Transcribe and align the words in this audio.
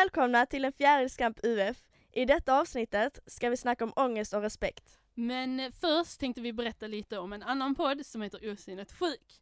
välkomna 0.00 0.46
till 0.46 0.64
en 0.64 0.72
fjärilskamp 0.72 1.38
UF. 1.42 1.76
I 2.12 2.24
detta 2.24 2.60
avsnittet 2.60 3.18
ska 3.26 3.50
vi 3.50 3.56
snacka 3.56 3.84
om 3.84 3.92
ångest 3.96 4.34
och 4.34 4.42
respekt. 4.42 4.98
Men 5.14 5.72
först 5.72 6.20
tänkte 6.20 6.40
vi 6.40 6.52
berätta 6.52 6.86
lite 6.86 7.18
om 7.18 7.32
en 7.32 7.42
annan 7.42 7.74
podd 7.74 8.06
som 8.06 8.22
heter 8.22 8.52
Osynligt 8.52 8.92
sjuk. 8.92 9.40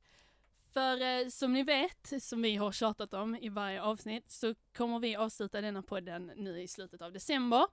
För 0.73 1.03
eh, 1.03 1.29
som 1.29 1.53
ni 1.53 1.63
vet, 1.63 2.23
som 2.23 2.43
vi 2.43 2.57
har 2.57 2.73
tjatat 2.73 3.15
om 3.15 3.37
i 3.37 3.49
varje 3.49 3.83
avsnitt, 3.83 4.31
så 4.31 4.55
kommer 4.77 4.99
vi 4.99 5.17
avsluta 5.17 5.61
denna 5.61 5.83
podden 5.83 6.33
nu 6.37 6.63
i 6.63 6.69
slutet 6.69 7.03
av 7.03 7.13
december. 7.13 7.67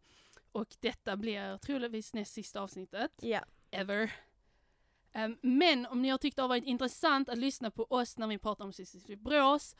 Och 0.52 0.75
detta 0.79 1.17
blir 1.17 1.57
troligtvis 1.57 2.13
näst 2.13 2.33
sista 2.33 2.61
avsnittet, 2.61 3.11
Ja. 3.21 3.39
ever. 3.71 4.11
Ehm, 5.13 5.38
men 5.41 5.86
om 5.86 6.02
ni 6.02 6.09
har 6.09 6.17
tyckt 6.17 6.36
det 6.36 6.41
har 6.41 6.49
varit 6.49 6.65
intressant 6.65 7.29
att 7.29 7.38
lyssna 7.38 7.71
på 7.71 7.83
oss 7.89 8.17
när 8.17 8.27
vi 8.27 8.38
pratar 8.38 8.65
om 8.65 8.73
cystisk 8.73 9.05
fibros, 9.05 9.75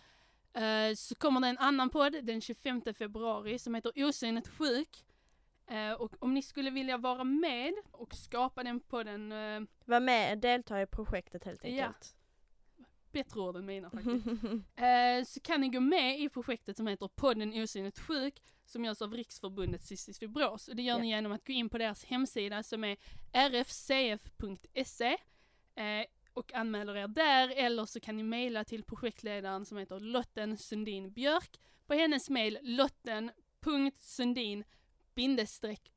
eh, 0.56 0.96
så 0.96 1.16
kommer 1.16 1.42
det 1.42 1.48
en 1.48 1.58
annan 1.58 1.90
podd 1.90 2.16
den 2.24 2.42
25 2.42 2.82
februari 2.98 3.60
som 3.60 3.76
heter 3.76 3.92
Osynligt 4.06 4.48
sjuk. 4.48 5.06
Eh, 5.68 5.92
och 5.92 6.14
om 6.20 6.34
ni 6.34 6.42
skulle 6.42 6.70
vilja 6.70 6.98
vara 6.98 7.24
med 7.24 7.74
och 7.92 8.14
skapa 8.16 8.64
den 8.64 8.80
podden, 8.80 9.32
uh, 9.32 9.62
Var 9.86 10.00
med, 10.00 10.40
delta 10.40 10.82
i 10.82 10.86
projektet 10.86 11.44
helt 11.44 11.64
Ja. 11.64 11.70
enkelt. 11.86 12.16
bättre 13.12 13.40
ord 13.42 13.56
än 13.56 13.66
mina 13.66 13.90
faktiskt, 13.90 14.26
eh, 14.76 15.24
så 15.26 15.40
kan 15.40 15.62
ni 15.62 15.70
gå 15.70 15.80
med 15.80 16.20
i 16.20 16.30
projektet 16.30 16.78
som 16.78 16.88
heter 16.88 17.08
podden 17.08 17.64
Osynligt 17.64 18.00
sjuk 18.00 18.42
som 18.66 18.86
görs 18.86 19.02
av 19.02 19.14
Riksförbundet 19.14 19.84
Cystisk 19.84 20.20
fibros. 20.20 20.68
Och 20.68 20.76
det 20.76 20.82
gör 20.84 20.96
Ja. 20.96 21.02
ni 21.02 21.08
genom 21.10 21.32
att 21.32 21.48
gå 21.48 21.54
in 21.54 21.70
på 21.70 21.78
deras 21.78 22.06
hemsida 22.06 22.64
som 22.64 22.84
är 22.84 22.98
rfcf.se 23.50 25.18
eh, 25.76 26.06
och 26.36 26.54
anmäler 26.54 26.96
er 26.98 27.08
där 27.08 27.54
eller 27.66 27.86
så 27.86 28.00
kan 28.00 28.18
ni 28.18 28.24
mejla 28.24 28.64
till 28.64 28.84
projektledaren 28.84 29.66
som 29.66 29.78
heter 29.78 30.00
Lotten 30.00 30.58
Sundin 30.58 31.12
Björk 31.12 31.60
på 31.88 31.94
hennes 31.94 32.30
mejl 32.30 32.58
lotten.sundin 32.62 34.64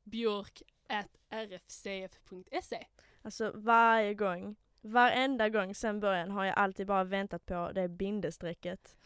björk 0.03 0.61
at 0.87 1.17
rfcf.se. 1.33 2.85
Alltså 3.21 3.51
varje 3.55 4.13
gång, 4.13 4.55
varenda 4.81 5.49
gång 5.49 5.75
sen 5.75 5.99
början 5.99 6.31
har 6.31 6.45
jag 6.45 6.57
alltid 6.57 6.87
bara 6.87 7.03
väntat 7.03 7.45
på 7.45 7.71
det 7.75 7.87
bindestrecket. 7.89 8.97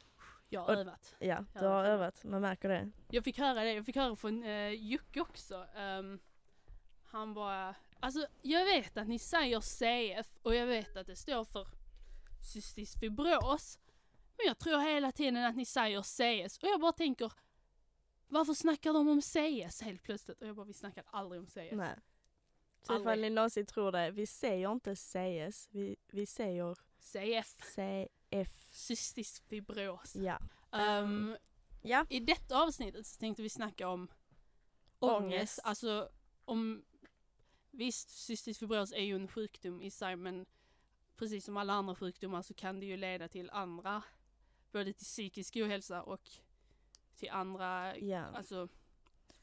Jag 0.49 0.61
har 0.61 0.73
Och- 0.73 0.79
övat. 0.81 1.15
Ja, 1.19 1.45
du 1.53 1.65
har 1.65 1.85
övat, 1.85 2.23
man 2.23 2.41
märker 2.41 2.69
det. 2.69 2.91
Jag 3.09 3.23
fick 3.23 3.37
höra 3.39 3.63
det, 3.63 3.73
jag 3.73 3.85
fick 3.85 3.95
höra 3.95 4.15
från 4.15 4.43
uh, 4.43 4.69
Jocke 4.73 5.21
också. 5.21 5.65
Ehm, 5.75 6.19
han 7.03 7.33
bara, 7.33 7.75
alltså 8.03 8.27
jag 8.41 8.65
vet 8.65 8.97
att 8.97 9.07
ni 9.07 9.19
säger 9.19 9.59
CF 9.61 10.27
och 10.41 10.55
jag 10.55 10.65
vet 10.67 10.97
att 10.97 11.07
det 11.07 11.15
står 11.15 11.45
för 11.45 11.67
cystisk 12.53 12.99
fibros. 12.99 13.79
Men 14.37 14.45
jag 14.47 14.59
tror 14.59 14.79
hela 14.79 15.11
tiden 15.11 15.37
att 15.45 15.55
ni 15.55 15.65
säger 15.65 16.01
CS 16.01 16.57
och 16.57 16.67
jag 16.69 16.81
bara 16.81 16.91
tänker 16.91 17.33
varför 18.27 18.53
snackar 18.53 18.93
de 18.93 19.07
om 19.09 19.21
CS 19.21 19.81
helt 19.81 20.03
plötsligt? 20.03 20.41
Och 20.41 20.47
jag 20.47 20.55
bara, 20.55 20.65
vi 20.65 20.73
snackar 20.73 21.03
aldrig 21.07 21.41
om 21.41 21.47
CS. 21.47 21.55
Nej. 21.71 21.95
Så 22.81 22.93
Aldrig. 22.93 23.01
ifall 23.11 23.19
ni 23.21 23.29
någonsin 23.29 23.65
tror 23.65 23.91
det, 23.91 24.11
vi 24.11 24.25
säger 24.27 24.71
inte 24.71 24.95
CS, 24.95 25.67
vi, 25.71 25.95
vi 26.07 26.25
säger 26.25 26.77
CF, 26.99 27.55
CF. 27.75 28.49
cystisk 28.73 29.43
fibros. 29.47 30.15
Ja. 30.15 30.39
Ehm, 30.71 31.37
Ja. 31.85 32.05
I 32.09 32.19
detta 32.19 32.63
avsnittet 32.63 33.07
så 33.07 33.19
tänkte 33.19 33.43
vi 33.43 33.49
snacka 33.49 33.87
om 33.87 34.07
ångest. 34.99 35.23
Ångest. 35.23 35.59
Alltså 35.63 36.09
om 36.45 36.85
Visst, 37.75 38.09
cystisk 38.09 38.59
fibros 38.59 38.91
är 38.91 39.03
ju 39.03 39.15
en 39.15 39.27
sjukdom 39.27 39.81
i 39.81 39.91
sig 39.91 40.15
men 40.15 40.45
precis 41.15 41.45
som 41.45 41.57
alla 41.57 41.73
andra 41.73 41.95
sjukdomar 41.95 42.41
så 42.41 42.53
kan 42.53 42.79
det 42.79 42.85
ju 42.85 42.97
leda 42.97 43.27
till 43.27 43.49
andra, 43.49 44.03
både 44.71 44.93
till 44.93 45.05
psykisk 45.05 45.55
ohälsa 45.55 46.03
och 46.03 46.29
till 47.15 47.29
andra, 47.29 47.97
ja. 47.97 48.19
alltså 48.19 48.67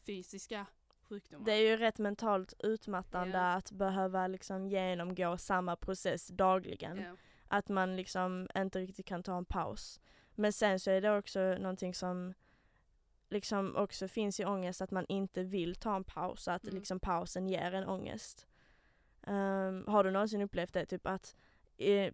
fysiska 0.06 0.67
sjukdomar. 1.09 1.45
Det 1.45 1.53
är 1.53 1.70
ju 1.70 1.77
rätt 1.77 1.98
mentalt 1.98 2.55
utmattande 2.59 3.39
Ja. 3.39 3.53
att 3.55 3.72
behöva 3.72 4.27
liksom 4.27 4.67
genomgå 4.67 5.39
samma 5.39 5.77
process 5.77 6.28
dagligen. 6.28 6.99
Ja. 6.99 7.16
Att 7.49 7.69
man 7.69 7.97
liksom 7.97 8.49
inte 8.56 8.78
riktigt 8.78 9.06
kan 9.06 9.22
ta 9.22 9.38
en 9.38 9.44
paus. 9.44 10.00
Men 10.34 10.53
sen 10.53 10.81
så 10.81 10.91
är 10.91 11.00
det 11.00 11.19
också 11.19 11.41
någonting 11.41 11.94
som 11.94 12.34
liksom 13.30 13.76
också 13.76 14.08
finns 14.08 14.41
i 14.41 14.44
ångest 14.44 14.80
att 14.80 14.91
man 14.91 15.06
inte 15.08 15.42
vill 15.42 15.74
ta 15.74 15.96
en 15.96 16.04
paus, 16.04 16.48
att 16.48 16.64
Mm. 16.64 16.74
liksom 16.74 17.00
pausen 17.00 17.48
ger 17.48 17.72
en 17.74 17.88
ångest. 17.88 18.46
Ehm, 19.22 19.84
har 19.86 20.04
du 20.04 20.10
någonsin 20.10 20.42
upplevt 20.42 20.72
det, 20.72 20.86
typ 20.86 21.06
att 21.06 21.36
i, 21.76 22.10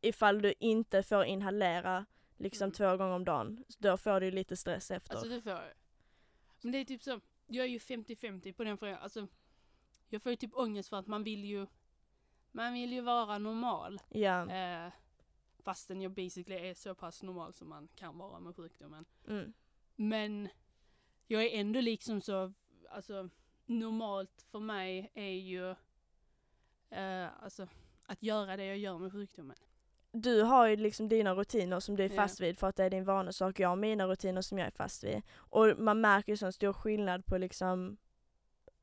ifall 0.00 0.42
du 0.42 0.54
inte 0.58 1.02
får 1.02 1.24
inhalera 1.24 2.06
liksom 2.36 2.64
Mm. 2.64 2.72
två 2.72 2.96
gånger 2.96 3.14
om 3.14 3.24
dagen, 3.24 3.64
då 3.78 3.96
får 3.96 4.20
du 4.20 4.30
lite 4.30 4.56
stress 4.56 4.90
efter. 4.90 5.12
Alltså 5.14 5.28
det 5.28 5.42
får 5.42 5.52
jag. 5.52 5.62
Men 6.62 6.72
det 6.72 6.78
är 6.78 6.84
typ 6.84 7.02
så, 7.02 7.20
jag 7.46 7.64
är 7.64 7.68
ju 7.68 7.78
50-50 7.78 8.52
på 8.52 8.64
den 8.64 8.78
frågan. 8.78 8.98
Alltså, 9.00 9.26
jag 10.08 10.22
får 10.22 10.30
ju 10.32 10.36
typ 10.36 10.54
ångest 10.56 10.88
för 10.88 10.96
att 10.96 11.06
man 11.06 11.24
vill 11.24 11.44
ju, 11.44 11.66
man 12.52 12.72
vill 12.72 12.92
ju 12.92 13.00
vara 13.00 13.38
normal. 13.38 14.00
ja. 14.08 14.50
Eh, 14.50 14.92
fastän 15.64 16.00
jag 16.00 16.12
basically 16.12 16.68
är 16.68 16.74
så 16.74 16.94
pass 16.94 17.22
normal 17.22 17.52
som 17.52 17.68
man 17.68 17.88
kan 17.94 18.18
vara 18.18 18.40
med 18.40 18.56
sjukdomen. 18.56 19.04
Mm. 19.28 19.52
Men 20.00 20.48
jag 21.26 21.44
är 21.44 21.60
ändå 21.60 21.80
liksom 21.80 22.20
så, 22.20 22.52
alltså 22.90 23.28
normalt 23.66 24.46
för 24.50 24.60
mig 24.60 25.10
är 25.14 25.30
ju 25.30 25.70
eh, 26.90 27.42
alltså 27.42 27.68
att 28.06 28.22
göra 28.22 28.56
det 28.56 28.64
jag 28.64 28.78
gör 28.78 28.98
med 28.98 29.12
sjukdomen. 29.12 29.56
du 30.12 30.42
har 30.42 30.66
ju 30.66 30.76
liksom 30.76 31.08
dina 31.08 31.34
rutiner 31.34 31.80
som 31.80 31.96
du 31.96 32.04
är 32.04 32.08
fast 32.08 32.40
vid 32.40 32.58
för 32.58 32.66
att 32.66 32.76
det 32.76 32.84
är 32.84 32.90
din 32.90 33.04
vanesak. 33.04 33.60
Jag 33.60 33.68
har 33.68 33.76
mina 33.76 34.06
rutiner 34.06 34.42
som 34.42 34.58
jag 34.58 34.66
är 34.66 34.70
fast 34.70 35.04
vid. 35.04 35.22
Och 35.36 35.78
man 35.78 36.00
märker 36.00 36.32
ju 36.32 36.36
sån 36.36 36.52
stor 36.52 36.72
skillnad 36.72 37.26
på 37.26 37.38
liksom 37.38 37.96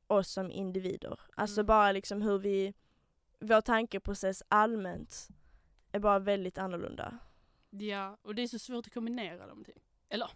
oss 0.07 0.29
som 0.31 0.51
individer. 0.51 1.19
Alltså 1.35 1.59
Mm. 1.61 1.65
bara 1.67 1.91
liksom 1.91 2.21
hur 2.21 2.39
vi, 2.39 2.73
vår 3.39 3.61
tankeprocess 3.61 4.43
allmänt 4.47 5.27
är 5.91 5.99
bara 5.99 6.19
väldigt 6.19 6.57
annorlunda. 6.57 7.17
Ja, 7.69 8.17
och 8.21 8.35
det 8.35 8.41
är 8.41 8.47
så 8.47 8.59
svårt 8.59 8.87
att 8.87 8.93
kombinera 8.93 9.47
dem 9.47 9.63
typ. 9.65 9.83
Eller 10.09 10.29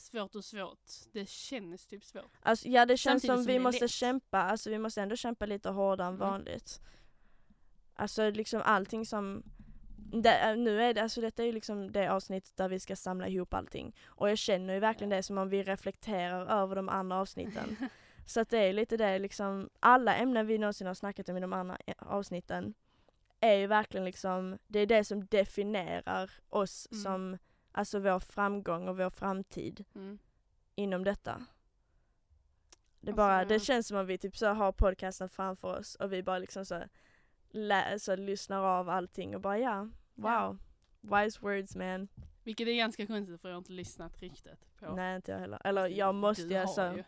svårt 0.00 0.34
och 0.34 0.44
svårt, 0.44 0.90
det 1.12 1.28
känns 1.28 1.86
typ 1.86 2.04
svårt. 2.04 2.32
Alltså 2.42 2.68
ja 2.68 2.86
det 2.86 2.96
känns 2.96 3.22
Samtidigt 3.22 3.44
som 3.46 3.52
vi 3.54 3.58
måste 3.58 3.84
lätt. 3.84 3.90
kämpa, 3.90 4.38
alltså 4.38 4.70
vi 4.70 4.78
måste 4.78 5.02
ändå 5.02 5.16
kämpa 5.16 5.46
lite 5.46 5.68
hårdare 5.70 6.08
än 6.08 6.14
Mm. 6.14 6.28
vanligt. 6.28 6.80
Alltså 7.94 8.30
liksom 8.30 8.62
allting 8.64 9.06
som 9.06 9.42
det, 10.22 10.56
nu 10.56 10.82
är 10.82 10.94
det, 10.94 11.02
alltså 11.02 11.20
detta 11.20 11.42
är 11.42 11.46
ju 11.46 11.52
liksom 11.52 11.92
det 11.92 12.08
avsnitt 12.12 12.56
där 12.56 12.68
vi 12.68 12.80
ska 12.80 12.96
samla 12.96 13.28
ihop 13.28 13.54
allting. 13.54 13.96
Och 14.06 14.30
jag 14.30 14.38
känner 14.38 14.74
ju 14.74 14.80
verkligen 14.80 15.10
Ja. 15.10 15.16
det 15.16 15.22
som 15.22 15.38
om 15.38 15.48
vi 15.48 15.62
reflekterar 15.62 16.62
över 16.62 16.76
de 16.76 16.88
andra 16.88 17.16
avsnitten. 17.20 17.76
Så 18.26 18.40
att 18.40 18.48
det 18.50 18.58
är 18.58 18.72
lite 18.72 18.96
det 18.96 19.18
liksom, 19.18 19.70
alla 19.80 20.16
ämnen 20.16 20.46
vi 20.46 20.58
någonsin 20.58 20.86
har 20.86 20.94
snackat 20.94 21.28
om 21.28 21.36
i 21.36 21.40
de 21.40 21.52
andra 21.52 21.76
eh, 21.86 21.94
avsnitten 21.98 22.74
är 23.40 23.54
ju 23.54 23.66
verkligen 23.66 24.04
liksom, 24.04 24.58
det 24.66 24.78
är 24.78 24.86
det 24.86 25.04
som 25.04 25.26
definierar 25.26 26.30
oss 26.48 26.88
Mm. 26.92 27.02
som, 27.02 27.38
alltså 27.72 27.98
vår 27.98 28.18
framgång 28.18 28.88
och 28.88 28.96
vår 28.98 29.10
framtid 29.10 29.84
Mm. 29.94 30.18
inom 30.74 31.04
detta. 31.04 31.46
Det, 33.00 33.10
Alltså, 33.10 33.16
bara, 33.16 33.44
det 33.44 33.54
ja. 33.54 33.60
känns 33.60 33.88
som 33.88 33.96
att 33.96 34.06
vi 34.06 34.18
typ 34.18 34.36
så 34.36 34.46
har 34.46 34.72
podcasten 34.72 35.28
framför 35.28 35.78
oss 35.78 35.94
och 35.94 36.12
vi 36.12 36.22
bara 36.22 36.38
liksom 36.38 36.64
så, 36.64 36.82
lä- 37.50 37.98
så 37.98 38.16
lyssnar 38.16 38.62
av 38.62 38.88
allting 38.88 39.34
och 39.34 39.40
bara 39.40 39.58
ja, 39.58 39.88
wow, 40.14 40.58
Ja. 41.00 41.22
wise 41.24 41.40
words 41.40 41.76
man. 41.76 42.08
Vilket 42.44 42.68
är 42.68 42.74
ganska 42.74 43.06
konstigt 43.06 43.40
för 43.40 43.48
jag 43.48 43.54
har 43.54 43.58
inte 43.58 43.72
lyssnat 43.72 44.18
riktigt 44.20 44.76
på. 44.78 44.94
Nej 44.94 45.16
inte 45.16 45.32
jag 45.32 45.38
heller. 45.38 45.60
Eller 45.64 45.82
Fast 45.88 45.96
jag 45.96 46.14
måste 46.14 46.42
ju 46.42 46.54
alltså, 46.56 46.98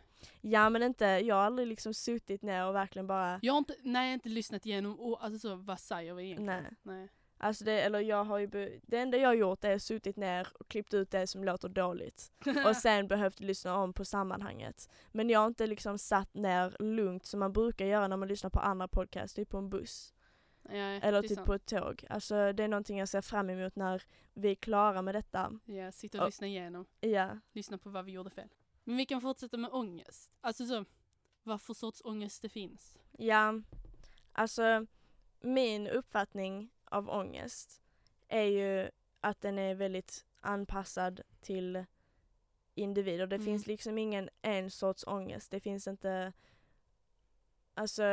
ja 0.41 0.69
men 0.69 0.83
inte, 0.83 1.05
jag 1.05 1.35
har 1.35 1.41
aldrig 1.43 1.67
liksom 1.67 1.93
suttit 1.93 2.41
ner 2.41 2.65
och 2.67 2.75
verkligen 2.75 3.07
bara, 3.07 3.39
Jag 3.41 3.53
har 3.53 3.57
inte, 3.57 3.75
nej 3.83 4.13
inte 4.13 4.29
lyssnat 4.29 4.65
igenom, 4.65 4.99
och, 4.99 5.23
alltså 5.25 5.39
så, 5.49 5.55
vad 5.55 5.79
säger 5.79 6.13
vi 6.13 6.23
egentligen? 6.23 6.63
Nej. 6.63 6.97
nej. 6.97 7.09
Alltså 7.43 7.63
det, 7.65 7.81
eller 7.81 7.99
jag 7.99 8.23
har 8.23 8.37
ju, 8.37 8.47
det 8.87 8.97
enda 8.97 9.17
jag 9.17 9.29
har 9.29 9.33
gjort 9.33 9.63
är 9.63 9.77
suttit 9.79 10.17
ner 10.17 10.47
och 10.59 10.67
klippt 10.67 10.93
ut 10.93 11.11
det 11.11 11.27
som 11.27 11.43
låter 11.43 11.69
dåligt. 11.69 12.31
och 12.67 12.75
sen 12.75 13.07
behövt 13.07 13.39
lyssna 13.39 13.75
om 13.77 13.93
på 13.93 14.05
sammanhanget. 14.05 14.89
Men 15.11 15.29
jag 15.29 15.39
har 15.39 15.47
inte 15.47 15.67
liksom 15.67 15.97
satt 15.97 16.33
ner 16.33 16.75
lugnt 16.79 17.25
som 17.25 17.39
man 17.39 17.53
brukar 17.53 17.85
göra 17.85 18.07
när 18.07 18.17
man 18.17 18.27
lyssnar 18.27 18.49
på 18.49 18.59
andra 18.59 18.87
podcasts, 18.87 19.33
typ 19.35 19.49
på 19.49 19.57
en 19.57 19.69
buss. 19.69 20.13
ja, 20.69 20.71
Eller 20.75 21.21
typ 21.21 21.31
sant. 21.35 21.45
på 21.47 21.53
ett 21.53 21.65
tåg. 21.65 22.05
Alltså 22.09 22.53
det 22.53 22.63
är 22.63 22.67
någonting 22.67 22.97
jag 22.99 23.09
ser 23.09 23.21
fram 23.21 23.49
emot 23.49 23.75
när 23.75 24.03
vi 24.33 24.51
är 24.51 24.55
klara 24.55 25.01
med 25.01 25.15
detta. 25.15 25.59
Ja, 25.65 25.91
sitta 25.91 26.17
och 26.17 26.21
Och- 26.23 26.27
lyssna 26.27 26.47
igenom. 26.47 26.85
Ja, 26.99 27.39
Lyssna 27.53 27.77
på 27.77 27.89
vad 27.89 28.05
vi 28.05 28.11
gjorde 28.11 28.29
fel. 28.29 28.49
Men 28.83 28.97
vi 28.97 29.05
kan 29.05 29.21
fortsätta 29.21 29.57
med 29.57 29.69
ångest. 29.73 30.31
Alltså 30.41 30.65
så, 30.65 30.85
vad 31.43 31.61
för 31.61 31.73
sorts 31.73 32.01
ångest 32.05 32.41
det 32.41 32.49
finns. 32.49 32.97
ja. 33.17 33.53
Alltså 34.35 34.85
min 35.41 35.87
uppfattning 35.87 36.69
av 36.93 37.09
ångest 37.09 37.81
är 38.27 38.43
ju 38.43 38.89
att 39.21 39.41
den 39.41 39.59
är 39.59 39.75
väldigt 39.75 40.25
anpassad 40.41 41.21
till 41.41 41.85
individer. 42.75 43.27
Det 43.27 43.35
Mm. 43.35 43.45
finns 43.45 43.67
liksom 43.67 43.97
ingen 43.97 44.29
en 44.41 44.71
sorts 44.71 45.03
ångest. 45.07 45.51
Det 45.51 45.59
finns 45.59 45.87
inte, 45.87 46.33
alltså 47.73 48.03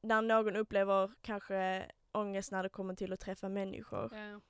när 0.00 0.22
någon 0.22 0.56
upplever 0.56 1.10
kanske 1.22 1.90
ångest 2.12 2.52
när 2.52 2.62
det 2.62 2.68
kommer 2.68 2.94
till 2.94 3.12
att 3.12 3.20
träffa 3.20 3.48
människor 3.48 4.10
Ja. 4.16 4.40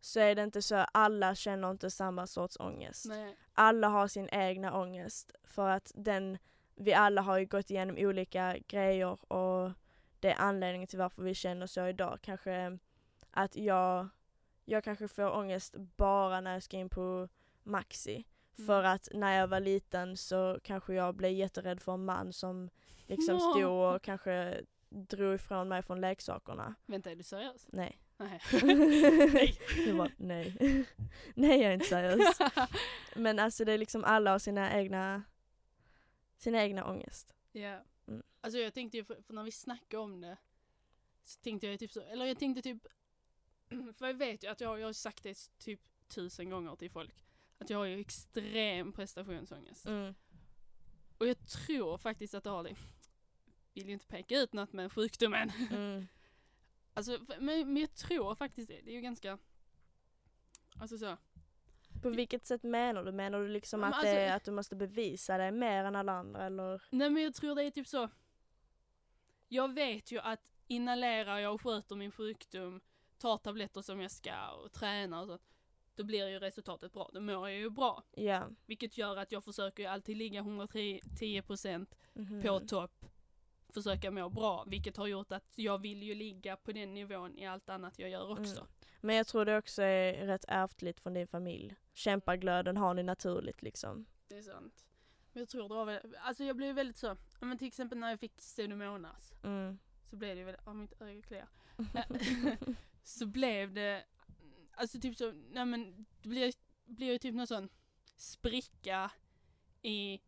så 0.00 0.20
är 0.20 0.34
det 0.34 0.42
inte 0.42 0.62
så, 0.62 0.76
alla 0.76 1.34
känner 1.34 1.70
inte 1.70 1.90
samma 1.90 2.26
sorts 2.26 2.56
ångest. 2.60 3.06
Nej. 3.08 3.36
Alla 3.52 3.88
har 3.88 4.08
sin 4.08 4.28
egna 4.32 4.78
ångest 4.80 5.32
för 5.44 5.68
att 5.68 5.92
den, 5.94 6.38
vi 6.74 6.94
alla 6.94 7.22
har 7.22 7.38
ju 7.38 7.46
gått 7.46 7.70
igenom 7.70 7.96
olika 7.98 8.56
grejer 8.68 9.32
och 9.32 9.72
det 10.20 10.30
är 10.32 10.40
anledningen 10.40 10.88
till 10.88 10.98
varför 10.98 11.22
vi 11.22 11.34
känner 11.34 11.66
så 11.66 11.86
idag. 11.86 12.18
Kanske 12.22 12.78
att 13.36 13.56
jag, 13.56 14.08
jag 14.64 14.84
kanske 14.84 15.08
får 15.08 15.30
ångest 15.36 15.74
bara 15.96 16.40
när 16.40 16.52
jag 16.52 16.62
ska 16.62 16.76
in 16.76 16.88
på 16.88 17.28
Maxi. 17.62 18.24
För 18.66 18.78
Mm. 18.80 18.92
att 18.92 19.08
när 19.12 19.38
jag 19.38 19.48
var 19.48 19.60
liten 19.60 20.16
så 20.16 20.58
kanske 20.62 20.94
jag 20.94 21.14
blev 21.14 21.32
jätterädd 21.32 21.80
för 21.82 21.92
en 21.94 22.04
man 22.04 22.32
som 22.32 22.70
liksom 23.06 23.40
stod 23.40 23.94
och 23.94 24.02
kanske 24.02 24.60
drog 24.88 25.34
ifrån 25.34 25.68
mig 25.68 25.82
från 25.82 26.00
leksakerna. 26.00 26.74
Vänta, 26.86 27.10
är 27.10 27.16
du 27.16 27.22
seriös? 27.22 27.66
Nej. 27.72 28.00
Nej. 28.16 28.40
Jag 29.86 29.96
bara, 29.98 30.10
nej. 30.16 30.56
nej 31.34 31.60
jag 31.60 31.70
är 31.70 31.74
inte 31.74 31.86
seriös. 31.86 32.38
Men 33.16 33.38
alltså 33.38 33.64
det 33.64 33.72
är 33.72 33.78
liksom 33.78 34.04
alla 34.04 34.30
har 34.30 34.38
sina 34.38 34.72
egna, 34.74 35.22
sina 36.36 36.62
egna 36.62 36.84
ångest. 36.84 37.34
Ja. 37.52 37.80
Mm. 38.08 38.22
Alltså 38.40 38.58
jag 38.58 38.74
tänkte 38.74 38.96
ju, 38.96 39.04
för, 39.04 39.22
för 39.22 39.34
när 39.34 39.42
vi 39.42 39.50
snackade 39.50 40.02
om 40.02 40.20
det, 40.20 40.36
så 41.24 41.40
tänkte 41.40 41.66
jag 41.66 41.78
typ 41.78 41.92
så, 41.92 42.00
eller 42.00 42.24
jag 42.24 42.38
tänkte 42.38 42.62
typ, 42.62 42.86
för 43.68 44.06
jag 44.06 44.14
vet 44.14 44.44
ju 44.44 44.48
att 44.48 44.60
jag, 44.60 44.80
jag 44.80 44.86
har 44.86 44.92
sagt 44.92 45.22
det 45.22 45.50
typ 45.58 45.80
tusen 46.08 46.50
gånger 46.50 46.76
till 46.76 46.90
folk, 46.90 47.24
att 47.58 47.70
jag 47.70 47.78
har 47.78 47.84
ju 47.84 48.00
extrem 48.00 48.92
prestationsångest. 48.92 49.86
Mm. 49.86 50.14
Och 51.18 51.26
jag 51.26 51.46
tror 51.46 51.98
faktiskt 51.98 52.34
att 52.34 52.44
det 52.44 52.50
har 52.50 52.64
det. 52.64 52.76
Vill 53.74 53.86
ju 53.86 53.92
inte 53.92 54.06
peka 54.06 54.38
ut 54.38 54.52
något 54.52 54.72
med 54.72 54.92
sjukdomen. 54.92 55.52
Mm. 55.70 56.06
Alltså, 56.94 57.18
men, 57.28 57.72
men 57.72 57.76
jag 57.76 57.94
tror 57.94 58.34
faktiskt 58.34 58.68
det. 58.68 58.80
Det 58.84 58.90
är 58.90 58.94
ju 58.94 59.00
ganska, 59.00 59.38
alltså 60.80 60.98
så. 60.98 61.16
På 62.02 62.10
vilket 62.10 62.46
sätt 62.46 62.62
menar 62.62 63.04
du? 63.04 63.12
Menar 63.12 63.40
du 63.40 63.48
liksom 63.48 63.80
Men 63.80 63.92
att, 63.94 64.02
det 64.02 64.22
alltså- 64.24 64.36
att 64.36 64.44
du 64.44 64.50
måste 64.50 64.76
bevisa 64.76 65.38
dig 65.38 65.52
mer 65.52 65.84
än 65.84 65.96
alla 65.96 66.12
andra 66.12 66.46
eller? 66.46 66.82
Nej 66.90 67.10
men 67.10 67.22
jag 67.22 67.34
tror 67.34 67.54
det 67.54 67.64
är 67.64 67.70
typ 67.70 67.88
så. 67.88 68.08
Jag 69.48 69.74
vet 69.74 70.12
ju 70.12 70.18
att 70.18 70.40
inhalerar 70.66 71.38
jag 71.38 71.54
och 71.54 71.62
sköter 71.62 71.96
min 71.96 72.12
sjukdom, 72.12 72.80
tar 73.18 73.38
tabletter 73.38 73.82
som 73.82 74.00
jag 74.00 74.10
ska 74.10 74.50
och 74.50 74.72
tränar 74.72 75.20
och 75.22 75.26
så. 75.26 75.38
Då 75.94 76.04
blir 76.04 76.28
ju 76.28 76.38
resultatet 76.38 76.92
bra. 76.92 77.10
Då 77.12 77.20
mår 77.20 77.48
jag 77.48 77.58
ju 77.58 77.70
bra. 77.70 78.02
Ja. 78.12 78.48
Vilket 78.66 78.98
gör 78.98 79.16
att 79.16 79.32
jag 79.32 79.44
försöker 79.44 79.88
alltid 79.88 80.16
ligga 80.16 80.42
110% 80.42 81.94
Mhm. 82.12 82.42
på 82.42 82.60
topp. 82.60 83.04
Försöka 83.68 84.10
må 84.10 84.28
bra. 84.28 84.64
Vilket 84.66 84.96
har 84.96 85.06
gjort 85.06 85.32
att 85.32 85.52
jag 85.54 85.78
vill 85.78 86.02
ju 86.02 86.14
ligga 86.14 86.56
på 86.56 86.72
den 86.72 86.94
nivån 86.94 87.38
i 87.38 87.46
allt 87.46 87.68
annat 87.68 87.98
jag 87.98 88.10
gör 88.10 88.30
också. 88.30 88.60
Mm. 88.60 88.66
Men 89.00 89.16
jag 89.16 89.26
tror 89.26 89.44
det 89.44 89.58
också 89.58 89.82
är 89.82 90.26
rätt 90.26 90.44
ärftligt 90.48 91.00
från 91.00 91.14
din 91.14 91.26
familj. 91.26 91.76
Kämpaglöden 91.92 92.76
har 92.76 92.94
ni 92.94 93.02
naturligt 93.02 93.62
liksom. 93.62 94.06
Det 94.28 94.38
är 94.38 94.42
sant. 94.42 94.84
Men 95.32 95.40
jag 95.40 95.48
tror 95.48 95.68
det 95.68 95.74
var 95.74 95.84
väl, 95.84 96.16
alltså 96.20 96.44
jag 96.44 96.56
blev 96.56 96.74
väldigt 96.74 96.96
så, 96.96 97.16
men 97.40 97.58
till 97.58 97.68
exempel 97.68 97.98
när 97.98 98.10
jag 98.10 98.20
fick 98.20 98.36
pseudomonas. 98.36 99.32
Mm. 99.44 99.78
Så 100.04 100.16
blev 100.16 100.34
det 100.34 100.38
ju 100.38 100.44
väldigt, 100.44 100.62
ja 100.66 100.72
mitt 100.72 101.00
öga 101.02 101.22
kliar. 101.22 101.48
så 103.06 103.26
blev 103.26 103.72
det, 103.74 104.04
alltså 104.72 105.00
typ 105.00 105.16
så, 105.16 105.32
nej 105.32 105.66
men 105.66 106.06
det 106.22 106.28
blir, 106.28 106.52
blir 106.84 107.12
ju 107.12 107.18
typ 107.18 107.34
någon 107.34 107.46
sån 107.46 107.68
spricka 108.16 109.10
i 109.82 110.20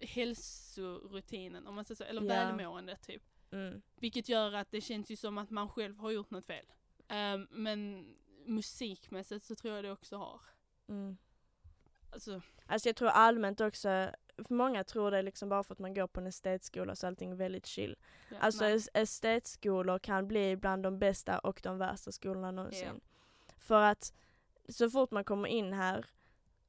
hälsorutinen 0.00 1.66
om 1.66 1.74
man 1.74 1.84
säger 1.84 1.96
så, 1.96 2.04
eller 2.04 2.22
Ja. 2.22 2.28
välmående 2.28 2.96
typ. 2.96 3.22
Mm. 3.50 3.82
Vilket 3.96 4.28
gör 4.28 4.52
att 4.52 4.70
det 4.70 4.80
känns 4.80 5.10
ju 5.10 5.16
som 5.16 5.38
att 5.38 5.50
man 5.50 5.68
själv 5.68 5.98
har 5.98 6.10
gjort 6.10 6.30
något 6.30 6.46
fel. 6.46 6.66
Ehm, 7.08 7.46
men 7.50 8.08
musikmässigt 8.46 9.44
så 9.44 9.54
tror 9.54 9.74
jag 9.74 9.84
det 9.84 9.90
också 9.92 10.16
har. 10.16 10.40
Mm. 10.88 11.16
Alltså, 12.12 12.40
Alltså 12.66 12.88
jag 12.88 12.96
tror 12.96 13.08
allmänt 13.08 13.60
också, 13.60 13.88
för 14.36 14.54
många 14.54 14.84
tror 14.84 15.10
det 15.10 15.22
liksom 15.22 15.48
bara 15.48 15.62
för 15.62 15.74
att 15.74 15.78
man 15.78 15.94
går 15.94 16.06
på 16.06 16.20
en 16.20 16.26
estetskola 16.26 16.94
så 16.96 17.06
är 17.06 17.08
allting 17.08 17.36
väldigt 17.36 17.66
chill. 17.66 17.96
ja, 18.28 18.36
Alltså 18.40 18.64
nej. 18.64 18.74
es- 18.76 18.88
estetskolor 18.94 19.98
kan 19.98 20.28
bli 20.28 20.56
bland 20.56 20.82
de 20.82 20.98
bästa 20.98 21.38
och 21.38 21.60
de 21.62 21.78
värsta 21.78 22.12
skolorna 22.12 22.50
någonsin. 22.50 23.00
För 23.58 23.82
att 23.82 24.12
så 24.68 24.90
fort 24.90 25.10
man 25.10 25.24
kommer 25.24 25.48
in 25.48 25.72
här 25.72 26.04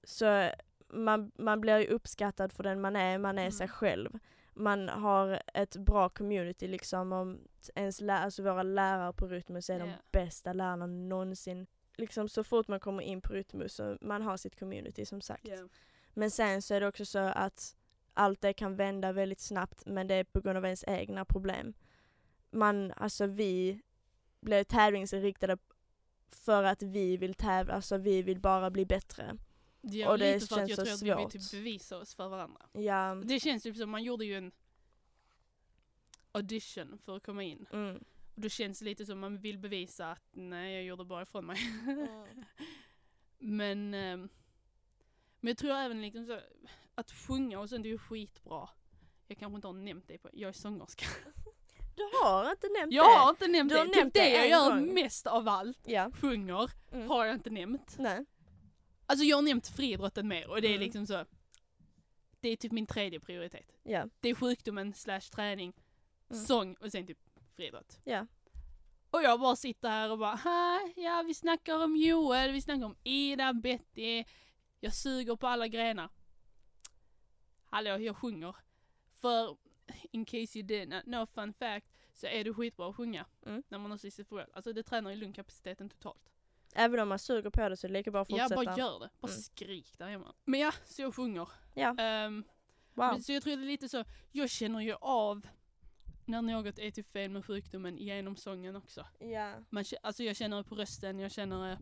så 0.03 0.49
man, 0.87 1.31
man 1.35 1.61
blir 1.61 1.77
ju 1.77 1.87
uppskattad 1.87 2.53
för 2.53 2.63
den 2.63 2.81
man 2.81 2.95
är, 2.95 3.17
man 3.17 3.37
är 3.37 3.41
Mm. 3.41 3.51
sig 3.51 3.67
själv. 3.67 4.19
Man 4.53 4.89
har 4.89 5.41
ett 5.53 5.75
bra 5.75 6.09
community 6.09 6.67
liksom 6.67 7.11
om 7.13 7.39
ens 7.75 8.01
lä- 8.01 8.17
alltså 8.19 8.43
våra 8.43 8.63
lärare 8.63 9.13
på 9.13 9.27
Rytmus 9.27 9.69
är 9.69 9.79
Ja. 9.79 9.85
de 9.85 9.93
bästa 10.11 10.53
lärarna 10.53 10.85
någonsin. 10.85 11.67
Liksom 11.97 12.29
så 12.29 12.43
fort 12.43 12.67
man 12.67 12.79
kommer 12.79 13.03
in 13.03 13.21
på 13.21 13.33
Rytmus 13.33 13.73
så 13.75 13.97
man 14.01 14.21
har 14.21 14.37
sitt 14.37 14.59
community 14.59 15.05
som 15.05 15.21
sagt. 15.21 15.47
Ja. 15.47 15.67
Men 16.13 16.31
sen 16.31 16.61
så 16.61 16.73
är 16.73 16.81
det 16.81 16.87
också 16.87 17.05
så 17.05 17.19
att 17.19 17.75
allt 18.13 18.41
det 18.41 18.53
kan 18.53 18.75
vända 18.75 19.11
väldigt 19.11 19.39
snabbt 19.39 19.85
men 19.85 20.07
det 20.07 20.15
är 20.15 20.23
på 20.23 20.41
grund 20.41 20.57
av 20.57 20.65
ens 20.65 20.83
egna 20.87 21.25
problem. 21.25 21.73
Man, 22.51 22.91
alltså 22.91 23.25
vi 23.25 23.81
blev 24.39 24.63
tävlingsinriktade 24.63 25.57
för 26.29 26.63
att 26.63 26.81
vi 26.81 27.17
vill 27.17 27.33
tävla, 27.33 27.73
alltså 27.73 27.97
vi 27.97 28.21
vill 28.21 28.39
bara 28.39 28.69
bli 28.69 28.85
bättre. 28.85 29.37
Ja, 29.81 30.09
Och 30.11 30.17
det 30.17 30.33
lite 30.33 30.47
för 30.47 30.55
att 30.55 30.59
känns 30.59 30.69
jag 30.69 30.77
så 30.79 30.85
tror 30.85 30.93
att 30.93 31.01
vi 31.01 31.23
vill 31.23 31.31
svårt. 31.41 31.51
typ 31.51 31.51
bevisa 31.51 31.97
oss 31.97 32.15
för 32.15 32.27
varandra. 32.29 32.61
Ja, 32.71 33.15
Det 33.25 33.39
känns 33.39 33.63
typ 33.63 33.77
som 33.77 33.89
man 33.89 34.03
gjorde 34.03 34.25
ju 34.25 34.35
en 34.37 34.51
audition 36.31 36.97
för 37.05 37.15
att 37.17 37.23
komma 37.23 37.43
in. 37.43 37.65
mm. 37.71 38.03
Och 38.35 38.41
då 38.41 38.49
känns 38.49 38.79
det 38.79 38.85
lite 38.85 39.05
som 39.05 39.19
man 39.19 39.37
vill 39.37 39.57
bevisa 39.57 40.11
att 40.11 40.23
nej 40.31 40.73
jag 40.73 40.83
gjorde 40.83 41.05
bara 41.05 41.21
ifrån 41.21 41.45
mig. 41.45 41.57
men, 43.37 43.93
ehm, 43.93 44.29
men 45.39 45.47
jag 45.47 45.57
tror 45.57 45.71
även 45.71 46.01
liksom 46.01 46.25
så, 46.25 46.39
att 46.95 47.11
sjunga 47.11 47.59
och 47.59 47.69
sånt 47.69 47.85
är 47.85 47.89
ju 47.89 47.97
skitbra. 47.97 48.69
Jag 49.27 49.37
kanske 49.37 49.55
inte 49.55 49.67
har 49.67 49.73
nämnt 49.73 50.07
det, 50.07 50.17
på, 50.17 50.29
jag 50.33 50.49
är 50.49 50.53
sångerska. 50.53 51.05
Du 51.95 52.03
har 52.23 52.51
inte 52.51 52.67
nämnt 52.79 52.93
Jag 52.93 53.05
det? 53.05 53.19
har 53.19 53.29
inte 53.29 53.47
nämnt 53.47 53.69
Du 53.71 53.77
har 53.77 53.85
det, 53.85 53.91
nämnt 53.95 54.13
typ 54.13 54.23
det 54.23 54.29
det 54.29 54.35
jag 54.37 54.49
gör 54.49 54.69
gång. 54.79 54.93
mest 54.93 55.27
av 55.27 55.47
allt. 55.47 55.79
Ja. 55.87 56.11
Sjunger 56.11 56.71
Mm. 56.91 57.09
har 57.09 57.25
jag 57.25 57.35
inte 57.35 57.49
nämnt. 57.49 57.95
Nej. 57.99 58.25
Alltså 59.05 59.25
jag 59.25 59.37
har 59.37 59.41
nämnt 59.41 59.67
friidrotten 59.67 60.27
mer 60.27 60.49
och 60.49 60.61
det 60.61 60.67
är 60.67 60.71
Mm. 60.71 60.81
liksom 60.81 61.07
så. 61.07 61.25
Det 62.39 62.49
är 62.49 62.55
typ 62.55 62.71
min 62.71 62.85
tredje 62.85 63.19
prioritet. 63.19 63.71
Ja. 63.83 64.05
Det 64.19 64.29
är 64.29 64.35
sjukdomen 64.35 64.93
slash 64.93 65.19
träning, 65.21 65.73
Mm. 66.29 66.43
sång 66.45 66.73
och 66.75 66.91
sen 66.91 67.07
typ 67.07 67.19
friidrott. 67.55 67.99
Ja. 68.03 68.27
Och 69.09 69.21
jag 69.23 69.39
bara 69.39 69.55
sitter 69.55 69.89
här 69.89 70.11
och 70.11 70.17
bara, 70.19 70.35
"Ha, 70.35 70.79
ja 70.95 71.23
vi 71.27 71.33
snackar 71.33 71.83
om 71.83 71.95
Joel, 71.95 72.51
vi 72.51 72.61
snackar 72.61 72.85
om 72.85 72.95
Ida, 73.03 73.53
Betty, 73.53 74.23
jag 74.79 74.93
suger 74.93 75.35
på 75.35 75.47
alla 75.47 75.67
grenar. 75.67 76.09
Hallå, 77.65 77.97
jag 77.97 78.17
sjunger. 78.17 78.55
För, 79.21 79.57
in 80.11 80.25
case 80.25 80.59
you 80.59 80.67
didn't 80.67 81.01
know 81.03 81.25
fun 81.25 81.53
fact, 81.53 81.87
så 82.13 82.27
är 82.27 82.43
det 82.43 82.53
skitbra 82.53 82.89
att 82.89 82.95
sjunga 82.95 83.25
Mm. 83.45 83.63
när 83.69 83.77
man 83.77 83.91
har 83.91 83.97
cystisk 83.97 84.29
fibros. 84.29 84.49
Alltså 84.53 84.73
det 84.73 84.83
tränar 84.83 85.09
ju 85.11 85.15
lungkapaciteten 85.15 85.89
totalt. 85.89 86.29
Även 86.75 86.99
om 86.99 87.09
man 87.09 87.19
suger 87.19 87.49
på 87.49 87.69
det 87.69 87.77
så 87.77 87.87
är 87.87 87.89
det 87.89 87.93
lika 87.97 88.11
bra 88.11 88.21
att 88.21 88.29
Ja, 88.29 88.37
fortsätta. 88.37 88.55
bara 88.65 88.77
gör 88.77 88.99
det. 88.99 89.09
Bara 89.19 89.27
Mm. 89.31 89.41
skrik 89.41 89.97
där 89.97 90.07
hemma. 90.09 90.33
Men 90.45 90.59
ja, 90.59 90.71
så 90.85 91.01
jag 91.01 91.15
sjunger. 91.15 91.49
Ja. 91.75 91.95
Ehm, 91.97 92.43
Wow. 92.93 93.19
Så 93.19 93.31
jag 93.31 93.43
tror 93.43 93.55
det 93.55 93.63
är 93.63 93.65
lite 93.67 93.89
så, 93.89 94.03
jag 94.31 94.49
känner 94.49 94.79
ju 94.81 94.95
av 95.01 95.47
när 96.31 96.41
något 96.41 96.79
är 96.79 96.91
typ 96.91 97.11
fel 97.11 97.31
med 97.31 97.45
sjukdomen 97.45 97.97
genom 97.97 98.35
sången 98.35 98.75
också. 98.75 99.05
Ja. 99.19 99.53
Man, 99.69 99.83
alltså 100.01 100.23
jag 100.23 100.35
känner 100.35 100.57
det 100.57 100.63
på 100.63 100.75
rösten, 100.75 101.19
jag 101.19 101.31
känner 101.31 101.71
eh, 101.71 101.77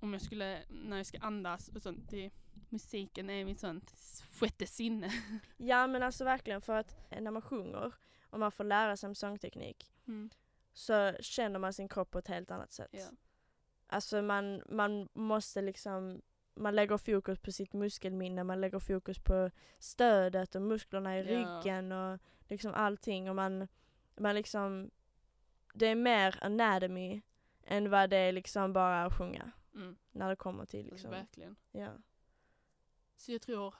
om 0.00 0.12
jag 0.12 0.22
skulle, 0.22 0.62
när 0.68 0.96
jag 0.96 1.06
ska 1.06 1.18
andas 1.18 1.68
och 1.68 1.82
sånt. 1.82 2.10
Det, 2.10 2.30
musiken 2.68 3.30
är 3.30 3.44
mitt 3.44 3.60
sånt 3.60 3.94
sjätte 4.40 4.66
sinne. 4.66 5.10
ja 5.56 5.86
men 5.86 6.02
alltså 6.02 6.24
verkligen 6.24 6.60
för 6.60 6.74
att 6.76 6.96
när 7.20 7.30
man 7.30 7.42
sjunger 7.42 7.92
och 8.30 8.38
man 8.38 8.52
får 8.52 8.64
lära 8.64 8.96
sig 8.96 9.08
om 9.08 9.14
sångteknik 9.14 9.92
Mm. 10.06 10.30
så 10.72 11.12
känner 11.20 11.58
man 11.58 11.72
sin 11.72 11.88
kropp 11.88 12.10
på 12.10 12.18
ett 12.18 12.28
helt 12.28 12.50
annat 12.50 12.72
sätt. 12.72 12.88
Ja. 12.92 13.06
Alltså 13.86 14.22
man, 14.22 14.62
man 14.68 15.08
måste 15.12 15.62
liksom, 15.62 16.22
man 16.54 16.74
lägger 16.76 16.96
fokus 16.98 17.38
på 17.38 17.52
sitt 17.52 17.72
muskelminne, 17.72 18.44
man 18.44 18.60
lägger 18.60 18.78
fokus 18.78 19.18
på 19.18 19.50
stödet 19.78 20.54
och 20.54 20.62
musklerna 20.62 21.18
i 21.18 21.20
Ja. 21.20 21.24
ryggen 21.60 21.92
och 21.92 22.18
liksom 22.50 22.74
allting 22.74 23.28
och 23.30 23.36
man, 23.36 23.68
man 24.16 24.34
liksom, 24.34 24.90
det 25.74 25.86
är 25.86 25.94
mer 25.94 26.38
anatomy 26.42 27.22
än 27.64 27.90
vad 27.90 28.10
det 28.10 28.16
är 28.16 28.32
liksom 28.32 28.72
bara 28.72 29.04
att 29.04 29.18
sjunga 29.18 29.50
Mm. 29.74 29.96
när 30.12 30.28
det 30.28 30.36
kommer 30.36 30.66
till 30.66 30.80
Alltså, 30.80 30.94
liksom, 30.94 31.10
verkligen. 31.10 31.56
ja. 31.72 31.88
Så 33.16 33.32
jag 33.32 33.42
tror, 33.42 33.74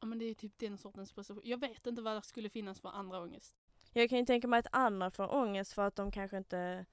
ja 0.00 0.06
men 0.06 0.18
det 0.18 0.24
är 0.24 0.34
typ 0.34 0.58
den 0.58 0.78
sortens 0.78 1.12
prestation. 1.12 1.42
Jag 1.44 1.60
vet 1.60 1.86
inte 1.86 2.02
vad 2.02 2.16
det 2.16 2.22
skulle 2.22 2.50
finnas 2.50 2.80
för 2.80 2.88
andra 2.88 3.20
ångest. 3.20 3.56
Jag 3.92 4.08
kan 4.10 4.18
ju 4.18 4.24
tänka 4.24 4.48
mig 4.48 4.58
att 4.58 4.66
andra 4.72 5.10
får 5.10 5.34
ångest 5.34 5.72
för 5.72 5.82
att 5.86 5.96
de 5.96 6.10
kanske 6.10 6.36
inte, 6.36 6.86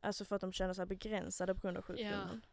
alltså 0.00 0.24
för 0.24 0.36
att 0.36 0.40
de 0.40 0.52
känner 0.52 0.74
sig 0.74 0.86
begränsade 0.86 1.54
på 1.54 1.60
grund 1.60 1.76
av 1.76 1.82
sjukdomen. 1.82 2.44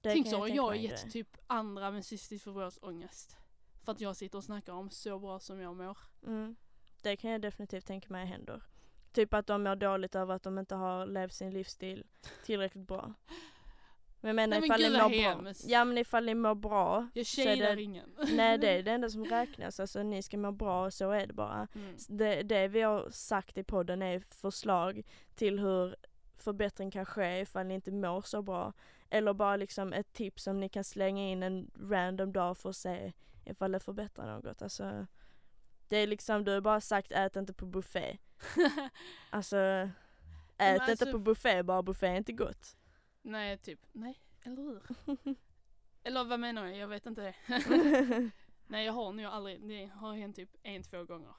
Det 0.00 0.10
Tänk 0.10 0.28
så 0.28 0.38
har 0.38 0.48
jag 0.48 0.70
mig 0.70 0.78
en 0.78 0.84
gett 0.84 1.02
grej. 1.02 1.10
typ 1.12 1.36
andra 1.46 1.90
med 1.90 2.04
cystisk 2.04 2.44
fibros 2.44 2.78
ångest. 2.82 3.36
För 3.84 3.92
att 3.92 4.00
jag 4.00 4.16
sitter 4.16 4.38
och 4.38 4.44
snackar 4.44 4.72
om 4.72 4.90
så 4.90 5.18
bra 5.18 5.40
som 5.40 5.60
jag 5.60 5.76
mår. 5.76 5.98
Mm. 6.26 6.56
Det 7.02 7.16
kan 7.16 7.30
jag 7.30 7.40
definitivt 7.40 7.86
tänka 7.86 8.08
mig 8.10 8.26
händer. 8.26 8.62
Typ 9.12 9.34
att 9.34 9.46
de 9.46 9.62
mår 9.62 9.76
dåligt 9.76 10.14
över 10.14 10.34
att 10.34 10.42
de 10.42 10.58
inte 10.58 10.74
har 10.74 11.06
levt 11.06 11.32
sin 11.32 11.50
livsstil 11.50 12.04
tillräckligt 12.44 12.86
bra. 12.86 13.14
Men 14.20 14.28
jag 14.28 14.36
menar 14.36 14.60
Nej, 14.60 14.66
ifall 14.66 14.80
ni 14.80 14.90
mår 14.90 15.08
bra. 15.08 15.08
hemskt. 15.08 15.64
Ja 15.68 15.84
men 15.84 15.98
ifall 15.98 16.24
ni 16.24 16.34
mår 16.34 16.54
bra. 16.54 17.08
Jag 17.14 17.26
shadar 17.26 17.78
ingen. 17.78 18.10
nej 18.32 18.58
det 18.58 18.68
är 18.68 18.82
det 18.82 18.90
enda 18.90 19.08
som 19.08 19.24
räknas, 19.24 19.80
alltså 19.80 20.02
ni 20.02 20.22
ska 20.22 20.36
må 20.36 20.52
bra 20.52 20.86
och 20.86 20.94
så 20.94 21.10
är 21.10 21.26
det 21.26 21.32
bara. 21.32 21.68
Mm. 21.74 21.94
Det, 22.08 22.42
det 22.42 22.68
vi 22.68 22.80
har 22.80 23.10
sagt 23.10 23.58
i 23.58 23.64
podden 23.64 24.02
är 24.02 24.22
förslag 24.30 25.02
till 25.34 25.58
hur 25.58 25.96
förbättring 26.36 26.90
kan 26.90 27.06
ske 27.06 27.40
ifall 27.40 27.66
ni 27.66 27.74
inte 27.74 27.92
mår 27.92 28.22
så 28.22 28.42
bra. 28.42 28.72
Eller 29.10 29.32
bara 29.32 29.56
liksom 29.56 29.92
ett 29.92 30.12
tips 30.12 30.42
som 30.42 30.60
ni 30.60 30.68
kan 30.68 30.84
slänga 30.84 31.28
in 31.28 31.42
en 31.42 31.70
random 31.80 32.32
dag 32.32 32.58
för 32.58 32.70
att 32.70 32.76
se 32.76 33.12
ifall 33.44 33.72
det 33.72 33.80
förbättrar 33.80 34.36
något. 34.36 34.62
Alltså, 34.62 35.06
det 35.92 35.98
är 35.98 36.06
liksom, 36.06 36.44
du 36.44 36.52
har 36.52 36.60
bara 36.60 36.80
sagt 36.80 37.12
ät 37.12 37.36
inte 37.36 37.52
på 37.52 37.66
buffé. 37.66 38.18
Alltså, 39.30 39.56
ät 39.56 39.90
men 40.58 40.74
inte 40.74 40.90
alltså- 40.90 41.12
på 41.12 41.18
buffé, 41.18 41.62
bara 41.62 41.82
buffé 41.82 42.06
är 42.06 42.16
inte 42.16 42.32
gott. 42.32 42.76
Nej, 43.22 43.58
typ. 43.58 43.80
Nej, 43.92 44.20
eller 44.42 44.62
hur? 44.62 44.82
eller 46.02 46.24
vad 46.24 46.40
menar 46.40 46.66
jag? 46.66 46.76
Jag 46.76 46.88
vet 46.88 47.06
inte 47.06 47.20
det. 47.20 47.34
Nej, 48.66 48.86
jag 48.86 48.92
har 48.92 49.12
nog 49.12 49.24
aldrig, 49.26 49.68
det 49.68 49.86
har 49.86 50.14
hänt 50.14 50.36
typ 50.36 50.56
en, 50.62 50.82
två 50.82 51.04
gånger. 51.04 51.34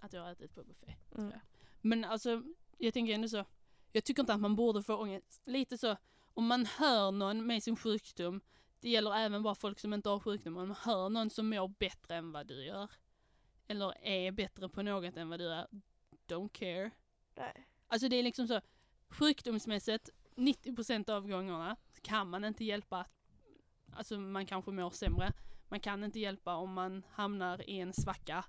Att 0.00 0.12
jag 0.12 0.22
har 0.22 0.32
ätit 0.32 0.54
på 0.54 0.64
buffé. 0.64 0.94
Mm. 1.18 1.32
Men 1.80 2.04
alltså, 2.04 2.42
jag 2.78 2.94
tänker 2.94 3.14
ändå 3.14 3.28
så. 3.28 3.44
Jag 3.92 4.04
tycker 4.04 4.22
inte 4.22 4.34
att 4.34 4.40
man 4.40 4.56
borde 4.56 4.82
få 4.82 4.96
ångest. 4.96 5.42
Lite 5.44 5.78
så, 5.78 5.96
om 6.34 6.46
man 6.46 6.66
hör 6.66 7.10
någon 7.10 7.46
med 7.46 7.62
sin 7.62 7.76
sjukdom, 7.76 8.40
det 8.80 8.90
gäller 8.90 9.14
även 9.14 9.42
bara 9.42 9.54
folk 9.54 9.78
som 9.78 9.94
inte 9.94 10.08
har 10.08 10.20
sjukdom, 10.20 10.56
om 10.56 10.68
man 10.68 10.76
hör 10.80 11.08
någon 11.08 11.30
som 11.30 11.50
mår 11.50 11.68
bättre 11.68 12.16
än 12.16 12.32
vad 12.32 12.46
du 12.46 12.64
gör, 12.64 12.90
eller 13.68 14.06
är 14.06 14.32
bättre 14.32 14.68
på 14.68 14.82
något 14.82 15.16
än 15.16 15.28
vad 15.28 15.40
du 15.40 15.52
är, 15.52 15.66
don't 16.28 16.48
care. 16.48 16.90
Nej. 17.34 17.68
Alltså 17.88 18.08
det 18.08 18.16
är 18.16 18.22
liksom 18.22 18.48
så, 18.48 18.60
sjukdomsmässigt, 19.08 20.10
90% 20.36 21.10
av 21.10 21.28
gångerna 21.28 21.76
kan 22.02 22.30
man 22.30 22.44
inte 22.44 22.64
hjälpa 22.64 23.06
alltså 23.96 24.18
man 24.18 24.46
kanske 24.46 24.70
mår 24.70 24.90
sämre. 24.90 25.32
Man 25.68 25.80
kan 25.80 26.04
inte 26.04 26.20
hjälpa 26.20 26.54
om 26.54 26.72
man 26.72 27.02
hamnar 27.10 27.70
i 27.70 27.80
en 27.80 27.92
svacka. 27.92 28.44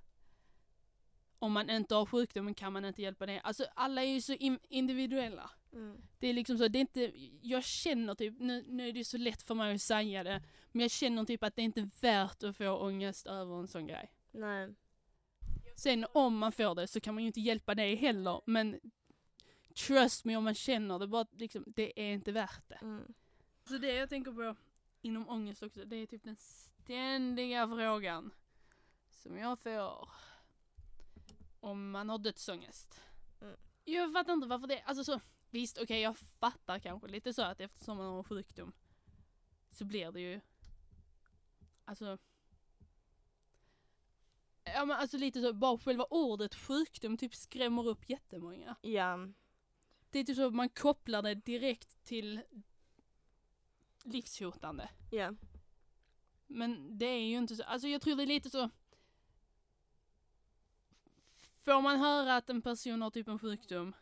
Om 1.40 1.52
man 1.52 1.70
inte 1.70 1.96
har 1.96 2.06
sjukdomen 2.06 2.54
kan 2.54 2.74
man 2.74 2.86
inte 2.86 3.02
hjälpa 3.02 3.26
det. 3.26 3.40
Alltså 3.40 3.66
alla 3.76 4.04
är 4.04 4.08
ju 4.08 4.22
så 4.22 4.34
in- 4.34 4.60
individuella. 4.70 5.50
Mm. 5.74 6.02
Det 6.20 6.28
är 6.28 6.34
liksom 6.34 6.58
så, 6.58 6.68
det 6.68 6.78
är 6.78 6.82
inte, 6.82 7.12
jag 7.42 7.64
känner 7.64 8.16
typ, 8.16 8.40
nu, 8.40 8.64
nu 8.68 8.88
är 8.90 8.94
det 8.94 9.06
så 9.06 9.18
lätt 9.18 9.42
för 9.42 9.56
mig 9.56 9.76
att 9.76 9.82
säga 9.82 10.24
det, 10.24 10.44
men 10.72 10.82
jag 10.82 10.92
känner 10.92 11.26
typ 11.26 11.44
att 11.44 11.56
det 11.56 11.62
är 11.62 11.64
inte 11.64 11.90
värt 12.02 12.44
att 12.44 12.58
få 12.58 12.70
ångest 12.78 13.28
över 13.28 13.60
en 13.60 13.68
sån 13.68 13.88
grej. 13.88 14.12
Nej. 14.32 14.76
Sen 15.76 16.06
om 16.14 16.38
man 16.38 16.52
får 16.52 16.76
det 16.76 16.88
så 16.88 17.00
kan 17.00 17.14
man 17.14 17.24
ju 17.24 17.28
inte 17.28 17.42
hjälpa 17.42 17.76
det 17.76 17.96
heller, 17.96 18.42
men 18.46 18.80
trust 19.88 20.26
me 20.26 20.36
om 20.36 20.44
man 20.44 20.56
känner 20.56 21.00
det, 21.00 21.08
bara 21.08 21.26
liksom, 21.32 21.64
det 21.68 22.00
är 22.00 22.14
inte 22.14 22.32
värt 22.32 22.70
det. 22.70 22.80
Mm. 22.82 23.14
Så 23.68 23.78
det 23.78 23.94
jag 23.94 24.10
tänker 24.10 24.32
på 24.32 24.56
inom 25.02 25.30
ångest 25.30 25.64
också, 25.64 25.86
det 25.86 25.96
är 25.96 26.06
typ 26.06 26.24
den 26.24 26.36
ständiga 26.36 27.68
frågan 27.68 28.32
som 29.10 29.38
jag 29.38 29.60
får 29.60 30.10
om 31.60 31.92
man 31.92 32.10
har 32.10 32.18
dödsångest. 32.18 33.02
Mm. 33.42 33.56
Jag 33.84 34.14
fattar 34.14 34.34
inte 34.34 34.48
varför 34.48 34.68
det, 34.68 34.82
alltså 34.82 35.04
så, 35.04 35.20
visst 35.50 35.78
okej 35.78 36.02
jag 36.02 36.18
fattar 36.18 36.80
kanske 36.80 37.08
lite 37.08 37.34
så 37.34 37.42
att 37.42 37.60
eftersom 37.60 37.98
man 37.98 38.06
har 38.06 38.24
sjukdom 38.24 38.74
så 39.72 39.86
blir 39.86 40.12
det 40.12 40.22
ju, 40.22 40.42
alltså 41.86 42.18
Ja 44.66 44.86
men 44.86 44.98
alltså 44.98 45.18
lite 45.18 45.42
så, 45.42 45.54
bara 45.54 45.78
själva 45.78 46.06
ordet 46.10 46.56
sjukdom 46.56 47.18
typ 47.18 47.36
skrämmer 47.36 47.88
upp 47.88 48.10
jättemånga. 48.10 48.76
Ja. 48.82 49.18
Det 50.10 50.20
är 50.20 50.24
typ 50.24 50.36
så 50.36 50.48
att 50.48 50.54
man 50.54 50.70
kopplar 50.70 51.22
det 51.22 51.36
direkt 51.36 52.04
till 52.04 52.42
livshotande. 54.04 54.90
Ja. 55.12 55.34
Men 56.48 56.98
det 56.98 57.06
är 57.06 57.28
ju 57.28 57.38
inte 57.38 57.56
så, 57.56 57.64
alltså 57.64 57.88
jag 57.88 58.02
tror 58.02 58.16
det 58.16 58.24
är 58.24 58.28
lite 58.28 58.50
så 58.50 58.70
Får 61.62 61.82
man 61.82 62.00
höra 62.00 62.36
att 62.36 62.50
en 62.50 62.62
person 62.62 63.02
har 63.02 63.12
typ 63.12 63.28
en 63.28 63.40
sjukdom 63.40 63.96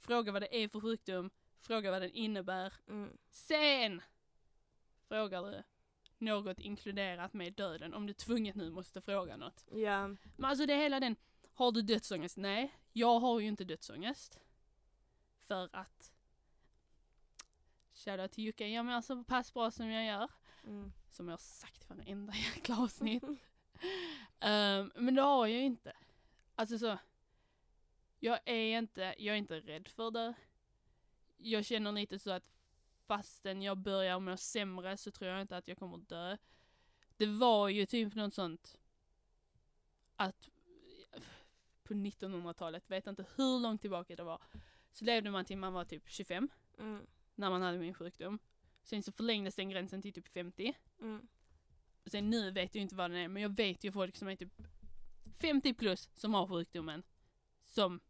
Fråga 0.00 0.32
vad 0.32 0.42
det 0.42 0.62
är 0.62 0.68
för 0.68 0.80
sjukdom 0.80 1.30
Fråga 1.60 1.90
vad 1.90 2.02
den 2.02 2.10
innebär 2.10 2.74
Mm. 2.88 3.16
Sen 3.30 4.02
frågar 5.08 5.42
du 5.42 5.62
något 6.22 6.58
inkluderat 6.58 7.32
med 7.32 7.52
döden 7.52 7.94
om 7.94 8.06
du 8.06 8.12
tvunget 8.12 8.54
nu 8.56 8.70
måste 8.70 9.00
fråga 9.00 9.36
något. 9.36 9.64
Ja. 9.70 10.08
Men 10.08 10.44
alltså 10.44 10.66
det 10.66 10.72
är 10.72 10.78
hela 10.78 11.00
den, 11.00 11.16
har 11.54 11.72
du 11.72 11.82
dödsångest? 11.82 12.36
Nej, 12.36 12.74
jag 12.92 13.20
har 13.20 13.40
ju 13.40 13.46
inte 13.46 13.64
dödsångest. 13.64 14.40
För 15.46 15.68
att 15.72 16.12
Shoutout 17.94 18.32
till 18.32 18.44
Jocke, 18.44 18.66
jag 18.66 18.84
mår 18.84 19.00
så 19.00 19.24
pass 19.24 19.54
bra 19.54 19.70
som 19.70 19.90
jag 19.90 20.06
gör. 20.06 20.30
Mm. 20.64 20.92
Som 21.10 21.28
jag 21.28 21.32
har 21.32 21.38
sagt 21.38 21.84
i 21.84 21.94
varenda 21.94 22.32
jäkla 22.54 22.78
avsnitt. 22.78 23.24
Ehm, 24.40 24.92
men 24.94 25.14
det 25.14 25.22
har 25.22 25.46
jag 25.46 25.58
ju 25.58 25.64
inte. 25.64 25.92
Alltså 26.54 26.78
så. 26.78 26.98
Jag 28.20 28.40
är 28.44 28.78
inte, 28.78 29.14
jag 29.18 29.34
är 29.34 29.38
inte 29.38 29.60
rädd 29.60 29.88
för 29.88 30.10
det. 30.10 30.34
Jag 31.36 31.64
känner 31.64 31.92
lite 31.92 32.18
så 32.18 32.30
att 32.30 32.44
fastän 33.06 33.62
jag 33.62 33.78
börjar 33.78 34.20
må 34.20 34.36
sämre 34.36 34.96
så 34.96 35.10
tror 35.10 35.30
jag 35.30 35.40
inte 35.40 35.56
att 35.56 35.68
jag 35.68 35.78
kommer 35.78 35.98
dö. 35.98 36.36
Det 37.16 37.26
var 37.26 37.68
ju 37.68 37.86
typ 37.86 38.14
något 38.14 38.34
sånt 38.34 38.78
att 40.16 40.48
på 41.82 41.94
1900-talet, 41.94 42.90
vet 42.90 43.06
inte 43.06 43.26
hur 43.36 43.60
långt 43.60 43.80
tillbaka 43.80 44.16
det 44.16 44.22
var, 44.22 44.42
så 44.92 45.04
levde 45.04 45.30
man 45.30 45.44
till 45.44 45.58
man 45.58 45.72
var 45.72 45.84
typ 45.84 46.02
25 46.06 46.48
Mm. 46.78 47.06
när 47.34 47.50
man 47.50 47.62
hade 47.62 47.78
min 47.78 47.94
sjukdom. 47.94 48.38
Sen 48.82 49.02
så 49.02 49.12
förlängdes 49.12 49.54
den 49.54 49.70
gränsen 49.70 50.02
till 50.02 50.12
typ 50.12 50.28
50. 50.28 50.74
Mm. 51.00 51.28
Sen 52.06 52.30
nu 52.30 52.50
vet 52.50 52.74
jag 52.74 52.82
inte 52.82 52.94
vad 52.94 53.10
den 53.10 53.18
är, 53.18 53.28
men 53.28 53.42
jag 53.42 53.56
vet 53.56 53.84
ju 53.84 53.92
folk 53.92 54.16
som 54.16 54.28
är 54.28 54.36
typ 54.36 54.62
50 55.40 55.74
plus 55.74 56.10
som 56.14 56.34
har 56.34 56.46
sjukdomen. 56.46 57.02
Som 57.64 58.00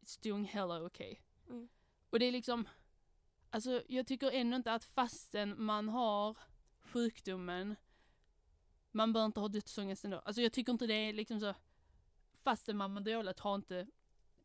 it's 0.00 0.22
doing 0.22 0.44
hella 0.44 0.82
okay. 0.82 1.16
Mm. 1.48 1.68
Och 2.10 2.18
det 2.18 2.26
är 2.26 2.32
liksom, 2.32 2.68
alltså 3.50 3.82
jag 3.88 4.06
tycker 4.06 4.30
ändå 4.30 4.56
inte 4.56 4.72
att 4.72 4.84
fastän 4.84 5.64
man 5.64 5.88
har 5.88 6.36
sjukdomen, 6.80 7.76
man 8.90 9.12
bör 9.12 9.24
inte 9.24 9.40
ha 9.40 9.48
dödsångest 9.48 10.04
ändå. 10.04 10.18
Alltså 10.18 10.42
jag 10.42 10.52
tycker 10.52 10.72
inte 10.72 10.86
det 10.86 10.94
är 10.94 11.12
liksom 11.12 11.40
så, 11.40 11.54
fastän 12.42 12.76
man 12.76 12.94
mår 12.94 13.00
dåligt, 13.00 13.40
ha 13.40 13.54
inte 13.54 13.86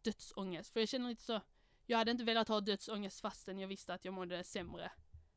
dödsångest. 0.01 0.73
För 0.73 0.79
jag 0.79 0.89
känner 0.89 1.09
lite 1.09 1.23
så, 1.23 1.41
jag 1.85 1.97
hade 1.97 2.11
inte 2.11 2.23
velat 2.23 2.47
ha 2.47 2.61
dödsångest 2.61 3.21
fastän 3.21 3.59
jag 3.59 3.67
visste 3.67 3.93
att 3.93 4.05
jag 4.05 4.13
mådde 4.13 4.43
sämre. 4.43 4.91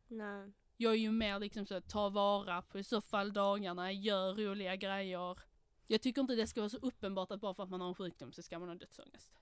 Nej. 0.08 0.52
Jag 0.76 0.92
är 0.92 0.98
ju 0.98 1.12
mer 1.12 1.38
liksom 1.38 1.66
så, 1.66 1.80
ta 1.80 2.08
vara 2.08 2.62
på 2.62 2.78
i 2.78 2.84
så 2.84 3.00
fall 3.00 3.32
dagarna, 3.32 3.92
gör 3.92 4.34
roliga 4.34 4.76
grejer. 4.76 5.38
Jag 5.86 6.02
tycker 6.02 6.20
inte 6.20 6.34
det 6.34 6.46
ska 6.46 6.60
vara 6.60 6.70
så 6.70 6.76
uppenbart 6.76 7.30
att 7.30 7.40
bara 7.40 7.54
för 7.54 7.62
att 7.62 7.70
man 7.70 7.80
har 7.80 7.88
en 7.88 7.94
sjukdom 7.94 8.32
så 8.32 8.42
ska 8.42 8.58
man 8.58 8.68
ha 8.68 8.74
dödsångest. 8.74 9.32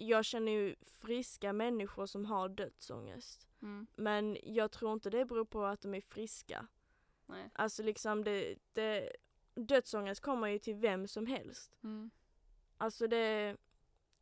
Jag 0.00 0.24
känner 0.24 0.52
ju 0.52 0.74
friska 0.82 1.52
människor 1.52 2.06
som 2.06 2.24
har 2.24 2.48
dödsångest. 2.48 3.48
Mm. 3.62 3.86
Men 3.96 4.36
jag 4.42 4.70
tror 4.70 4.92
inte 4.92 5.10
det 5.10 5.24
beror 5.24 5.44
på 5.44 5.64
att 5.64 5.80
de 5.80 5.94
är 5.94 6.00
friska. 6.00 6.66
Nej. 7.26 7.50
Alltså 7.54 7.82
liksom 7.82 8.24
det, 8.24 8.56
det 8.72 9.12
dödsångest 9.54 10.20
kommer 10.20 10.48
ju 10.48 10.58
till 10.58 10.74
vem 10.74 11.08
som 11.08 11.26
helst. 11.26 11.78
Mm. 11.82 12.10
Alltså 12.76 13.06
det, 13.06 13.56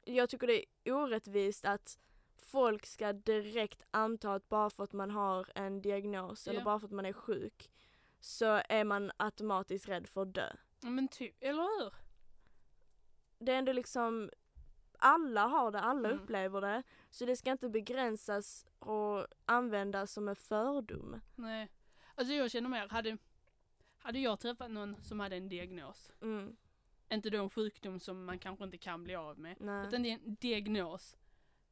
jag 0.05 0.29
tycker 0.31 0.47
det 0.47 0.65
är 0.85 0.93
orättvist 0.93 1.65
att 1.65 1.99
folk 2.37 2.87
ska 2.87 3.13
direkt 3.13 3.83
anta 3.91 4.35
att 4.35 4.49
bara 4.49 4.71
för 4.71 4.85
att 4.85 4.93
man 4.93 5.11
har 5.11 5.49
en 5.55 5.83
diagnos 5.83 6.49
eller 6.49 6.61
Ja. 6.61 6.65
bara 6.65 6.81
för 6.81 6.87
att 6.87 6.93
man 6.93 7.07
är 7.07 7.13
sjuk 7.13 7.71
så 8.21 8.63
är 8.69 8.85
man 8.85 9.13
automatiskt 9.17 9.89
rädd 9.89 10.07
för 10.09 10.23
att 10.23 10.35
dö. 10.35 10.53
Men 10.81 11.09
typ, 11.09 11.35
eller 11.41 11.63
hur? 11.63 11.95
Det 13.39 13.53
är 13.53 13.57
ändå 13.59 13.73
liksom, 13.73 14.31
alla 14.99 15.47
har 15.47 15.71
det, 15.71 15.81
alla 15.81 16.09
Mm. 16.09 16.21
upplever 16.23 16.61
det. 16.61 16.83
Så 17.11 17.25
det 17.27 17.37
ska 17.37 17.51
inte 17.53 17.69
begränsas 17.69 18.67
och 18.79 19.27
användas 19.45 20.13
som 20.13 20.29
en 20.29 20.37
fördom. 20.37 21.21
Nej. 21.35 21.71
Alltså 22.15 22.35
jag 22.35 22.51
känner 22.51 22.69
mer, 22.69 22.89
hade, 22.89 23.19
hade 23.99 24.19
jag 24.19 24.41
träffat 24.41 24.71
någon 24.71 24.97
som 25.03 25.21
hade 25.21 25.37
en 25.37 25.49
diagnos, 25.49 26.13
Mm, 26.23 26.57
inte 27.09 27.31
då 27.31 27.43
en 27.43 27.51
sjukdom 27.51 28.01
som 28.01 28.25
man 28.25 28.39
kanske 28.39 28.65
inte 28.65 28.79
kan 28.79 29.05
bli 29.05 29.15
av 29.15 29.39
med, 29.39 29.57
nej. 29.61 29.87
utan 29.89 30.03
det 30.03 30.09
är 30.11 30.15
en 30.15 30.35
diagnos, 30.35 31.17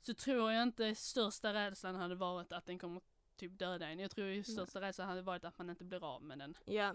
så 0.02 0.14
tror 0.14 0.52
jag 0.52 0.62
inte 0.62 0.94
största 0.94 1.54
rädslan 1.54 1.94
hade 1.96 2.14
varit 2.14 2.52
att 2.52 2.66
den 2.66 2.78
kommer 2.78 3.00
typ 3.36 3.58
döda 3.58 3.88
en. 3.88 3.98
Jag 3.98 4.10
tror 4.10 4.26
ju 4.26 4.42
största 4.44 4.80
rädslan 4.80 5.08
hade 5.08 5.22
varit 5.22 5.44
att 5.44 5.58
man 5.58 5.70
inte 5.70 5.84
blir 5.84 6.14
av 6.14 6.22
med 6.22 6.38
den. 6.38 6.56
Ja. 6.64 6.94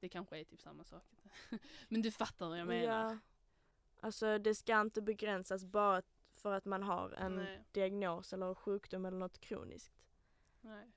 Det 0.00 0.08
kanske 0.08 0.38
är 0.40 0.44
typ 0.44 0.60
samma 0.60 0.84
sak. 0.84 1.04
Men 1.88 2.02
du 2.02 2.10
fattar 2.10 2.48
vad 2.48 2.58
jag 2.58 2.66
menar. 2.68 3.04
Ja. 3.12 3.18
Alltså 4.02 4.38
det 4.38 4.54
ska 4.54 4.80
inte 4.80 5.02
begränsas 5.02 5.64
bara 5.64 6.02
för 6.34 6.52
att 6.52 6.64
man 6.64 6.82
har 6.82 7.10
en 7.10 7.36
Nej. 7.36 7.64
diagnos 7.72 8.32
eller 8.32 8.54
sjukdom 8.54 9.04
eller 9.04 9.18
något 9.18 9.40
kroniskt. 9.40 9.92
Nej. 10.60 10.90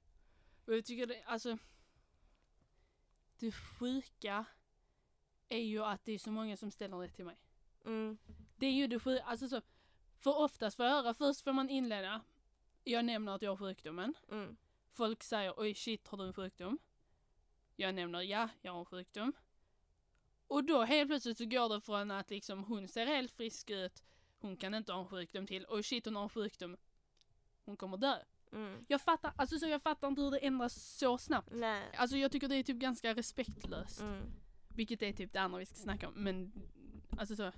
Och 0.66 0.76
jag 0.76 0.86
tycker 0.86 1.08
det, 1.08 1.24
alltså. 1.24 1.58
Det 3.40 3.52
sjuka 3.52 4.46
är 5.50 5.58
ju 5.64 5.84
att 5.84 6.06
det 6.06 6.12
är 6.12 6.20
så 6.20 6.32
många 6.32 6.58
som 6.58 6.72
ställer 6.72 7.02
det 7.02 7.10
till 7.10 7.26
mig. 7.26 7.38
Mm, 7.86 8.18
Det 8.56 8.66
är 8.66 8.72
ju 8.72 8.88
det 8.88 9.00
sjuka, 9.00 9.24
alltså 9.24 9.48
så. 9.48 9.62
För 10.20 10.38
oftast 10.38 10.78
får 10.78 10.86
jag 10.86 10.94
höra, 10.94 11.14
först 11.14 11.42
får 11.42 11.54
man 11.54 11.70
inleda. 11.70 12.22
Jag 12.84 13.06
nämner 13.06 13.36
att 13.36 13.42
jag 13.42 13.52
har 13.52 13.58
sjukdomen. 13.58 14.14
mm, 14.32 14.56
folk 14.92 15.24
säger 15.24 15.54
oj 15.60 15.74
shit 15.74 16.08
har 16.08 16.18
du 16.18 16.24
en 16.24 16.34
sjukdom? 16.34 16.80
Jag 17.76 17.96
nämner 17.96 18.22
ja, 18.22 18.50
jag 18.62 18.72
har 18.72 18.80
en 18.80 18.86
sjukdom. 18.86 19.34
Och 20.48 20.64
då 20.64 20.84
helt 20.84 21.10
plötsligt 21.10 21.38
så 21.38 21.46
går 21.46 21.70
det 21.70 21.82
från 21.82 22.12
att 22.12 22.30
liksom 22.30 22.64
hon 22.64 22.88
ser 22.88 23.06
helt 23.06 23.32
frisk 23.32 23.70
ut, 23.70 24.04
hon 24.40 24.58
kan 24.58 24.74
inte 24.74 24.94
ha 24.94 25.00
en 25.00 25.08
sjukdom 25.08 25.48
till, 25.48 25.66
oj 25.70 25.84
shit 25.84 26.06
hon 26.06 26.16
har 26.16 26.24
en 26.24 26.30
sjukdom, 26.30 26.78
hon 27.66 27.78
kommer 27.78 27.98
dö. 27.98 28.16
Mm. 28.52 28.86
Jag 28.88 29.02
fattar, 29.02 29.34
alltså 29.36 29.60
så 29.60 29.68
jag 29.68 29.82
fattar 29.82 30.08
inte 30.08 30.22
hur 30.22 30.32
det 30.32 30.38
ändras 30.38 30.98
så 30.98 31.18
snabbt. 31.18 31.50
Nej. 31.52 31.84
Alltså 31.98 32.18
jag 32.18 32.32
tycker 32.32 32.48
det 32.48 32.56
är 32.56 32.64
typ 32.64 32.78
ganska 32.78 33.14
respektlöst. 33.14 34.02
Mm. 34.02 34.24
Vilket 34.76 35.02
är 35.02 35.14
typ 35.14 35.34
det 35.34 35.40
andra 35.42 35.60
vi 35.60 35.66
ska 35.66 35.76
snacka 35.76 36.08
om, 36.08 36.14
men 36.14 36.52
alltså 37.18 37.36
så. 37.36 37.52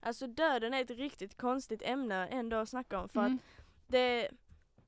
Alltså 0.00 0.26
döden 0.26 0.74
är 0.74 0.82
ett 0.82 0.90
riktigt 0.90 1.36
konstigt 1.36 1.82
ämne 1.82 2.26
ändå 2.26 2.56
att 2.56 2.68
snacka 2.68 3.00
om 3.00 3.08
för 3.08 3.20
Mm. 3.20 3.34
att 3.34 3.42
det, 3.86 4.30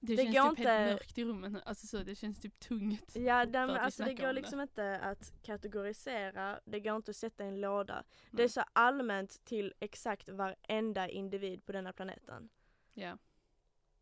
Det, 0.00 0.16
det 0.16 0.22
känns 0.22 0.36
går 0.36 0.50
typ 0.50 0.58
inte- 0.58 0.70
helt 0.70 0.92
mörkt 0.92 1.18
i 1.18 1.24
rummen 1.24 1.60
alltså 1.64 1.86
så, 1.86 2.02
det 2.02 2.14
känns 2.14 2.40
typ 2.40 2.58
tungt. 2.60 3.16
ja, 3.16 3.46
den, 3.46 3.70
alltså 3.70 4.04
det 4.04 4.14
går 4.14 4.28
om 4.28 4.34
det. 4.34 4.40
liksom 4.40 4.60
inte 4.60 4.98
att 5.00 5.32
kategorisera, 5.42 6.60
det 6.64 6.80
går 6.80 6.96
inte 6.96 7.10
att 7.10 7.16
sätta 7.16 7.44
i 7.44 7.48
en 7.48 7.60
låda. 7.60 8.04
Det 8.30 8.36
Nej. 8.36 8.44
är 8.44 8.48
så 8.48 8.62
allmänt 8.72 9.44
till 9.44 9.74
exakt 9.80 10.28
varenda 10.28 11.08
individ 11.08 11.66
på 11.66 11.72
denna 11.72 11.92
planeten. 11.92 12.48
Ja. 12.94 13.18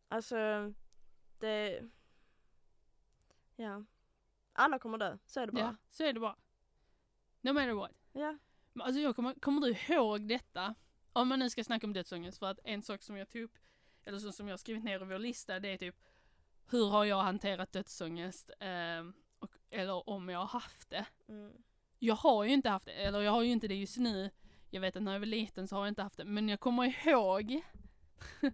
Alltså, 0.07 0.73
det... 1.39 1.81
Ja. 3.55 3.85
Alla 4.53 4.79
kommer 4.79 4.97
dö, 4.97 5.17
så 5.25 5.39
är 5.39 5.45
det 5.45 5.51
bara. 5.51 5.61
ja, 5.61 5.75
så 5.89 6.03
är 6.03 6.13
det 6.13 6.19
bara. 6.19 6.35
No 7.41 7.53
matter 7.53 7.73
what. 7.73 7.91
Ja. 8.13 8.37
Men 8.73 8.85
alltså 8.87 9.01
jag 9.01 9.15
kommer, 9.15 9.33
kommer 9.33 9.61
du 9.61 9.93
ihåg 9.93 10.27
detta? 10.27 10.75
Om 11.13 11.27
man 11.27 11.39
nu 11.39 11.49
ska 11.49 11.63
snacka 11.63 11.87
om 11.87 11.93
dödsångest, 11.93 12.39
för 12.39 12.45
att 12.45 12.59
en 12.63 12.81
sak 12.81 13.01
som 13.03 13.17
jag 13.17 13.29
tog 13.29 13.41
upp, 13.41 13.57
eller 14.07 14.19
så 14.19 14.31
som 14.31 14.47
jag 14.47 14.59
skrivit 14.59 14.83
ner 14.83 15.01
i 15.01 15.05
vår 15.05 15.19
lista, 15.19 15.59
det 15.59 15.69
är 15.69 15.77
typ 15.77 15.95
hur 16.69 16.89
har 16.89 17.05
jag 17.05 17.21
hanterat 17.23 17.71
dödsångest? 17.71 18.51
ehm, 18.59 19.13
och, 19.39 19.51
eller 19.69 20.09
om 20.09 20.29
jag 20.29 20.39
har 20.39 20.47
haft 20.59 20.89
det. 20.89 21.05
Mm. 21.27 21.51
Jag 21.99 22.15
har 22.15 22.43
ju 22.43 22.51
inte 22.53 22.69
haft 22.69 22.85
det, 22.85 22.91
eller 22.91 23.21
jag 23.21 23.31
har 23.31 23.41
ju 23.41 23.51
inte 23.51 23.67
det 23.67 23.75
just 23.75 23.97
nu. 23.97 24.29
Jag 24.69 24.81
vet 24.81 24.95
att 24.95 25.03
när 25.03 25.11
jag 25.13 25.19
var 25.19 25.25
liten 25.25 25.67
så 25.67 25.75
har 25.75 25.81
jag 25.83 25.91
inte 25.91 26.01
haft 26.03 26.17
det, 26.17 26.25
men 26.25 26.49
jag 26.49 26.59
kommer 26.59 27.07
ihåg 27.07 27.61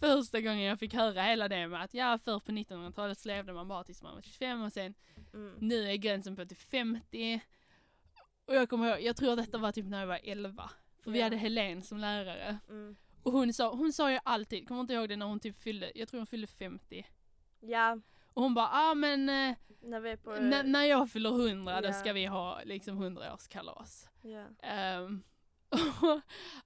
första 0.00 0.40
gången 0.40 0.60
jag 0.62 0.78
fick 0.78 0.94
höra 0.94 1.22
hela 1.22 1.48
det 1.48 1.68
med 1.68 1.82
att 1.82 1.94
ja, 1.94 2.18
förr 2.18 2.40
på 2.40 2.52
1900-talet 2.52 3.18
så 3.18 3.28
levde 3.28 3.52
man 3.52 3.68
bara 3.68 3.84
tills 3.84 4.02
man 4.02 4.14
var 4.14 4.22
25 4.22 4.62
och 4.62 4.72
sen 4.72 4.94
Mm. 5.34 5.54
nu 5.60 5.90
är 5.90 5.96
gränsen 5.96 6.36
på 6.36 6.44
till 6.46 6.56
50. 6.56 7.40
Och 8.44 8.54
jag 8.54 8.68
kommer 8.70 8.88
ihåg, 8.90 9.00
jag 9.02 9.16
tror 9.16 9.36
detta 9.36 9.58
var 9.58 9.72
typ 9.72 9.86
när 9.86 10.00
jag 10.00 10.06
var 10.06 10.20
11. 10.22 10.70
För 11.02 11.10
vi 11.10 11.18
Ja. 11.18 11.24
hade 11.24 11.36
Helen 11.36 11.82
som 11.82 11.98
lärare. 11.98 12.58
Mm. 12.68 12.96
Och 13.22 13.32
hon 13.32 13.52
sa, 13.52 13.74
hon 13.74 13.92
sa 13.92 14.10
ju 14.12 14.18
alltid, 14.24 14.68
kommer 14.68 14.80
inte 14.80 14.92
ihåg 14.94 15.08
det 15.08 15.16
när 15.16 15.26
hon 15.26 15.40
typ 15.40 15.62
fyllde, 15.62 15.92
jag 15.94 16.08
tror 16.08 16.20
hon 16.20 16.26
fyllde 16.26 16.46
50. 16.46 17.06
Ja, 17.60 17.98
Och 18.34 18.42
hon 18.42 18.54
bara, 18.54 18.68
ah 18.72 18.94
men 18.94 19.28
eh, 19.28 19.54
när 19.82 20.16
på... 20.16 20.30
när, 20.30 20.62
när 20.64 20.84
jag 20.84 21.10
fyller 21.10 21.30
100 21.30 21.80
då 21.80 21.88
Ja. 21.88 21.92
ska 21.92 22.12
vi 22.12 22.26
ha 22.26 22.60
liksom 22.64 23.02
100-årskalas. 23.04 24.08
Ja. 24.22 24.44
Ehm, 24.62 25.22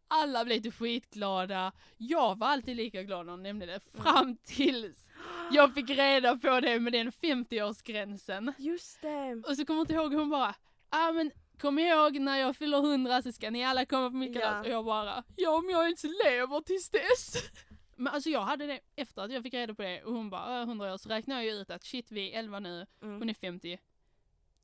alla 0.09 0.45
blev 0.45 0.61
typ 0.63 0.75
skitglada. 0.75 1.73
Jag 1.97 2.39
var 2.39 2.47
alltid 2.47 2.77
lika 2.77 3.03
glad 3.03 3.27
när 3.27 3.33
hon 3.33 3.43
nämnde 3.43 3.67
det. 3.67 3.81
Fram 3.81 4.37
tills 4.37 5.11
jag 5.53 5.75
fick 5.75 5.91
reda 5.91 6.37
på 6.37 6.61
det 6.61 6.81
med 6.81 6.93
den 6.93 7.11
50-årsgränsen. 7.13 8.53
Just 8.59 9.03
det. 9.03 9.43
Och 9.47 9.57
så 9.57 9.65
kommer 9.67 9.79
jag 9.81 9.85
inte 9.85 9.95
ihåg 9.95 10.15
hon 10.15 10.31
bara, 10.31 10.55
ah 10.89 11.13
men 11.13 11.31
kom 11.61 11.79
ihåg 11.79 12.19
när 12.21 12.39
jag 12.39 12.57
fyller 12.57 12.79
100 12.79 13.23
så 13.23 13.33
ska 13.33 13.51
ni 13.51 13.65
alla 13.65 13.87
komma 13.87 14.11
på 14.11 14.17
mitt 14.17 14.35
Ja. 14.37 14.61
Och 14.61 14.67
jag 14.69 14.85
bara, 14.85 15.25
ja 15.37 15.51
om 15.59 15.71
jag 15.71 15.85
ens 15.85 16.05
lever 16.05 16.61
tills 16.61 16.91
dess. 16.91 17.37
Men 17.97 18.13
alltså 18.15 18.31
jag 18.31 18.41
hade 18.41 18.67
det 18.67 18.81
efter 18.97 19.23
att 19.23 19.33
jag 19.33 19.43
fick 19.43 19.55
reda 19.55 19.75
på 19.75 19.83
det 19.83 20.03
och 20.05 20.13
hon 20.15 20.31
bara, 20.31 20.61
"Äh, 20.61 20.67
100 20.67 20.93
år 20.95 20.97
så 20.97 21.09
räknade 21.09 21.45
jag 21.45 21.55
ju 21.55 21.61
ut 21.61 21.71
att 21.71 21.85
shit 21.85 22.11
vi 22.13 22.33
är 22.33 22.39
11 22.39 22.61
nu, 22.61 22.87
Mm. 23.03 23.19
hon 23.19 23.31
är 23.31 23.35
50. 23.35 23.79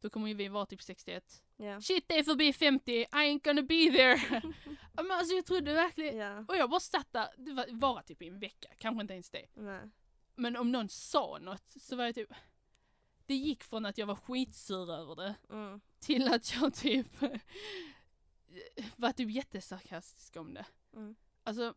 Då 0.00 0.10
kommer 0.10 0.28
ju 0.28 0.34
vi 0.34 0.48
vara 0.48 0.66
typ 0.66 0.82
61. 0.82 1.42
Ja. 1.56 1.80
Shit 1.80 2.04
det 2.08 2.18
är 2.18 2.22
förbi 2.24 2.52
50, 2.52 2.92
I 3.00 3.06
ain't 3.10 3.44
gonna 3.44 3.62
be 3.62 3.90
there. 3.96 4.42
Men 4.92 5.10
alltså 5.10 5.34
jag 5.34 5.46
trodde 5.46 5.72
verkligen, 5.72 6.16
Ja. 6.16 6.44
och 6.48 6.56
jag 6.56 6.70
bara 6.70 6.80
satt 6.80 7.12
där, 7.12 7.28
det 7.36 7.52
var 7.52 7.66
bara 7.72 8.02
typ 8.02 8.22
i 8.22 8.28
en 8.28 8.38
vecka, 8.38 8.68
kanske 8.78 9.00
inte 9.00 9.12
ens 9.14 9.30
det. 9.30 9.46
Nej. 9.54 9.80
Men 10.34 10.56
om 10.56 10.72
någon 10.72 10.88
sa 10.88 11.38
något 11.40 11.72
så 11.80 11.96
var 11.96 12.04
jag 12.04 12.14
typ, 12.14 12.32
det 13.26 13.34
gick 13.34 13.64
från 13.64 13.86
att 13.86 13.98
jag 13.98 14.06
var 14.06 14.14
skitsur 14.16 14.92
över 14.92 15.14
det 15.16 15.34
Mm. 15.50 15.80
Till 16.02 16.28
att 16.32 16.54
jag 16.54 16.74
typ 16.74 17.06
var 18.96 19.12
typ 19.12 19.30
jättesarkastisk 19.30 20.36
om 20.36 20.54
det. 20.54 20.66
Mm. 20.94 21.14
Alltså, 21.42 21.74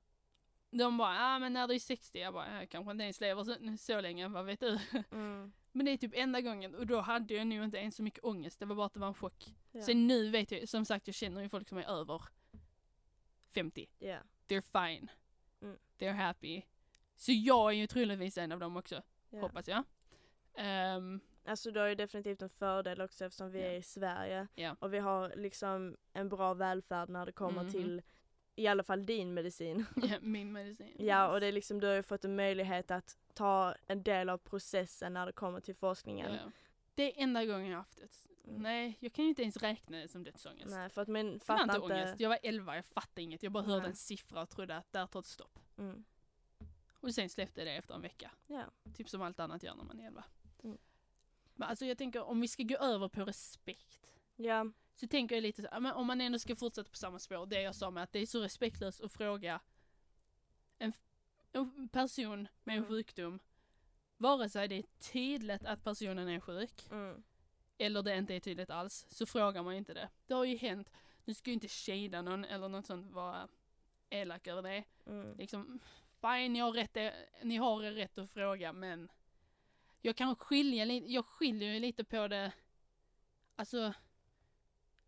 de 0.72 0.98
bara, 0.98 1.16
ja 1.16 1.36
ah, 1.36 1.40
men 1.40 1.54
när 1.54 1.68
du 1.68 1.76
är 1.76 1.80
60, 1.80 2.20
jag 2.20 2.34
bara, 2.34 2.60
jag 2.60 2.70
kanske 2.70 2.92
inte 2.92 3.04
ens 3.04 3.22
lever 3.22 3.44
så, 3.44 3.78
så 3.78 4.02
länge, 4.02 4.28
vad 4.28 4.46
vet 4.46 4.60
du? 4.60 4.80
Mm. 5.12 5.54
Men 5.72 5.86
det 5.86 5.92
är 5.92 5.98
typ 5.98 6.12
enda 6.16 6.42
gången 6.42 6.76
och 6.76 6.88
då 6.88 7.02
hade 7.02 7.34
jag 7.34 7.48
nog 7.48 7.64
inte 7.64 7.78
ens 7.78 7.96
så 7.96 8.04
mycket 8.04 8.24
ångest, 8.24 8.60
det 8.60 8.66
var 8.66 8.76
bara 8.76 8.86
att 8.86 8.94
det 8.94 9.00
var 9.00 9.08
en 9.08 9.14
chock. 9.14 9.56
Ja. 9.72 9.82
Sen 9.82 10.08
nu 10.08 10.30
vet 10.30 10.52
jag, 10.52 10.70
som 10.70 10.86
sagt 10.86 11.08
jag 11.08 11.16
känner 11.16 11.42
ju 11.42 11.50
folk 11.50 11.70
som 11.70 11.78
är 11.78 11.84
över 11.84 12.22
50. 13.54 13.90
Ja. 14.00 14.18
They're 14.48 14.62
fine. 14.88 15.12
Mm. 15.62 15.78
They're 16.00 16.14
happy. 16.14 16.62
Så 17.16 17.32
jag 17.32 17.70
är 17.72 17.76
ju 17.76 17.88
troligtvis 17.88 18.38
en 18.38 18.52
av 18.52 18.60
dem 18.60 18.78
också, 18.78 19.02
Ja. 19.30 19.42
hoppas 19.42 19.68
jag. 19.68 19.84
Ehm, 20.56 21.20
Alltså 21.46 21.72
du 21.72 21.80
har 21.80 21.88
ju 21.88 21.96
definitivt 21.96 22.42
en 22.42 22.50
fördel 22.50 23.02
också 23.02 23.26
eftersom 23.26 23.52
vi 23.52 23.60
Ja. 23.62 23.66
är 23.68 23.78
i 23.78 23.82
Sverige 23.82 24.48
Ja. 24.56 24.76
och 24.80 24.94
vi 24.94 25.00
har 25.00 25.34
liksom 25.36 25.98
en 26.14 26.30
bra 26.30 26.54
välfärd 26.54 27.10
när 27.10 27.26
det 27.26 27.32
kommer 27.32 27.64
Mhm. 27.64 27.72
till 27.72 28.02
i 28.56 28.68
alla 28.68 28.84
fall 28.84 29.06
din 29.06 29.34
medicin. 29.34 29.86
ja, 29.96 30.18
min 30.22 30.52
medicin. 30.52 30.96
Ja 31.00 31.32
och 31.32 31.40
det 31.40 31.46
är 31.48 31.52
liksom, 31.52 31.80
du 31.80 31.88
har 31.88 31.94
ju 31.94 32.04
fått 32.04 32.26
en 32.26 32.36
möjlighet 32.36 32.92
att 32.92 33.18
ta 33.34 33.76
en 33.88 34.04
del 34.04 34.30
av 34.30 34.38
processen 34.38 35.14
när 35.14 35.26
det 35.26 35.32
kommer 35.34 35.60
till 35.60 35.76
forskningen. 35.76 36.34
Ja. 36.34 36.52
Det 36.96 37.04
är 37.20 37.24
enda 37.24 37.46
gången 37.46 37.68
jag 37.72 37.78
haft 37.78 37.98
det. 37.98 38.50
Mm. 38.50 38.62
Nej, 38.62 38.98
jag 39.00 39.14
kan 39.14 39.26
ju 39.26 39.30
inte 39.30 39.42
ens 39.42 39.58
räkna 39.58 39.98
det 39.98 40.08
som 40.08 40.24
dödsångest. 40.24 40.70
Nej 40.76 40.90
för 40.90 41.02
att 41.02 41.08
min 41.08 41.40
fattar 41.40 41.64
inte 41.64 41.76
inte. 41.76 41.86
ångest. 41.96 42.20
Jag 42.20 42.30
var 42.30 42.40
11, 42.44 42.76
jag 42.76 42.86
fattade 42.86 43.22
inget. 43.22 43.44
Jag 43.44 43.52
bara 43.52 43.64
hörde 43.64 43.82
Nej. 43.82 43.90
en 43.90 43.96
siffra 43.96 44.42
och 44.42 44.50
trodde 44.50 44.78
att 44.78 44.92
där 44.92 45.08
tar 45.08 45.22
det 45.22 45.28
stopp. 45.28 45.60
Mm. 45.78 46.04
Och 47.00 47.14
sen 47.14 47.30
släppte 47.30 47.64
det 47.64 47.72
efter 47.76 47.94
en 47.96 48.02
vecka. 48.02 48.32
Ja. 48.48 48.64
Typ 48.94 49.10
som 49.10 49.22
allt 49.22 49.40
annat 49.40 49.64
gör 49.64 49.76
när 49.76 49.84
man 49.84 50.00
är 50.00 50.08
11. 50.08 50.24
Men 51.56 51.70
alltså 51.70 51.86
jag 51.86 51.98
tänker 51.98 52.24
om 52.24 52.42
vi 52.42 52.48
ska 52.48 52.64
gå 52.64 52.76
över 52.78 53.08
på 53.08 53.24
respekt. 53.26 54.00
Ja. 54.36 54.66
Så 54.96 55.08
tänker 55.08 55.36
jag 55.36 55.42
lite 55.42 55.62
så, 55.62 55.80
men 55.80 55.92
om 55.94 56.08
man 56.08 56.22
ändå 56.22 56.40
ska 56.40 56.56
fortsätta 56.56 56.90
på 56.90 56.96
samma 56.98 57.20
spår, 57.20 57.46
det 57.46 57.62
jag 57.62 57.76
sa 57.76 57.92
med 57.92 58.04
att 58.04 58.12
det 58.12 58.20
är 58.20 58.26
så 58.26 58.40
respektlöst 58.42 59.02
att 59.02 59.12
fråga 59.12 59.60
en, 60.78 60.94
en 61.52 61.90
person 61.90 62.48
med 62.64 62.74
en 62.78 62.84
Mm. 62.84 62.90
sjukdom, 62.90 63.40
vare 64.18 64.50
sig 64.50 64.68
det 64.68 64.76
är 64.76 64.84
tydligt 65.12 65.66
att 65.66 65.84
personen 65.84 66.28
är 66.28 66.40
sjuk, 66.40 66.88
Mm. 66.92 67.24
eller 67.78 68.02
det 68.04 68.18
inte 68.18 68.34
är 68.36 68.40
tydligt 68.40 68.70
alls, 68.70 69.06
så 69.10 69.26
frågar 69.26 69.64
man 69.64 69.74
inte 69.74 69.94
det. 69.94 70.10
Det 70.28 70.34
har 70.34 70.46
ju 70.46 70.58
hänt, 70.58 70.92
nu 71.26 71.34
ska 71.34 71.50
ju 71.50 71.54
inte 71.54 71.68
shada 71.68 72.22
någon 72.22 72.46
eller 72.46 72.70
något 72.70 72.86
sånt 72.86 73.12
vara 73.12 73.48
elak 74.10 74.48
över 74.48 74.62
det. 74.62 74.84
Mm. 75.06 75.38
Liksom, 75.38 75.80
fine, 76.22 76.54
ni 76.54 76.60
har 76.60 76.72
rätt, 76.72 76.98
ni 77.44 77.56
har 77.56 77.80
rätt 77.82 78.18
att 78.18 78.30
fråga 78.32 78.74
men 78.74 79.12
jag 80.06 80.16
kan 80.16 80.36
skilja 80.36 80.86
lite, 80.86 81.12
jag 81.12 81.26
skiljer 81.26 81.74
ju 81.74 81.80
lite 81.80 82.04
på 82.04 82.28
det, 82.28 82.52
alltså 83.56 83.94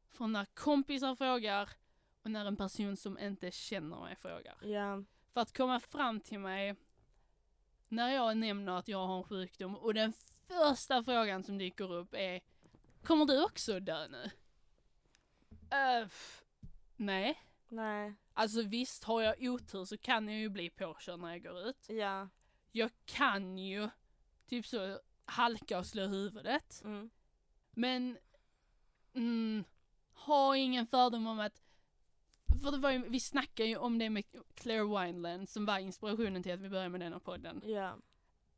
från 0.10 0.31
när 0.31 0.45
kompisar 0.45 1.15
frågar 1.15 1.69
och 2.23 2.31
när 2.31 2.45
en 2.45 2.57
person 2.57 2.97
som 2.97 3.19
inte 3.19 3.51
känner 3.51 4.01
mig 4.01 4.15
frågar. 4.15 4.57
Ja. 4.62 5.03
För 5.33 5.41
att 5.41 5.57
komma 5.57 5.79
fram 5.79 6.19
till 6.19 6.39
mig 6.39 6.75
när 7.88 8.10
jag 8.10 8.38
nämner 8.38 8.71
att 8.71 8.88
jag 8.88 9.07
har 9.07 9.17
en 9.17 9.23
sjukdom 9.23 9.75
och 9.75 9.93
den 9.93 10.13
första 10.47 11.03
frågan 11.03 11.43
som 11.43 11.57
dyker 11.57 11.93
upp 11.93 12.13
är 12.13 12.41
Kommer 13.03 13.25
du 13.25 13.43
också 13.43 13.79
dö 13.79 14.07
nu? 14.07 14.23
Uh, 15.51 16.10
nej. 16.95 17.41
Nej. 17.69 18.13
Alltså 18.33 18.62
visst, 18.62 19.03
har 19.03 19.21
jag 19.21 19.36
otur 19.39 19.86
så 19.86 19.97
kan 19.97 20.27
jag 20.27 20.39
ju 20.39 20.49
bli 20.49 20.69
påkörd 20.69 21.19
när 21.19 21.29
jag 21.31 21.43
går 21.43 21.60
ut. 21.69 21.89
Ja. 21.89 22.29
Jag 22.71 22.91
kan 23.05 23.57
ju 23.57 23.89
typ 24.47 24.65
så 24.65 24.99
halka 25.25 25.79
och 25.79 25.86
slå 25.86 26.07
huvudet. 26.07 26.81
Mm. 26.86 27.10
Men 27.71 28.17
mm, 29.13 29.63
ha 30.13 30.57
ingen 30.57 30.88
fördom 30.88 31.27
om 31.27 31.39
att 31.39 31.62
för 32.63 32.71
det 32.71 32.77
var 32.77 32.91
ju, 32.91 33.10
vi 33.10 33.19
snackade 33.19 33.69
ju 33.69 33.77
om 33.77 33.97
det 33.99 34.10
med 34.10 34.23
Claire 34.55 34.83
Wineland 34.83 35.49
som 35.49 35.65
var 35.65 35.79
inspirationen 35.79 36.43
till 36.43 36.53
att 36.53 36.60
vi 36.60 36.69
började 36.69 36.89
med 36.89 36.99
den 36.99 37.13
här 37.13 37.19
podden. 37.19 37.62
Ja. 37.65 37.97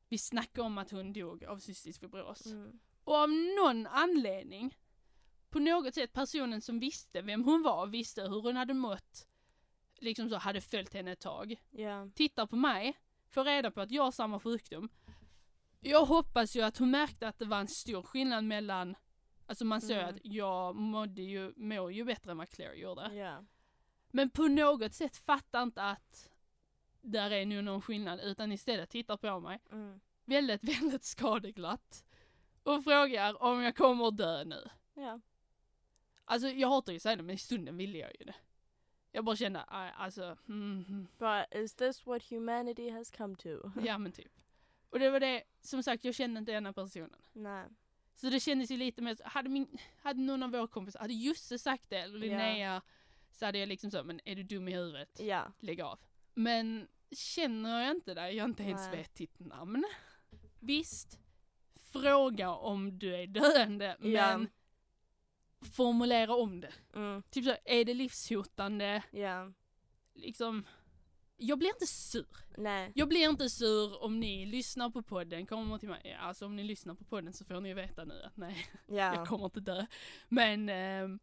Vi 0.09 0.17
snackade 0.17 0.65
om 0.65 0.77
att 0.77 0.91
hon 0.91 1.13
dog 1.13 1.43
av 1.45 1.59
cystisk 1.59 1.99
fibros. 1.99 2.45
Mm. 2.45 2.79
Och 3.03 3.15
av 3.15 3.29
någon 3.29 3.87
anledning, 3.87 4.77
på 5.49 5.59
något 5.59 5.93
sätt 5.93 6.13
personen 6.13 6.61
som 6.61 6.79
visste 6.79 7.21
vem 7.21 7.43
hon 7.43 7.63
var, 7.63 7.87
visste 7.87 8.21
hur 8.21 8.41
hon 8.41 8.55
hade 8.55 8.73
mått, 8.73 9.27
liksom 9.99 10.29
så 10.29 10.35
hade 10.37 10.61
följt 10.61 10.93
henne 10.93 11.11
ett 11.11 11.19
tag, 11.19 11.55
Ja. 11.71 12.09
tittar 12.15 12.45
på 12.45 12.55
mig, 12.55 12.97
får 13.27 13.43
reda 13.43 13.71
på 13.71 13.81
att 13.81 13.91
jag 13.91 14.03
har 14.03 14.11
samma 14.11 14.39
sjukdom. 14.39 14.89
Jag 15.79 16.05
hoppas 16.05 16.55
ju 16.55 16.61
att 16.61 16.77
hon 16.77 16.91
märkte 16.91 17.27
att 17.27 17.39
det 17.39 17.45
var 17.45 17.59
en 17.59 17.67
stor 17.67 18.01
skillnad 18.01 18.43
mellan, 18.43 18.95
alltså 19.45 19.65
man 19.65 19.81
såg 19.81 19.97
Mm. 19.97 20.09
att 20.15 20.21
jag 20.23 20.75
mådde 20.75 21.21
ju, 21.21 21.53
mår 21.55 21.91
ju 21.91 22.03
bättre 22.05 22.31
än 22.31 22.37
vad 22.37 22.49
Claire 22.49 22.75
gjorde. 22.75 23.15
Ja. 23.15 23.45
Men 24.11 24.29
på 24.29 24.47
något 24.47 24.93
sätt 24.93 25.17
fattar 25.17 25.63
inte 25.63 25.83
att 25.83 26.29
där 27.01 27.31
är 27.31 27.45
nu 27.45 27.61
någon 27.61 27.81
skillnad 27.81 28.19
utan 28.19 28.51
istället 28.51 28.89
tittar 28.89 29.17
på 29.17 29.39
mig. 29.39 29.59
Mm. 29.71 29.99
väldigt, 30.25 30.63
väldigt 30.81 31.03
skadeglatt 31.03 32.05
och 32.63 32.83
frågar 32.83 33.43
om 33.43 33.61
jag 33.61 33.75
kommer 33.75 34.11
dö 34.11 34.43
nu. 34.43 34.69
Ja. 34.93 35.19
Alltså 36.25 36.47
jag 36.47 36.67
hatar 36.69 36.91
ju 36.91 36.95
att 36.95 37.01
säga 37.01 37.15
det 37.15 37.23
men 37.23 37.35
i 37.35 37.37
stunden 37.37 37.77
ville 37.77 37.97
jag 37.97 38.11
ju 38.19 38.25
det. 38.25 38.35
Jag 39.11 39.25
bara 39.25 39.35
kände, 39.35 39.63
"Aj, 39.67 39.93
alltså, 39.97 40.37
mm, 40.47 40.85
mm. 40.87 41.07
Bara, 41.17 41.45
is 41.45 41.73
this 41.75 42.05
what 42.05 42.23
humanity 42.31 42.89
has 42.89 43.11
come 43.11 43.35
to? 43.35 43.71
ja 43.83 43.97
men 43.97 44.11
typ. 44.11 44.31
Och 44.89 44.99
det 44.99 45.09
var 45.09 45.19
det, 45.19 45.43
som 45.61 45.83
sagt 45.83 46.03
jag 46.03 46.15
kände 46.15 46.39
inte 46.39 46.51
ena 46.51 46.73
personen. 46.73 47.21
Nej. 47.33 47.65
Så 48.15 48.29
det 48.29 48.39
kändes 48.39 48.71
ju 48.71 48.77
lite 48.77 49.01
mer 49.01 49.17
hade, 49.23 49.49
min, 49.49 49.77
hade 50.01 50.19
någon 50.19 50.43
av 50.43 50.51
våra 50.51 50.67
kompisar, 50.67 50.99
hade 50.99 51.13
Josse 51.13 51.59
sagt 51.59 51.89
det 51.89 51.97
eller 51.97 52.19
Linnea 52.19 52.81
så 53.31 53.45
hade 53.45 53.57
jag 53.57 53.69
liksom 53.69 53.91
så, 53.91 54.03
men 54.03 54.19
är 54.25 54.35
du 54.35 54.43
dum 54.43 54.67
i 54.67 54.71
huvudet? 54.71 55.19
Ja. 55.19 55.51
Lägg 55.59 55.81
av. 55.81 55.99
Men 56.33 56.87
känner 57.11 57.83
jag 57.83 57.91
inte 57.91 58.13
dig, 58.13 58.35
jag 58.35 58.45
inte 58.45 58.63
ens 58.63 58.87
Nej. 58.87 58.97
vet 58.97 59.15
ditt 59.15 59.39
namn. 59.39 59.85
Visst, 60.59 61.19
fråga 61.91 62.49
om 62.49 62.99
du 62.99 63.15
är 63.15 63.27
döende 63.27 63.97
Ja. 64.01 64.37
men 64.37 64.47
formulera 65.71 66.35
om 66.35 66.61
det. 66.61 66.73
Mm. 66.95 67.23
Typ 67.29 67.45
så, 67.45 67.55
är 67.65 67.85
det 67.85 67.93
livshotande? 67.93 69.03
Ja. 69.11 69.51
Liksom, 70.13 70.65
jag 71.39 71.57
blir 71.59 71.69
inte 71.69 71.87
sur. 71.87 72.27
Nej. 72.57 72.91
Jag 72.95 73.07
blir 73.09 73.29
inte 73.29 73.49
sur 73.49 74.03
om 74.03 74.19
ni 74.19 74.45
lyssnar 74.45 74.89
på 74.89 75.01
podden, 75.01 75.45
kommer 75.45 75.77
till 75.77 75.89
mig. 75.89 76.17
Alltså 76.21 76.45
om 76.45 76.55
ni 76.55 76.63
lyssnar 76.63 76.93
på 76.95 77.03
podden 77.03 77.33
så 77.33 77.45
får 77.45 77.61
ni 77.61 77.73
veta 77.73 78.05
nu 78.05 78.21
att 78.23 78.37
nej, 78.37 78.65
Ja. 78.87 79.15
jag 79.15 79.27
kommer 79.27 79.45
inte 79.45 79.59
dö. 79.59 79.85
Men 80.29 80.69
ehm, 80.69 81.19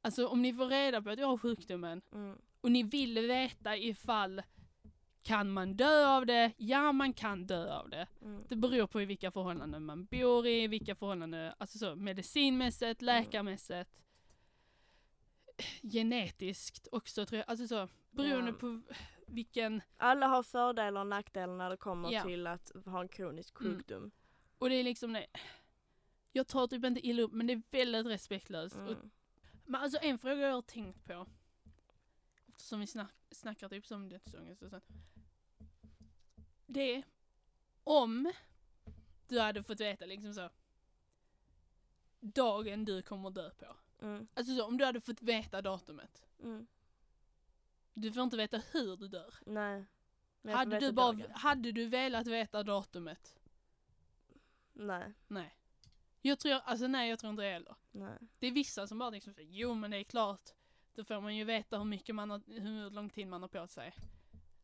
alltså 0.00 0.26
om 0.26 0.42
ni 0.42 0.52
får 0.54 0.66
reda 0.66 1.02
på 1.02 1.10
att 1.10 1.18
jag 1.18 1.26
har 1.26 1.38
sjukdomen 1.38 2.02
Mm. 2.12 2.38
och 2.60 2.70
ni 2.72 2.82
vill 2.82 3.26
veta 3.26 3.76
ifall 3.76 4.42
kan 5.22 5.50
man 5.50 5.74
dö 5.76 6.06
av 6.08 6.26
det? 6.26 6.52
Ja, 6.56 6.92
man 6.92 7.12
kan 7.12 7.46
dö 7.46 7.72
av 7.74 7.88
det. 7.90 8.06
Mm. 8.22 8.44
Det 8.48 8.56
beror 8.56 8.86
på 8.86 9.02
i 9.02 9.04
vilka 9.04 9.30
förhållanden 9.30 9.84
man 9.84 10.04
bor 10.04 10.46
i, 10.46 10.66
vilka 10.68 10.94
förhållanden, 10.94 11.52
alltså 11.58 11.78
så 11.78 11.94
medicinmässigt, 11.96 13.02
läkarmässigt, 13.02 13.90
genetiskt 15.82 16.88
också 16.92 17.26
tror 17.26 17.38
jag. 17.38 17.50
Alltså 17.50 17.66
så, 17.68 17.88
beroende 18.10 18.50
Ja. 18.50 18.56
på 18.56 18.82
vilken, 19.32 19.82
Alla 19.96 20.26
har 20.26 20.42
fördelar 20.42 21.00
och 21.00 21.06
nackdelar 21.06 21.54
när 21.56 21.70
det 21.70 21.76
kommer 21.76 22.12
Ja. 22.12 22.22
till 22.22 22.46
att 22.46 22.72
ha 22.84 23.00
en 23.00 23.08
kronisk 23.08 23.60
Mm. 23.60 23.72
sjukdom. 23.76 24.10
och 24.58 24.68
det 24.68 24.74
är 24.74 24.84
liksom 24.84 25.12
det. 25.12 25.26
Jag 26.32 26.46
tar 26.48 26.66
typ 26.66 26.84
inte 26.84 27.06
illa 27.06 27.22
upp 27.22 27.32
men 27.32 27.46
det 27.46 27.52
är 27.52 27.62
väldigt 27.70 28.06
respektlöst. 28.06 28.76
Och, 28.76 28.82
Mm. 28.92 29.10
men 29.64 29.80
alltså 29.80 29.98
en 30.02 30.18
fråga 30.18 30.36
jag 30.36 30.54
har 30.54 30.62
tänkt 30.62 31.04
på, 31.04 31.26
eftersom 32.48 32.80
vi 32.80 32.86
snack, 32.86 33.14
snackar 33.30 33.68
typ 33.68 33.86
som 33.86 34.08
dödsångest 34.08 34.62
och 34.62 34.70
sånt. 34.70 34.84
Det 36.66 36.94
är 36.96 37.02
om 37.84 38.32
du 39.28 39.40
hade 39.40 39.62
fått 39.62 39.80
veta 39.80 40.06
liksom 40.06 40.34
så 40.34 40.50
dagen 42.20 42.84
du 42.84 43.02
kommer 43.02 43.30
dö 43.30 43.50
på. 43.50 43.76
Mm. 44.02 44.26
Alltså 44.34 44.56
så, 44.56 44.64
om 44.66 44.78
du 44.78 44.84
hade 44.84 45.00
fått 45.00 45.22
veta 45.22 45.62
datumet. 45.62 46.22
Mm. 46.42 46.66
Du 47.94 48.12
får 48.12 48.22
inte 48.22 48.36
veta 48.36 48.62
hur 48.72 48.96
du 48.96 49.08
dör. 49.08 49.34
Nej. 49.46 49.84
Hade 50.44 50.78
du, 50.78 50.92
bara, 50.92 51.12
dagen. 51.12 51.30
hade 51.34 51.72
du 51.72 51.86
velat 51.86 52.26
veta 52.26 52.62
datumet? 52.62 53.34
Nej. 54.72 55.12
Nej. 55.28 55.56
Jag 56.22 56.38
tror, 56.38 56.52
alltså 56.64 56.86
nej 56.86 57.10
jag 57.10 57.18
tror 57.18 57.30
inte 57.30 57.42
det 57.42 57.52
heller. 57.52 57.74
Nej. 57.90 58.18
Det 58.38 58.46
är 58.46 58.50
vissa 58.52 58.86
som 58.86 58.98
bara 58.98 59.10
liksom 59.10 59.34
säger, 59.34 59.50
jo 59.52 59.74
men 59.74 59.90
det 59.90 59.96
är 59.96 60.04
klart. 60.04 60.50
Då 60.94 61.04
får 61.04 61.20
man 61.20 61.36
ju 61.36 61.44
veta 61.44 61.78
hur 61.78 61.84
mycket 61.84 62.14
man 62.14 62.30
har, 62.30 62.42
hur 62.46 62.90
lång 62.90 63.10
tid 63.10 63.26
man 63.26 63.42
har 63.42 63.48
på 63.48 63.66
sig. 63.68 63.94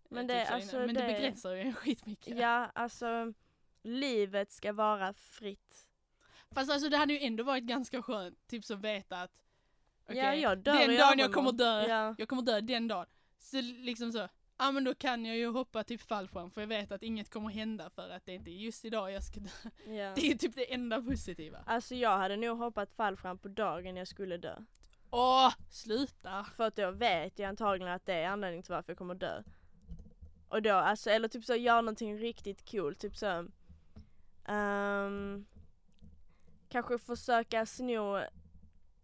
Men 0.09 0.31
Eh, 0.31 0.37
det- 0.37 0.47
så 0.47 0.55
alltså, 0.55 0.77
men 0.79 0.95
det, 0.95 1.01
det- 1.01 1.07
begränsar 1.13 1.55
ju 1.55 1.61
en 1.61 1.75
skitmycket. 1.75 2.39
Ja, 2.39 2.71
alltså 2.75 3.33
livet 3.83 4.51
ska 4.53 4.73
vara 4.73 5.13
fritt. 5.13 5.87
Fast 6.51 6.71
alltså 6.71 6.89
det 6.89 6.97
hade 6.97 7.13
ju 7.13 7.21
ändå 7.21 7.45
varit 7.45 7.65
ganska 7.65 8.03
skönt, 8.03 8.47
typ 8.47 8.65
så 8.65 8.77
veta 8.77 9.23
att 9.23 9.45
okej, 10.05 10.17
ja, 10.19 10.35
jag 10.35 10.59
dör 10.59 10.79
den 10.89 10.97
dagen 10.97 11.19
jag 11.19 11.33
kommer 11.33 11.53
dö, 11.53 11.87
Ja. 11.89 12.15
jag 12.19 12.29
kommer 12.29 12.43
dö 12.43 12.61
den 12.61 12.89
dagen. 12.89 13.07
Så 13.39 13.61
liksom 13.61 14.13
så, 14.13 14.29
ja 14.59 14.71
men 14.73 14.85
då 14.85 14.95
kan 14.95 15.25
jag 15.25 15.37
ju 15.37 15.47
hoppa 15.47 15.85
typ 15.85 16.01
fallskärm 16.01 16.51
för 16.51 16.61
jag 16.61 16.69
vet 16.69 16.93
att 16.93 17.03
inget 17.03 17.31
kommer 17.31 17.49
hända 17.51 17.91
för 17.91 18.11
att 18.11 18.27
det 18.27 18.35
inte 18.35 18.51
är 18.51 18.55
just 18.55 18.85
idag 18.85 19.13
jag 19.13 19.25
ska 19.25 19.41
dö. 19.41 19.71
Ja. 19.95 20.13
Det 20.15 20.31
är 20.31 20.35
typ 20.35 20.55
det 20.55 20.75
enda 20.75 21.03
positiva. 21.03 21.59
Alltså 21.67 21.95
jag 21.95 22.19
hade 22.19 22.37
nog 22.37 22.59
hoppat 22.59 22.93
fallskärm 22.93 23.39
på 23.39 23.49
dagen 23.49 23.97
jag 23.97 24.09
skulle 24.09 24.37
dö. 24.37 24.57
Åh, 25.11 25.55
sluta! 25.71 26.47
För 26.57 26.67
att 26.67 26.77
då 26.77 26.91
vet 26.91 27.39
jag 27.39 27.49
antagligen 27.49 27.93
att 27.93 28.07
det 28.07 28.15
är 28.15 28.29
anledningen 28.29 28.63
till 28.63 28.73
varför 28.73 28.93
jag 28.93 28.99
kommer 28.99 29.15
dö. 29.15 29.43
Och 30.49 30.63
då, 30.63 30.73
alltså, 30.73 31.11
eller 31.11 31.29
typ 31.29 31.45
så 31.45 31.55
gör 31.55 31.83
någonting 31.83 32.19
riktigt 32.19 32.65
kul, 32.65 32.95
typ 32.95 33.17
så 33.17 33.47
ehm, 34.45 35.47
Kanske 36.69 36.99
försöka 36.99 37.67
sno, 37.67 38.17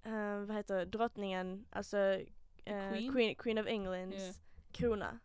ehm, 0.02 0.46
vad 0.46 0.56
heter 0.56 0.76
det, 0.76 0.84
drottningen, 0.84 1.66
alltså 1.70 2.20
eh, 2.64 2.90
Queen? 2.92 3.12
Queen, 3.12 3.34
Queen 3.34 3.58
of 3.58 3.66
Englands 3.66 4.16
Ja. 4.16 4.32
krona. 4.72 5.18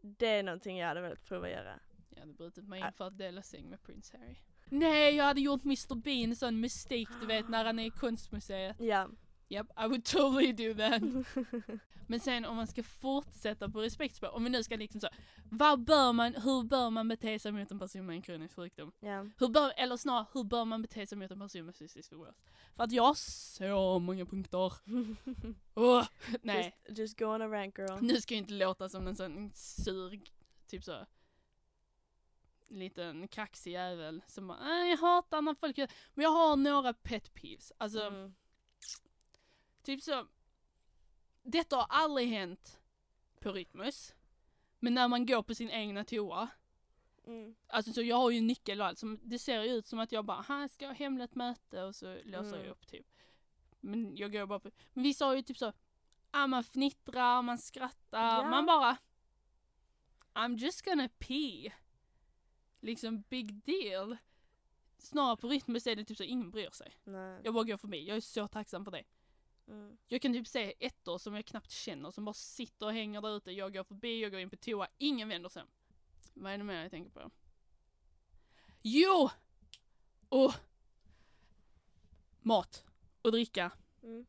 Det 0.00 0.26
är 0.26 0.42
någonting 0.42 0.78
jag 0.78 0.88
hade 0.88 1.00
velat 1.00 1.24
prova 1.24 1.50
göra. 1.50 1.80
Jag 2.10 2.20
hade 2.20 2.32
brutit 2.32 2.68
mig 2.68 2.80
in 2.80 2.92
för 2.92 3.06
att 3.06 3.18
dela 3.18 3.42
säng 3.42 3.70
med 3.70 3.82
Prince 3.82 4.16
Harry. 4.18 4.36
Nej, 4.68 5.14
jag 5.16 5.24
hade 5.24 5.40
gjort 5.40 5.64
Mr 5.64 5.94
Bean 5.94 6.36
sån 6.36 6.60
mistake 6.60 7.12
du 7.20 7.26
vet 7.26 7.48
när 7.48 7.64
han 7.64 7.78
är 7.78 7.86
i 7.86 7.90
konstmuseet. 7.90 8.76
Ja. 8.80 9.08
Yep, 9.48 9.66
I 9.76 9.86
would 9.86 10.04
totally 10.04 10.52
do 10.52 10.74
that. 10.74 11.02
Men 12.06 12.20
sen 12.20 12.44
om 12.44 12.56
man 12.56 12.66
ska 12.66 12.82
fortsätta 12.82 13.68
på 13.68 13.80
respektspår, 13.80 14.34
om 14.34 14.44
vi 14.44 14.50
nu 14.50 14.62
ska 14.62 14.76
liksom 14.76 15.00
så, 15.00 15.08
vad 15.50 15.84
bör 15.84 16.12
man, 16.12 16.34
hur 16.34 16.62
bör 16.62 16.90
man 16.90 17.08
bete 17.08 17.38
sig 17.38 17.52
mot 17.52 17.70
en 17.70 17.78
person 17.78 18.06
med 18.06 18.14
en 18.16 18.22
kronisk 18.22 18.54
sjukdom? 18.56 18.92
ja. 19.00 19.26
Hur 19.38 19.48
bör, 19.48 19.72
eller 19.76 19.96
snarare, 19.96 20.26
hur 20.34 20.44
bör 20.44 20.64
man 20.64 20.82
bete 20.82 21.06
sig 21.06 21.18
mot 21.18 21.30
en 21.30 21.38
person 21.40 21.64
med 21.66 21.74
cystisk 21.76 22.08
fibros? 22.10 22.34
För 22.76 22.84
att 22.84 22.92
jag 22.92 23.02
har 23.02 23.14
så 23.14 23.98
många 23.98 24.26
punkter. 24.26 24.72
Åh, 25.74 26.04
nej. 26.42 26.76
Just, 26.88 26.98
just 26.98 27.18
go 27.18 27.24
on 27.24 27.42
a 27.42 27.48
rant 27.48 27.78
girl. 27.78 27.98
Nu 28.00 28.20
ska 28.20 28.34
jag 28.34 28.38
inte 28.38 28.52
låta 28.54 28.88
som 28.88 29.06
en 29.06 29.16
sån 29.16 29.50
sur, 29.54 30.20
typ 30.66 30.84
så 30.84 31.06
liten 32.68 33.28
kaxig 33.28 33.72
jävel 33.72 34.22
som 34.26 34.46
bara, 34.46 34.58
"Nej, 34.64 34.90
jag 34.90 34.96
hatar 34.98 35.42
när 35.42 35.54
folk 35.54 35.78
gör 35.78 35.88
Men 36.14 36.22
jag 36.22 36.30
har 36.30 36.56
några 36.56 36.92
pet 36.94 37.34
peeves. 37.34 37.72
Alltså, 37.78 38.00
Mm. 38.02 38.34
Typ 39.84 40.02
så. 40.02 40.26
Detta 41.42 41.76
har 41.76 41.86
aldrig 41.88 42.28
hänt 42.28 42.80
på 43.40 43.52
Rytmus. 43.52 44.14
Men 44.78 44.94
när 44.94 45.08
man 45.08 45.26
går 45.26 45.42
på 45.42 45.54
sin 45.54 45.70
egna 45.70 46.04
toa. 46.04 46.48
Mm. 47.26 47.54
Alltså 47.66 47.92
så 47.92 48.02
jag 48.02 48.16
har 48.16 48.30
ju 48.30 48.40
nyckel 48.40 48.80
och 48.80 48.86
allt. 48.86 48.98
Som, 48.98 49.18
det 49.22 49.38
ser 49.38 49.62
ju 49.62 49.70
ut 49.70 49.86
som 49.86 49.98
att 49.98 50.12
jag 50.12 50.24
bara, 50.24 50.40
här 50.42 50.60
jag 50.60 50.70
ska 50.70 50.86
ha 50.86 50.92
hemligt 50.94 51.34
möte 51.34 51.82
och 51.82 51.94
så 51.94 52.18
låser 52.24 52.48
Mm. 52.54 52.60
jag 52.60 52.70
upp 52.70 52.86
typ. 52.86 53.06
Men 53.80 54.16
jag 54.16 54.32
går 54.32 54.46
bara 54.46 54.60
på, 54.60 54.70
men 54.92 55.04
vissa 55.04 55.24
har 55.26 55.34
ju 55.34 55.42
typ 55.42 55.58
så, 55.58 55.72
ah, 56.30 56.46
man 56.46 56.64
fnittrar, 56.64 57.42
man 57.42 57.58
skrattar, 57.58 58.42
Ja. 58.42 58.50
man 58.50 58.66
bara 58.66 58.96
I'm 60.34 60.56
just 60.56 60.84
gonna 60.84 61.08
pee. 61.18 61.72
Liksom 62.80 63.22
big 63.28 63.54
deal. 63.64 64.16
Snarare 64.98 65.36
på 65.36 65.48
Rytmus 65.48 65.86
är 65.86 65.96
det 65.96 66.04
typ 66.04 66.16
så, 66.16 66.24
ingen 66.24 66.50
bryr 66.50 66.70
sig. 66.70 66.92
Nej. 67.04 67.40
Jag 67.44 67.54
bara 67.54 67.64
går 67.64 67.76
förbi, 67.76 68.08
jag 68.08 68.16
är 68.16 68.20
så 68.20 68.48
tacksam 68.48 68.84
för 68.84 68.90
det. 68.92 69.04
Mm. 69.68 69.96
Jag 70.06 70.22
kan 70.22 70.32
typ 70.32 70.46
se 70.46 70.74
ettor 70.80 71.18
som 71.18 71.34
jag 71.34 71.46
knappt 71.46 71.70
känner 71.70 72.10
som 72.10 72.24
bara 72.24 72.34
sitter 72.34 72.86
och 72.86 72.92
hänger 72.92 73.20
där 73.20 73.36
ute. 73.36 73.52
Jag 73.52 73.72
går 73.72 73.84
förbi, 73.84 74.22
jag 74.22 74.30
går 74.30 74.40
in 74.40 74.50
på 74.50 74.56
toa, 74.56 74.88
ingen 74.98 75.28
vänder 75.28 75.48
sig. 75.48 75.62
Vad 76.34 76.52
är 76.52 76.58
det 76.58 76.64
mer 76.64 76.82
jag 76.82 76.90
tänker 76.90 77.10
på? 77.10 77.30
Jo! 78.82 79.30
Och 80.28 80.54
mat 82.40 82.84
och 83.22 83.32
dricka. 83.32 83.70
Mm. 84.02 84.26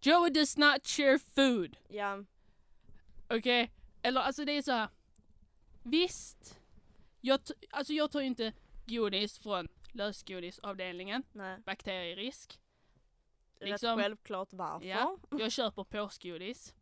Joey 0.00 0.30
does 0.30 0.56
not 0.56 0.86
share 0.86 1.18
food. 1.18 1.76
Ja. 1.88 2.24
Okej? 3.28 3.70
Eller 4.02 4.20
alltså 4.20 4.44
det 4.44 4.52
är 4.52 4.62
så 4.62 4.72
här. 4.72 4.88
Visst. 5.82 6.60
Jag, 7.20 7.40
alltså 7.70 7.92
jag 7.92 8.10
tar 8.10 8.20
ju 8.20 8.26
inte 8.26 8.52
godis 8.86 9.38
från 9.38 9.68
lösgodisavdelningen. 9.92 11.22
Nej. 11.32 11.58
Bakterierisk. 11.66 12.60
Rätt 13.60 13.70
Liksom- 13.70 13.98
självklart 13.98 14.52
varför. 14.52 14.86
Ja. 14.86 15.16
Jag 15.30 15.52
köper 15.52 15.84
påsgodis. 15.84 16.74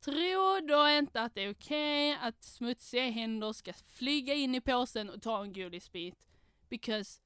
Tror 0.00 0.68
då 0.68 0.88
inte 0.98 1.20
att 1.22 1.34
det 1.34 1.42
är 1.42 1.50
okej 1.52 2.18
att 2.20 2.42
smutsiga 2.44 3.10
händer 3.10 3.52
ska 3.52 3.72
flyga 3.72 4.34
in 4.34 4.54
i 4.54 4.60
påsen 4.60 5.10
och 5.10 5.22
ta 5.22 5.42
en 5.42 5.52
godisbit. 5.52 6.14
Because 6.68 7.20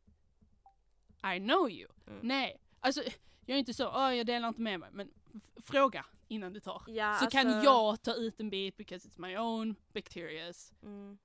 I 1.37 1.38
know 1.40 1.70
you. 1.70 1.90
Mm. 2.06 2.20
Nej, 2.22 2.61
alltså 2.80 3.02
jag 3.46 3.54
är 3.54 3.58
inte 3.58 3.74
så, 3.74 3.88
"Åh, 3.88 4.14
jag 4.16 4.26
delar 4.26 4.48
inte 4.48 4.61
med 4.61 4.80
mig. 4.80 4.90
Men 4.92 5.12
fråga 5.56 6.06
innan 6.28 6.52
du 6.52 6.61
tar. 6.61 6.82
Ja, 6.87 7.14
så 7.20 7.26
kan 7.26 7.46
alltså- 7.46 7.64
jag 7.64 8.02
ta 8.02 8.14
ut 8.14 8.40
en 8.40 8.50
bit 8.50 8.76
because 8.76 9.08
it's 9.08 9.20
my 9.20 9.37
own 9.37 9.74
bacterias. 9.92 10.72
Mm. 10.82 11.18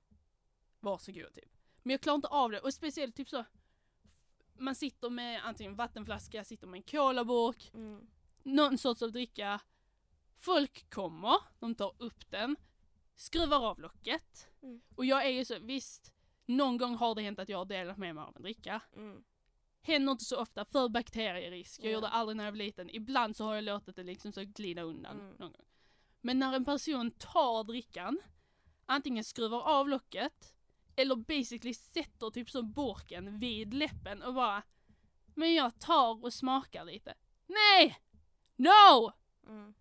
Varsågod 0.80 1.34
typ. 1.34 1.50
Men 1.82 1.90
jag 1.90 2.00
klarar 2.00 2.16
inte 2.16 2.28
av 2.28 2.50
det 2.50 2.60
och 2.60 2.74
speciellt 2.74 3.16
typ 3.16 3.28
så. 3.28 3.44
Man 4.58 4.74
sitter 4.74 5.10
med 5.10 5.44
antingen 5.46 5.74
vattenflaska, 5.76 6.44
sitter 6.44 6.66
med 6.66 6.78
en 6.78 6.82
colaburk, 6.82 7.70
Mm. 7.74 8.06
någon 8.42 8.78
sorts 8.78 9.02
av 9.02 9.12
dricka. 9.12 9.60
Folk 10.38 10.90
kommer, 10.90 11.36
de 11.58 11.74
tar 11.74 11.94
upp 11.98 12.30
den, 12.30 12.56
skruvar 13.16 13.66
av 13.66 13.80
locket. 13.80 14.48
Mm. 14.62 14.80
Och 14.96 15.04
jag 15.04 15.26
är 15.26 15.30
ju 15.30 15.44
så, 15.44 15.58
visst, 15.58 16.12
någon 16.46 16.76
gång 16.78 16.94
har 16.94 17.14
det 17.14 17.22
hänt 17.22 17.38
att 17.38 17.48
jag 17.48 17.58
har 17.58 17.64
delat 17.64 17.96
med 17.98 18.14
mig 18.14 18.24
av 18.24 18.36
en 18.36 18.42
dricka. 18.42 18.80
Mm. 18.96 19.24
Händer 19.82 20.12
inte 20.12 20.24
så 20.24 20.40
ofta 20.40 20.64
för 20.64 20.88
bakterierisk. 20.88 21.80
Jag 21.80 21.86
Ja. 21.90 21.94
gjorde 21.94 22.08
aldrig 22.08 22.36
när 22.36 22.44
jag 22.44 22.52
var 22.52 22.56
liten. 22.56 22.90
Ibland 22.90 23.36
så 23.36 23.44
har 23.44 23.54
jag 23.54 23.64
låtit 23.64 23.96
det 23.96 24.02
liksom 24.02 24.32
så 24.32 24.42
glida 24.44 24.82
undan. 24.82 25.20
Mm. 25.20 25.34
Någon 25.38 25.52
gång. 25.52 25.64
Men 26.20 26.38
när 26.38 26.52
en 26.52 26.64
person 26.64 27.10
tar 27.10 27.64
drickan, 27.64 28.18
antingen 28.86 29.24
skruvar 29.24 29.60
av 29.60 29.88
locket 29.88 30.54
eller 30.98 31.16
basically 31.16 31.74
sätter 31.74 32.30
typ 32.30 32.50
så 32.50 32.62
burken 32.62 33.38
vid 33.38 33.74
läppen 33.74 34.22
och 34.22 34.34
bara 34.34 34.62
Men 35.34 35.54
jag 35.54 35.78
tar 35.80 36.24
och 36.24 36.32
smakar 36.32 36.84
lite. 36.84 37.14
Nej! 37.46 37.98
No! 38.56 39.12
Mm. 39.48 39.74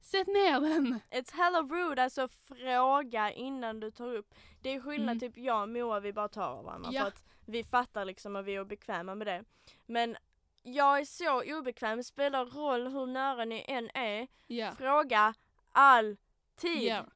Sätt 0.00 0.26
ner 0.26 0.60
den! 0.60 1.00
It's 1.10 1.34
hella 1.34 1.62
rude, 1.62 2.02
alltså 2.02 2.28
fråga 2.28 3.32
innan 3.32 3.80
du 3.80 3.90
tar 3.90 4.14
upp. 4.14 4.34
Det 4.62 4.70
är 4.70 4.80
skillnad, 4.80 5.08
Mm. 5.08 5.20
typ 5.20 5.36
jag 5.38 5.62
och 5.62 5.68
Moa 5.68 6.00
vi 6.00 6.12
bara 6.12 6.28
tar 6.28 6.48
av 6.48 6.64
varandra 6.64 6.90
Ja. 6.92 7.00
för 7.00 7.08
att 7.08 7.24
vi 7.46 7.64
fattar 7.64 8.04
liksom 8.04 8.36
och 8.36 8.48
vi 8.48 8.54
är 8.54 8.64
bekväma 8.64 9.14
med 9.14 9.26
det. 9.26 9.44
Men 9.86 10.16
jag 10.62 11.00
är 11.00 11.04
så 11.04 11.58
obekväm, 11.58 12.02
spelar 12.04 12.46
roll 12.46 12.86
hur 12.86 13.06
nära 13.06 13.44
ni 13.44 13.64
än 13.68 13.90
är. 13.94 14.28
Ja. 14.46 14.72
Fråga 14.72 15.34
alltid. 15.72 16.92
Och 16.98 17.06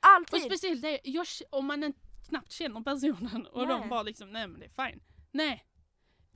Alltid! 0.00 0.42
speciellt 0.42 0.82
det, 0.82 1.00
jag, 1.04 1.26
om 1.50 1.66
man 1.66 1.84
inte 1.84 2.03
knappt 2.28 2.52
känner 2.52 2.80
personen 2.80 3.46
och 3.46 3.68
Nej. 3.68 3.78
de 3.78 3.88
bara 3.88 4.02
liksom, 4.02 4.32
nej 4.32 4.48
men 4.48 4.60
det 4.60 4.66
är 4.66 4.88
fine. 4.88 5.00
Nej. 5.30 5.66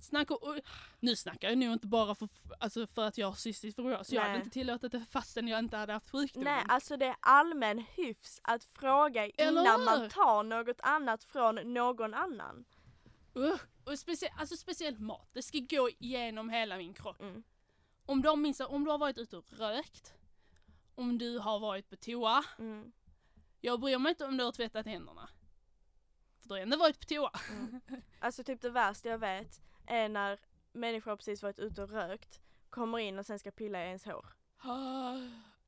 Snacka, 0.01 0.35
och, 0.35 0.57
nu 1.01 1.17
snackar 1.17 1.49
jag 1.49 1.59
nog 1.59 1.73
inte 1.73 1.87
bara 1.87 2.15
för, 2.15 2.29
alltså 2.61 2.87
för 2.87 3.05
att 3.05 3.19
jag 3.19 3.27
har 3.27 3.35
cystisk 3.35 3.77
fibros. 3.77 4.13
Jag 4.13 4.23
hade 4.23 4.37
inte 4.37 4.51
tillåtit 4.51 4.93
det 4.93 5.05
fastän 5.11 5.49
jag 5.49 5.59
inte 5.59 5.77
hade 5.77 5.93
haft 5.93 6.11
sjukdomen. 6.11 6.55
Nej, 6.55 6.65
alltså 6.69 6.97
det 6.97 7.07
är 7.07 7.17
allmän 7.21 7.79
hyfs 7.79 8.41
att 8.45 8.65
fråga 8.65 9.27
innan 9.27 9.85
man 9.85 10.11
tar 10.11 10.43
något 10.43 10.81
annat 10.81 11.25
från 11.25 11.75
någon 11.75 12.15
annan. 12.15 12.65
Uh, 13.37 13.55
och 13.85 13.99
specie, 13.99 14.35
alltså 14.39 14.57
speciellt 14.57 15.01
mat, 15.01 15.29
det 15.33 15.43
ska 15.43 15.59
gå 15.59 15.91
igenom 15.99 16.51
hela 16.51 16.77
min 16.77 16.95
kropp. 16.95 17.21
Mm. 17.21 17.43
Om 18.07 18.25
har 18.25 18.37
minst, 18.37 18.61
om 18.61 18.85
du 18.85 18.91
har 18.91 18.99
varit 18.99 19.19
ute 19.19 19.37
och 19.37 19.53
rökt, 19.53 20.15
om 20.95 21.19
du 21.19 21.39
har 21.39 21.59
varit 21.59 21.91
på 21.91 21.97
toa, 21.97 22.45
Mm. 22.59 22.93
jag 23.61 23.81
bryr 23.81 23.99
mig 23.99 24.11
inte 24.11 24.25
om 24.25 24.37
du 24.37 24.45
har 24.45 24.53
tvättat 24.53 24.87
händerna. 24.87 25.29
För 26.49 26.55
du 26.55 26.61
har 26.61 26.63
ändå 26.63 26.77
varit 26.77 27.01
på 27.01 27.07
toa. 27.07 27.31
Mm. 27.51 27.81
Alltså 28.21 28.45
typ 28.45 28.61
det 28.61 28.71
värsta 28.71 29.09
jag 29.09 29.19
vet 29.19 29.61
är 29.87 30.09
när 30.09 30.39
människor 30.73 31.11
har 31.11 31.17
precis 31.17 31.43
varit 31.43 31.59
ute 31.59 31.83
och 31.83 31.91
rökt, 31.91 32.41
kommer 32.71 32.99
in 32.99 33.19
och 33.19 33.27
sen 33.27 33.39
ska 33.39 33.51
pilla 33.51 33.85
i 33.85 33.87
ens 33.87 34.05
hår. 34.05 34.27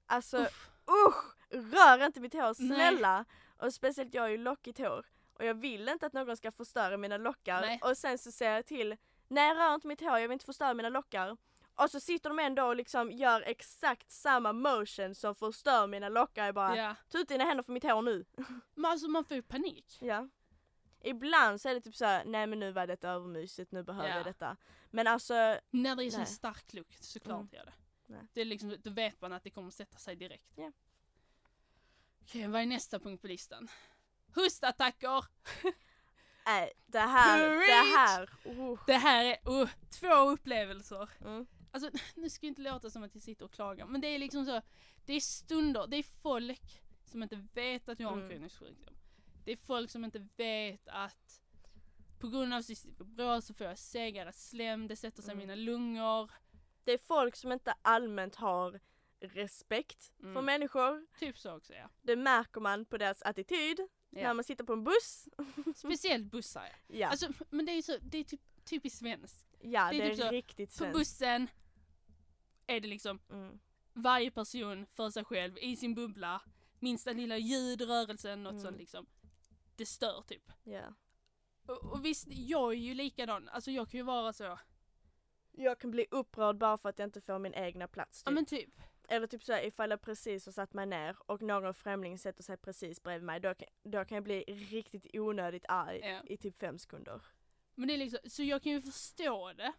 Alltså 0.06 0.38
Uff. 0.38 0.70
usch! 1.08 1.36
Rör 1.50 2.06
inte 2.06 2.20
mitt 2.20 2.32
hår, 2.34 2.42
Nej. 2.42 2.54
snälla! 2.54 3.24
Och 3.56 3.74
speciellt 3.74 4.14
jag 4.14 4.22
har 4.22 4.28
ju 4.28 4.36
lockigt 4.38 4.78
hår. 4.78 5.06
Och 5.34 5.44
jag 5.44 5.54
vill 5.54 5.88
inte 5.88 6.06
att 6.06 6.12
någon 6.12 6.36
ska 6.36 6.50
förstöra 6.50 6.96
mina 6.96 7.16
lockar. 7.16 7.60
Nej. 7.60 7.80
Och 7.82 7.96
sen 7.96 8.18
så 8.18 8.32
säger 8.32 8.52
jag 8.54 8.66
till, 8.66 8.96
nej 9.28 9.54
rör 9.54 9.74
inte 9.74 9.86
mitt 9.86 10.00
hår, 10.00 10.10
jag 10.18 10.28
vill 10.28 10.32
inte 10.32 10.44
förstöra 10.44 10.74
mina 10.74 10.88
lockar. 10.88 11.36
Och 11.74 11.90
så 11.90 12.00
sitter 12.00 12.30
de 12.30 12.38
ändå 12.38 12.64
och 12.64 12.76
liksom 12.76 13.10
gör 13.12 13.42
exakt 13.46 14.10
samma 14.10 14.52
motion 14.52 15.14
som 15.14 15.34
förstör 15.34 15.86
mina 15.86 16.08
lockar. 16.08 16.46
Jag 16.46 16.54
bara, 16.54 16.76
Ja. 16.76 16.94
ta 17.08 17.18
ut 17.18 17.28
dina 17.28 17.44
händer 17.44 17.62
från 17.62 17.74
mitt 17.74 17.84
hår 17.84 18.02
nu. 18.02 18.24
Men 18.74 18.90
alltså 18.90 19.08
man 19.08 19.24
får 19.24 19.34
ju 19.34 19.42
panik. 19.42 19.98
Ja. 20.00 20.28
Ibland 21.00 21.60
så 21.60 21.68
är 21.68 21.74
det 21.74 21.80
typ 21.80 21.96
såhär, 21.96 22.24
nej 22.24 22.46
men 22.46 22.58
nu 22.60 22.72
var 22.72 22.86
det 22.86 23.04
övermysigt, 23.04 23.72
nu 23.72 23.82
behöver 23.82 24.08
Ja. 24.08 24.16
jag 24.16 24.24
detta. 24.24 24.56
Men 24.90 25.06
alltså, 25.06 25.34
När 25.70 25.96
det 25.96 26.04
är 26.04 26.10
så 26.10 26.24
stark 26.24 26.72
lukt 26.72 27.04
såklart 27.04 27.40
Mm. 27.40 27.48
gör 27.52 27.64
det. 27.64 27.72
Nej. 28.06 28.20
Det 28.32 28.40
är 28.40 28.44
liksom, 28.44 28.76
då 28.82 28.90
vet 28.90 29.20
man 29.20 29.32
att 29.32 29.44
det 29.44 29.50
kommer 29.50 29.70
sätta 29.70 29.98
sig 29.98 30.16
direkt. 30.16 30.52
Ja. 30.56 30.72
Okej, 32.22 32.48
vad 32.48 32.60
är 32.62 32.66
nästa 32.66 32.98
punkt 33.00 33.20
på 33.20 33.26
listan? 33.26 33.68
Hustattacker! 34.34 35.24
nej 36.46 36.72
det 36.86 36.98
här, 36.98 37.48
det 37.50 37.56
Preach! 37.56 37.96
här. 37.96 38.30
Oh. 38.44 38.80
Det 38.86 38.96
här 38.96 39.24
är 39.24 39.60
uh, 39.62 39.68
två 40.00 40.14
upplevelser. 40.30 41.10
Mm. 41.24 41.46
Alltså 41.72 41.90
nu 42.14 42.30
ska 42.30 42.40
det 42.40 42.48
inte 42.48 42.62
låta 42.62 42.90
som 42.90 43.02
att 43.02 43.14
jag 43.14 43.22
sitter 43.22 43.44
och 43.44 43.52
klagar 43.52 43.86
men 43.86 44.00
det 44.00 44.06
är 44.08 44.18
liksom 44.18 44.44
så, 44.46 44.62
det 45.04 45.12
är 45.12 45.20
stunder, 45.20 45.86
det 45.86 45.96
är 45.96 46.02
folk 46.02 46.82
som 47.04 47.22
inte 47.22 47.46
vet 47.54 47.88
att 47.88 48.00
jag 48.00 48.08
har 48.08 48.16
en 48.16 48.22
Mm. 48.22 48.30
kronisk 48.36 48.58
sjukdom. 48.58 48.94
Det 49.50 49.54
är 49.54 49.56
folk 49.56 49.90
som 49.90 50.04
inte 50.04 50.26
vet 50.36 50.88
att 50.88 51.42
på 52.18 52.28
grund 52.28 52.54
av 52.54 52.62
cystisk 52.62 52.98
fibros 52.98 53.46
så 53.46 53.54
får 53.54 53.66
jag 53.66 53.78
segare 53.78 54.32
slem, 54.32 54.88
det 54.88 54.96
sätter 54.96 55.22
sig 55.22 55.30
i 55.30 55.32
Mm. 55.34 55.38
mina 55.46 55.54
lungor. 55.54 56.30
Det 56.84 56.92
är 56.92 56.98
folk 56.98 57.36
som 57.36 57.52
inte 57.52 57.74
allmänt 57.82 58.34
har 58.34 58.80
respekt 59.20 60.12
för 60.20 60.26
Mm. 60.26 60.44
människor. 60.44 61.06
Typ 61.18 61.38
så 61.38 61.56
också 61.56 61.74
ja. 61.74 61.90
Det 62.02 62.16
märker 62.16 62.60
man 62.60 62.84
på 62.84 62.96
deras 62.98 63.22
attityd 63.22 63.80
när 64.10 64.22
ja. 64.22 64.34
man 64.34 64.44
sitter 64.44 64.64
på 64.64 64.72
en 64.72 64.84
buss. 64.84 65.28
Speciellt 65.76 66.30
bussar 66.30 66.64
ja. 66.86 66.96
Ja, 66.96 67.08
Alltså, 67.08 67.28
men 67.50 67.66
det 67.66 67.72
är 67.72 67.82
så, 67.82 67.98
det 68.00 68.18
är 68.18 68.24
typ 68.24 68.40
typiskt 68.64 68.98
svenskt. 68.98 69.46
ja 69.60 69.90
det 69.92 69.98
det 69.98 70.02
är 70.04 70.06
är, 70.10 70.14
typ 70.14 70.24
så, 70.24 70.30
riktigt 70.30 70.68
På 70.70 70.74
svenskt. 70.76 70.98
bussen 70.98 71.46
är 72.66 72.80
det 72.80 72.88
liksom 72.88 73.18
Mm. 73.30 73.58
varje 73.92 74.30
person 74.30 74.86
för 74.86 75.10
sig 75.10 75.24
själv 75.24 75.58
i 75.58 75.76
sin 75.76 75.94
bubbla. 75.94 76.42
Minsta 76.78 77.12
lilla 77.12 77.38
ljud, 77.38 77.80
rörelse, 77.80 78.36
något 78.36 78.50
Mm. 78.52 78.62
sånt 78.62 78.76
liksom. 78.78 79.06
Det 79.80 79.86
stör 79.86 80.22
typ. 80.26 80.52
Ja. 80.64 80.94
Och, 81.66 81.92
och 81.92 82.04
visst, 82.04 82.26
jag 82.30 82.72
är 82.72 82.76
ju 82.76 82.94
likadan. 82.94 83.48
Alltså 83.48 83.70
jag 83.70 83.90
kan 83.90 83.98
ju 83.98 84.04
vara 84.04 84.32
så. 84.32 84.58
Jag 85.52 85.78
kan 85.80 85.90
bli 85.90 86.06
upprörd 86.10 86.58
bara 86.58 86.78
för 86.78 86.88
att 86.88 86.98
jag 86.98 87.06
inte 87.06 87.20
får 87.20 87.38
min 87.38 87.54
egna 87.54 87.88
plats. 87.88 88.22
Ja 88.24 88.30
Typ. 88.30 88.34
men 88.34 88.46
typ. 88.46 88.80
Eller 89.08 89.26
typ 89.26 89.42
såhär 89.42 89.64
ifall 89.66 89.90
jag 89.90 90.00
precis 90.02 90.46
har 90.46 90.52
satt 90.52 90.72
mig 90.72 90.86
ner 90.86 91.16
och 91.26 91.42
någon 91.42 91.74
främling 91.74 92.18
sätter 92.18 92.42
sig 92.42 92.56
precis 92.56 93.02
bredvid 93.02 93.26
mig. 93.26 93.40
Då 93.40 93.54
kan, 93.54 93.68
då 93.82 94.04
kan 94.04 94.14
jag 94.14 94.24
bli 94.24 94.44
riktigt 94.44 95.06
onödigt 95.12 95.64
arg 95.68 96.00
Ja. 96.02 96.20
i 96.26 96.36
typ 96.36 96.58
fem 96.58 96.78
sekunder. 96.78 97.22
Men 97.74 97.88
det 97.88 97.94
är 97.94 97.98
liksom, 97.98 98.20
så 98.30 98.42
jag 98.42 98.62
kan 98.62 98.72
ju 98.72 98.80
förstå 98.82 99.52
det. 99.52 99.72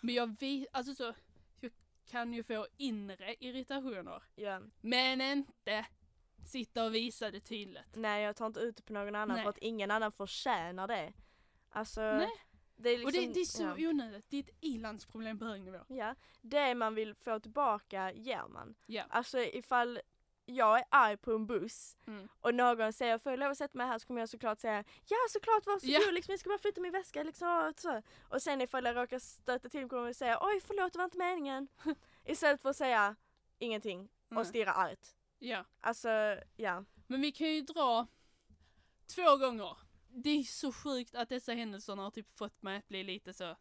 Men 0.00 0.14
jag 0.14 0.40
vet, 0.40 0.68
alltså 0.72 0.94
så. 0.94 1.14
Jag 1.60 1.72
kan 2.06 2.32
ju 2.34 2.42
få 2.42 2.66
inre 2.76 3.34
irritationer. 3.40 4.22
Ja. 4.34 4.60
Men 4.80 5.20
inte 5.20 5.86
sitta 6.48 6.84
och 6.84 6.94
visa 6.94 7.30
det 7.30 7.40
tydligt. 7.40 7.84
Nej 7.96 8.24
jag 8.24 8.36
tar 8.36 8.46
inte 8.46 8.60
ut 8.60 8.76
det 8.76 8.82
på 8.82 8.92
någon 8.92 9.14
annan 9.14 9.36
Nej. 9.36 9.42
för 9.44 9.50
att 9.50 9.58
ingen 9.58 9.90
annan 9.90 10.12
förtjänar 10.12 10.86
det. 10.88 11.12
Alltså. 11.70 12.00
Nej. 12.00 12.30
Det 12.76 12.88
är 12.88 12.98
liksom, 12.98 13.06
och 13.06 13.12
det, 13.12 13.34
det 13.34 13.40
är 13.40 13.44
så 13.44 13.62
ja. 13.62 13.88
onödigt. 13.90 14.24
Det 14.28 14.36
är 14.36 14.40
ett 14.42 14.56
ilandsproblem 14.60 15.38
på 15.38 15.44
hög 15.44 15.62
nivå. 15.62 15.78
Ja, 15.88 16.14
det 16.40 16.74
man 16.74 16.94
vill 16.94 17.14
få 17.14 17.40
tillbaka 17.40 18.12
ger 18.12 18.48
man. 18.48 18.74
Ja. 18.86 19.04
Alltså 19.08 19.38
ifall 19.38 20.00
jag 20.48 20.78
är 20.78 20.84
arg 20.90 21.16
på 21.16 21.32
en 21.32 21.46
buss 21.46 21.96
Mm. 22.06 22.28
och 22.40 22.54
någon 22.54 22.92
säger 22.92 23.18
får 23.18 23.32
jag 23.32 23.38
lov 23.38 23.50
att 23.50 23.58
sätta 23.58 23.78
mig 23.78 23.86
här 23.86 23.98
så 23.98 24.06
kommer 24.06 24.20
jag 24.20 24.28
såklart 24.28 24.60
säga 24.60 24.84
ja 25.08 25.16
såklart 25.30 25.66
varsågod 25.66 25.90
Ja. 26.06 26.10
liksom 26.10 26.32
jag 26.32 26.40
ska 26.40 26.48
bara 26.48 26.58
flytta 26.58 26.80
min 26.80 26.92
väska 26.92 27.22
liksom 27.22 27.72
så. 27.76 28.02
Och 28.20 28.42
sen 28.42 28.60
ifall 28.60 28.84
jag 28.84 28.96
råkar 28.96 29.18
stöta 29.18 29.68
till 29.68 29.88
kommer 29.88 30.06
jag 30.06 30.16
säga 30.16 30.38
oj 30.42 30.60
förlåt 30.60 30.92
det 30.92 30.98
var 30.98 31.04
inte 31.04 31.18
meningen. 31.18 31.68
Istället 32.24 32.62
för 32.62 32.70
att 32.70 32.76
säga 32.76 33.16
ingenting 33.58 34.08
och 34.36 34.46
stirra 34.46 34.72
argt. 34.72 35.16
Ja. 35.38 35.64
Alltså 35.80 36.40
ja. 36.56 36.84
Men 37.06 37.20
vi 37.20 37.32
kan 37.32 37.46
ju 37.54 37.60
dra 37.60 38.06
två 39.14 39.36
gånger. 39.36 39.76
Det 40.08 40.30
är 40.30 40.42
så 40.42 40.72
sjukt 40.72 41.14
att 41.14 41.28
dessa 41.28 41.52
händelserna 41.52 42.02
har 42.02 42.10
typ 42.10 42.38
fått 42.38 42.62
mig 42.62 42.76
att 42.78 42.88
bli 42.88 43.04
lite 43.04 43.32
så 43.32 43.56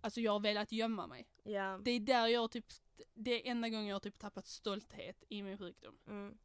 Alltså 0.00 0.20
jag 0.20 0.32
har 0.32 0.40
velat 0.40 0.72
gömma 0.72 1.06
mig. 1.06 1.28
Ja. 1.42 1.78
Det 1.82 1.90
är 1.90 2.00
där 2.00 2.26
jag 2.26 2.50
typ, 2.50 2.66
det 3.14 3.30
är 3.46 3.50
enda 3.50 3.68
gången 3.68 3.86
jag 3.86 3.94
har 3.94 4.00
typ 4.00 4.18
tappat 4.18 4.46
stolthet 4.46 5.24
i 5.28 5.42
min 5.42 5.58
sjukdom. 5.58 5.98
Mm. 6.06 6.38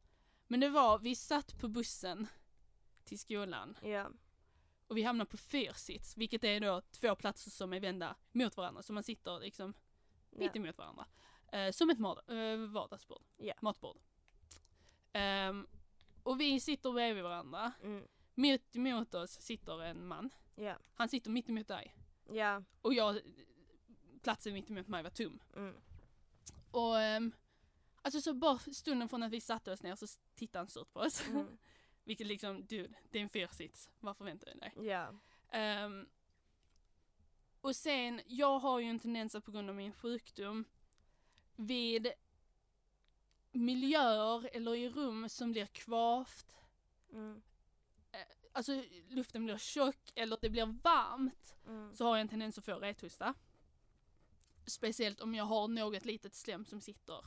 Men 0.46 0.60
det 0.60 0.68
var, 0.68 0.98
vi 0.98 1.14
satt 1.14 1.58
på 1.58 1.68
bussen 1.68 2.26
till 3.04 3.18
skolan 3.18 3.78
Ja. 3.82 4.10
och 4.86 4.96
vi 4.96 5.02
hamnade 5.02 5.30
på 5.30 5.36
fyrsits, 5.36 6.16
vilket 6.16 6.44
är 6.44 6.60
då 6.60 6.82
två 6.90 7.14
platser 7.16 7.50
som 7.50 7.72
är 7.72 7.80
vända 7.80 8.16
mot 8.32 8.56
varandra, 8.56 8.82
så 8.82 8.92
man 8.92 9.02
sitter 9.02 9.40
liksom 9.40 9.74
Ja. 10.30 10.38
mitt 10.38 10.56
emot 10.56 10.78
varandra. 10.78 11.06
Eh, 11.52 11.70
som 11.70 11.90
ett 11.90 11.98
mat, 11.98 12.30
eh, 12.30 12.56
vardagsbord, 12.56 13.22
Ja. 13.36 13.54
matbord. 13.62 13.98
Ehm, 15.14 15.66
och 16.22 16.40
vi 16.40 16.60
sitter 16.60 16.92
bredvid 16.92 17.22
varandra. 17.22 17.72
Mm. 17.82 18.08
Mitt 18.34 18.76
emot 18.76 19.14
oss 19.14 19.40
sitter 19.40 19.82
en 19.82 20.06
man. 20.06 20.30
Ja. 20.54 20.76
Han 20.94 21.08
sitter 21.08 21.30
mitt 21.30 21.48
emot 21.48 21.68
dig. 21.68 21.96
Ja. 22.30 22.62
Och 22.82 22.94
jag, 22.94 23.20
platsen 24.22 24.54
mitt 24.54 24.70
emot 24.70 24.88
mig 24.88 25.02
var 25.02 25.10
tom. 25.10 25.40
Mm. 25.56 25.74
Och 26.70 27.00
ehm, 27.00 27.32
alltså 28.02 28.20
så 28.20 28.34
bara 28.34 28.58
stunden 28.58 29.08
från 29.08 29.22
att 29.22 29.32
vi 29.32 29.40
satte 29.40 29.72
oss 29.72 29.82
ner 29.82 29.96
så 29.96 30.06
tittade 30.34 30.60
han 30.60 30.68
surt 30.68 30.92
på 30.92 31.00
oss. 31.00 31.28
Mm. 31.28 31.58
Vilket 32.04 32.26
liksom, 32.26 32.66
du, 32.66 32.88
det 33.10 33.18
är 33.18 33.22
en 33.22 33.28
fyrsits. 33.28 33.90
Vad 34.00 34.16
förväntar 34.16 34.52
du 34.52 34.60
dig? 34.60 34.88
Ja. 34.88 35.14
Ehm, 35.50 36.06
och 37.60 37.76
sen, 37.76 38.20
jag 38.26 38.58
har 38.58 38.80
ju 38.80 38.86
en 38.86 39.00
tendens 39.00 39.34
att 39.34 39.44
på 39.44 39.50
grund 39.50 39.70
av 39.70 39.76
min 39.76 39.92
sjukdom 39.92 40.64
vid 41.56 42.12
miljöer 43.54 44.48
eller 44.52 44.74
i 44.74 44.88
rum 44.88 45.28
som 45.28 45.52
blir 45.52 45.66
kvavt, 45.66 46.56
Mm. 47.12 47.42
alltså 48.52 48.82
luften 49.08 49.44
blir 49.44 49.58
tjock 49.58 50.12
eller 50.14 50.38
det 50.40 50.50
blir 50.50 50.66
varmt 50.82 51.54
Mm. 51.66 51.94
så 51.96 52.04
har 52.04 52.16
jag 52.16 52.20
en 52.20 52.28
tendens 52.28 52.58
att 52.58 52.64
få 52.64 52.74
rethosta. 52.74 53.34
Speciellt 54.66 55.20
om 55.20 55.34
jag 55.34 55.44
har 55.44 55.68
något 55.68 56.04
litet 56.04 56.34
slem 56.34 56.64
som 56.64 56.80
sitter 56.80 57.24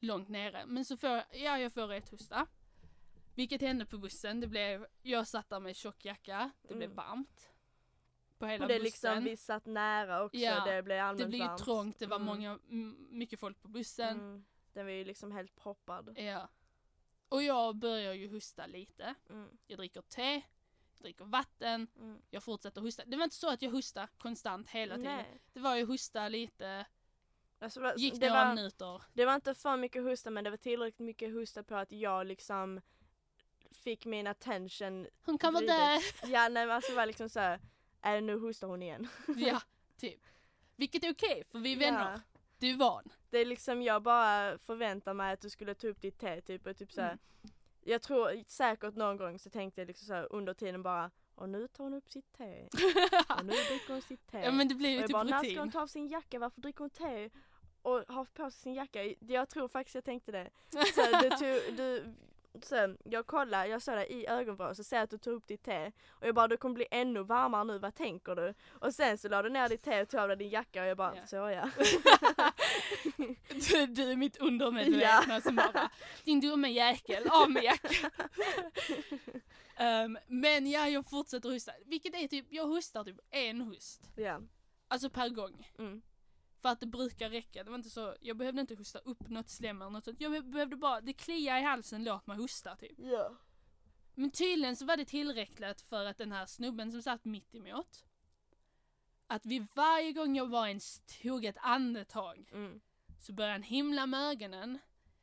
långt 0.00 0.28
nere. 0.28 0.66
Men 0.66 0.84
så 0.84 0.96
får 0.96 1.10
jag, 1.10 1.24
ja 1.32 1.58
jag 1.58 1.72
får 1.72 1.86
rethosta. 1.86 2.46
Vilket 3.34 3.60
hände 3.60 3.86
på 3.86 3.98
bussen, 3.98 4.40
det 4.40 4.46
blev, 4.46 4.86
jag 5.02 5.26
satt 5.28 5.48
där 5.50 5.60
med 5.60 5.76
tjock 5.76 6.04
jacka, 6.04 6.50
det 6.62 6.74
blev 6.74 6.90
Mm. 6.92 6.96
varmt. 6.96 7.50
På 8.38 8.46
hela 8.46 8.64
Och 8.64 8.68
det 8.68 8.74
är 8.74 8.80
bussen. 8.80 9.12
liksom, 9.14 9.24
vi 9.24 9.36
satt 9.36 9.66
nära 9.66 10.22
också, 10.24 10.36
Ja, 10.38 10.64
det 10.64 10.82
blev 10.82 11.00
allmänt 11.04 11.18
det 11.18 11.26
blev 11.28 11.40
ju 11.40 11.46
varmt. 11.46 11.60
trångt, 11.64 11.98
det 11.98 12.06
var 12.06 12.16
Mm. 12.16 12.26
många, 12.26 12.58
mycket 13.10 13.40
folk 13.40 13.62
på 13.62 13.68
bussen. 13.68 14.44
Den 14.76 14.86
var 14.86 14.92
ju 14.92 15.04
liksom 15.04 15.32
helt 15.32 15.56
proppad. 15.56 16.18
Ja. 16.18 16.48
Och 17.28 17.42
jag 17.42 17.76
börjar 17.76 18.12
ju 18.14 18.30
hosta 18.32 18.66
lite. 18.66 19.14
Mm. 19.30 19.48
Jag 19.66 19.78
dricker 19.78 20.02
te, 20.02 20.32
jag 20.32 21.02
dricker 21.02 21.24
vatten, 21.24 21.86
Mm. 21.98 22.18
jag 22.30 22.42
fortsätter 22.42 22.80
hosta. 22.80 23.02
Det 23.06 23.16
var 23.16 23.24
inte 23.24 23.36
så 23.36 23.50
att 23.50 23.62
jag 23.62 23.70
hostade 23.70 24.08
konstant 24.18 24.68
hela 24.70 24.96
tiden. 24.96 25.16
Nej. 25.16 25.40
Det 25.52 25.60
var 25.60 25.76
ju 25.76 25.84
hosta 25.84 26.28
lite, 26.28 26.86
Alltså, 27.58 27.94
gick 27.96 28.14
det, 28.20 28.28
några 28.28 28.44
var, 28.44 28.54
minuter. 28.54 29.02
det 29.12 29.24
var 29.24 29.34
inte 29.34 29.54
för 29.54 29.76
mycket 29.76 30.02
hosta 30.02 30.30
men 30.30 30.44
det 30.44 30.50
var 30.50 30.56
tillräckligt 30.56 31.06
mycket 31.06 31.32
hosta 31.34 31.62
på 31.62 31.74
att 31.76 31.92
jag 31.92 32.26
liksom 32.26 32.80
fick 33.70 34.04
min 34.04 34.26
attention. 34.26 35.06
Hon 35.22 35.38
kan 35.38 35.54
vara 35.54 35.64
där. 35.66 36.02
Ja 36.32 36.48
nej 36.48 36.66
men 36.66 36.70
alltså 36.70 36.94
var 36.94 37.06
liksom 37.06 37.28
såhär, 37.28 37.60
äh, 38.04 38.22
nu 38.22 38.38
hostar 38.38 38.68
hon 38.68 38.82
igen. 38.82 39.08
Ja, 39.36 39.60
typ. 39.96 40.20
Vilket 40.76 41.04
är 41.04 41.12
okej, 41.12 41.44
för 41.50 41.58
vi 41.58 41.72
är 41.72 41.76
vänner. 41.78 42.12
Ja. 42.12 42.20
Du 42.58 42.70
är 42.70 42.76
van. 42.76 43.02
Det 43.30 43.38
är 43.38 43.44
liksom, 43.44 43.82
jag 43.82 44.02
bara 44.02 44.58
förväntar 44.58 45.14
mig 45.14 45.32
att 45.32 45.40
du 45.40 45.50
skulle 45.50 45.74
ta 45.74 45.86
upp 45.86 46.00
ditt 46.00 46.18
te 46.18 46.40
typ 46.40 46.66
och 46.66 46.76
typ 46.76 46.92
såhär. 46.92 47.08
Mm. 47.08 47.18
Jag 47.80 48.02
tror 48.02 48.44
säkert 48.46 48.94
någon 48.94 49.16
gång 49.16 49.38
så 49.38 49.50
tänkte 49.50 49.80
jag 49.80 49.88
liksom 49.88 50.06
såhär 50.06 50.32
under 50.32 50.54
tiden 50.54 50.82
bara 50.82 51.10
och 51.34 51.48
nu 51.48 51.68
tar 51.68 51.84
hon 51.84 51.94
upp 51.94 52.08
sitt 52.10 52.32
te. 52.32 52.68
Och 53.38 53.44
nu 53.44 53.52
dricker 53.68 53.92
hon 53.92 54.02
sitt 54.02 54.26
te. 54.26 54.38
ja 54.38 54.50
men 54.52 54.68
det 54.68 54.74
blir 54.74 54.90
ju 54.90 55.02
typ 55.02 55.12
bara, 55.12 55.22
när 55.22 55.38
ska 55.38 55.48
hon 55.48 55.56
rutin. 55.56 55.72
ta 55.72 55.82
av 55.82 55.86
sin 55.86 56.08
jacka? 56.08 56.38
Varför 56.38 56.60
dricker 56.60 56.80
hon 56.80 56.90
te? 56.90 57.30
Och 57.82 58.04
har 58.08 58.24
på 58.24 58.50
sig 58.50 58.60
sin 58.62 58.74
jacka? 58.74 59.14
Jag 59.20 59.48
tror 59.48 59.68
faktiskt 59.68 59.94
jag 59.94 60.04
tänkte 60.04 60.32
det. 60.32 60.50
Så 60.70 61.02
du 61.22 61.30
tog, 61.30 61.76
du, 61.76 62.14
så 62.62 62.96
jag 63.04 63.26
kollade, 63.26 63.66
jag 63.68 63.82
såg 63.82 63.94
dig 63.94 64.06
i 64.12 64.26
ögonvrån 64.26 64.74
så 64.74 64.84
ser 64.84 64.96
jag 64.96 65.04
att 65.04 65.10
du 65.10 65.18
tog 65.18 65.34
upp 65.34 65.46
ditt 65.46 65.62
te. 65.62 65.92
Och 66.10 66.26
jag 66.26 66.34
bara, 66.34 66.48
du 66.48 66.56
kommer 66.56 66.74
bli 66.74 66.86
ännu 66.90 67.22
varmare 67.22 67.64
nu, 67.64 67.78
vad 67.78 67.94
tänker 67.94 68.34
du? 68.34 68.54
Och 68.70 68.94
sen 68.94 69.18
så 69.18 69.28
la 69.28 69.42
du 69.42 69.48
ner 69.50 69.68
ditt 69.68 69.82
te 69.82 70.02
och 70.02 70.08
tog 70.08 70.20
av 70.20 70.28
dig 70.28 70.36
din 70.36 70.48
jacka 70.50 70.82
och 70.82 70.88
jag 70.88 70.96
bara, 70.96 71.16
Ja. 71.16 71.26
så 71.26 71.36
ja. 71.36 71.70
du, 73.70 73.86
du 73.86 74.10
är 74.12 74.16
mitt 74.16 74.36
undermedvetna 74.36 75.40
som 75.44 75.56
bara, 75.56 75.90
din 76.24 76.40
dumme 76.40 76.68
jäkel, 76.68 77.28
av 77.30 77.50
med 77.50 77.64
jackan. 77.64 78.10
Ehm, 79.78 80.18
men 80.26 80.66
ja, 80.70 80.88
jag 80.88 81.10
fortsätter 81.10 81.48
hosta. 81.50 81.72
Vilket 81.86 82.14
är 82.14 82.28
typ, 82.28 82.46
jag 82.50 82.66
hostar 82.66 83.04
typ 83.04 83.16
en 83.30 83.60
host. 83.60 84.10
ja. 84.16 84.40
Alltså 84.88 85.10
per 85.10 85.28
gång. 85.28 85.70
Mm. 85.78 86.02
För 86.66 86.72
att 86.72 86.80
det 86.80 86.86
brukar 86.86 87.30
räcka. 87.30 87.64
Det 87.64 87.70
var 87.70 87.76
inte 87.78 87.90
så, 87.90 88.16
jag 88.20 88.36
behövde 88.36 88.60
inte 88.60 88.74
hosta 88.74 88.98
upp 88.98 89.28
något 89.28 89.48
slem 89.48 89.82
eller 89.82 89.90
något 89.90 90.04
sånt. 90.04 90.20
Jag 90.20 90.32
be- 90.32 90.42
behövde 90.42 90.76
bara, 90.76 91.00
det 91.00 91.12
kliar 91.12 91.58
i 91.58 91.62
halsen, 91.62 92.04
låt 92.04 92.26
mig 92.26 92.36
hosta 92.36 92.76
typ. 92.76 92.98
Ja. 92.98 93.36
Men 94.14 94.30
tydligen 94.30 94.76
så 94.76 94.84
var 94.84 94.96
det 94.96 95.04
tillräckligt 95.04 95.80
för 95.80 96.04
att 96.04 96.18
den 96.18 96.32
här 96.32 96.46
snubben 96.46 96.92
som 96.92 97.02
satt 97.02 97.24
mitt 97.24 97.54
emot 97.54 98.04
att 99.26 99.46
vid 99.46 99.66
varje 99.74 100.12
gång 100.12 100.36
jag 100.36 100.46
var 100.48 100.66
ens 100.66 101.00
tog 101.22 101.44
ett 101.44 101.56
andetag 101.60 102.50
Mm. 102.52 102.80
så 103.20 103.32
började 103.32 103.52
han 103.54 103.62
himla 103.62 104.06
med 104.06 104.20
ögonen. 104.30 104.78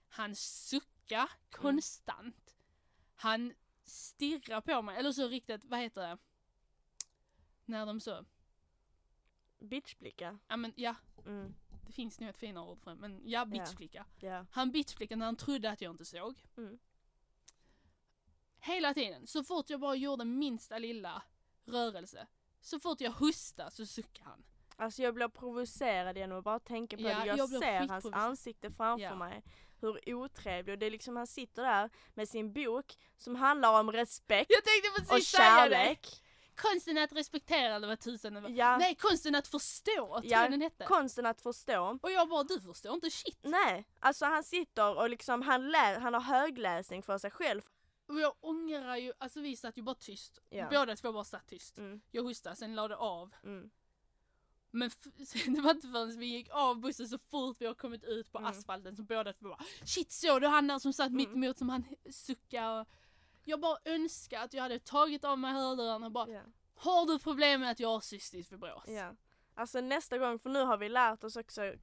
Han 0.09 0.35
sucka 0.35 1.29
konstant. 1.51 2.55
Han 3.15 3.53
stirrar 3.83 4.61
på 4.61 4.81
mig, 4.81 4.97
eller 4.97 5.11
så 5.11 5.27
riktigt, 5.27 5.65
vad 5.65 5.79
heter 5.79 6.01
det? 6.01 6.17
När 7.65 7.85
de 7.85 7.99
så, 7.99 8.25
Bitchblicka. 9.63 10.39
ja 10.47 10.57
men 10.57 10.73
ja, 10.75 10.95
Mm. 11.25 11.53
det 11.85 11.91
finns 11.93 12.19
nog 12.19 12.29
ett 12.29 12.37
finare 12.37 12.69
ord 12.69 12.79
för 12.79 12.91
det, 12.91 12.97
men 12.97 13.21
ja, 13.25 13.45
bitchblicka. 13.45 14.05
Ja. 14.19 14.45
Han 14.51 14.71
bitchblickade 14.71 15.19
när 15.19 15.25
han 15.25 15.35
trodde 15.35 15.69
att 15.71 15.81
jag 15.81 15.91
inte 15.93 16.05
såg. 16.05 16.35
Mm. 16.57 16.79
Hela 18.59 18.93
tiden, 18.93 19.27
så 19.27 19.43
fort 19.43 19.69
jag 19.69 19.79
bara 19.79 19.95
gjorde 19.95 20.25
minsta 20.25 20.77
lilla 20.77 21.23
rörelse, 21.65 22.27
så 22.61 22.79
fort 22.79 23.01
jag 23.01 23.11
hostade 23.11 23.71
så 23.71 23.85
suckade 23.85 24.29
han. 24.29 24.43
Alltså 24.75 25.01
jag 25.01 25.13
blir 25.13 25.27
provocerad 25.27 26.17
genom 26.17 26.37
att 26.37 26.43
bara 26.43 26.59
tänka 26.59 26.97
på 26.97 27.03
Ja, 27.03 27.19
det. 27.19 27.25
Jag, 27.25 27.37
jag 27.37 27.49
ser 27.49 27.87
hans 27.87 28.05
ansikte 28.05 28.71
framför 28.71 29.03
Ja. 29.05 29.15
mig. 29.15 29.43
Hur 29.79 30.13
otrevlig 30.15 30.73
och 30.73 30.79
det 30.79 30.85
är 30.85 30.91
liksom 30.91 31.15
han 31.15 31.27
sitter 31.27 31.63
där 31.63 31.89
med 32.13 32.29
sin 32.29 32.53
bok 32.53 32.95
som 33.17 33.35
handlar 33.35 33.79
om 33.79 33.91
respekt 33.91 34.51
Jag 34.51 34.63
tänkte 34.63 35.15
och 35.15 35.21
kärlek. 35.21 36.22
Konsten 36.55 36.97
att 36.97 37.11
respektera 37.13 37.75
eller 37.75 37.87
vad 37.87 37.99
tusan 37.99 38.33
det 38.33 38.41
var. 38.41 38.49
Ja, 38.49 38.77
Nej, 38.77 38.95
konsten 38.95 39.35
att 39.35 39.47
förstå, 39.47 39.91
tror 40.07 40.21
Ja, 40.25 40.41
jag 40.41 40.51
den 40.51 40.61
hette. 40.61 40.85
konsten 40.85 41.25
att 41.25 41.41
förstå. 41.41 41.99
Och 42.01 42.11
jag 42.11 42.29
bara, 42.29 42.43
du 42.43 42.61
förstår 42.61 42.93
inte 42.93 43.11
shit. 43.11 43.39
Nej, 43.41 43.87
alltså 43.99 44.25
han 44.25 44.43
sitter 44.43 44.97
och 44.97 45.09
liksom 45.09 45.41
han, 45.41 45.71
lä- 45.71 45.99
han 45.99 46.13
har 46.13 46.21
högläsning 46.21 47.03
för 47.03 47.17
sig 47.17 47.31
själv. 47.31 47.61
Och 48.07 48.19
jag 48.19 48.33
ångrar 48.39 48.95
ju, 48.97 49.13
alltså 49.17 49.39
vi 49.41 49.55
satt 49.55 49.77
ju 49.77 49.81
bara 49.81 49.95
tyst. 49.95 50.39
Ja. 50.49 50.67
Båda 50.71 50.95
två 50.95 51.11
bara 51.13 51.23
satt 51.23 51.47
tyst. 51.47 51.77
Mm, 51.77 52.01
Jag 52.11 52.23
hostade, 52.23 52.55
sen 52.55 52.75
lade 52.75 52.95
av. 52.95 53.33
mm, 53.43 53.69
Men 54.71 54.91
det 55.55 55.61
var 55.61 55.71
inte 55.71 55.87
förrän 55.87 56.19
vi 56.19 56.25
gick 56.25 56.49
av 56.51 56.79
bussen 56.79 57.07
så 57.07 57.17
fort 57.17 57.57
vi 57.59 57.65
har 57.65 57.73
kommit 57.73 58.03
ut 58.03 58.31
på 58.31 58.37
Mm. 58.37 58.49
asfalten 58.51 58.95
så 58.95 59.03
båda 59.03 59.33
två 59.33 59.47
bara 59.49 59.59
Shit 59.85 60.11
såg 60.11 60.41
du 60.41 60.47
han 60.47 60.67
där 60.67 60.79
som 60.79 60.93
satt 60.93 61.11
mitt 61.11 61.27
Mm. 61.27 61.43
emot 61.43 61.57
som 61.57 61.69
han 61.69 61.85
suckade 62.11 62.81
och 62.81 62.87
Jag 63.43 63.59
bara 63.59 63.77
önskar 63.85 64.41
att 64.43 64.53
jag 64.53 64.61
hade 64.61 64.79
tagit 64.79 65.23
av 65.23 65.39
mig 65.39 65.53
hörlurarna 65.53 66.05
och 66.05 66.11
bara 66.11 66.29
ja, 66.29 66.41
Har 66.75 67.05
du 67.05 67.19
problem 67.19 67.61
med 67.61 67.71
att 67.71 67.79
jag 67.79 67.89
har 67.89 67.99
cystisk 68.01 68.49
fibros? 68.49 68.83
ja. 68.87 69.11
Alltså 69.55 69.81
nästa 69.81 70.17
gång, 70.17 70.39
för 70.39 70.49
nu 70.49 70.61
har 70.63 70.77
vi 70.77 70.89
lärt 70.89 71.23
oss 71.23 71.35
också 71.35 71.73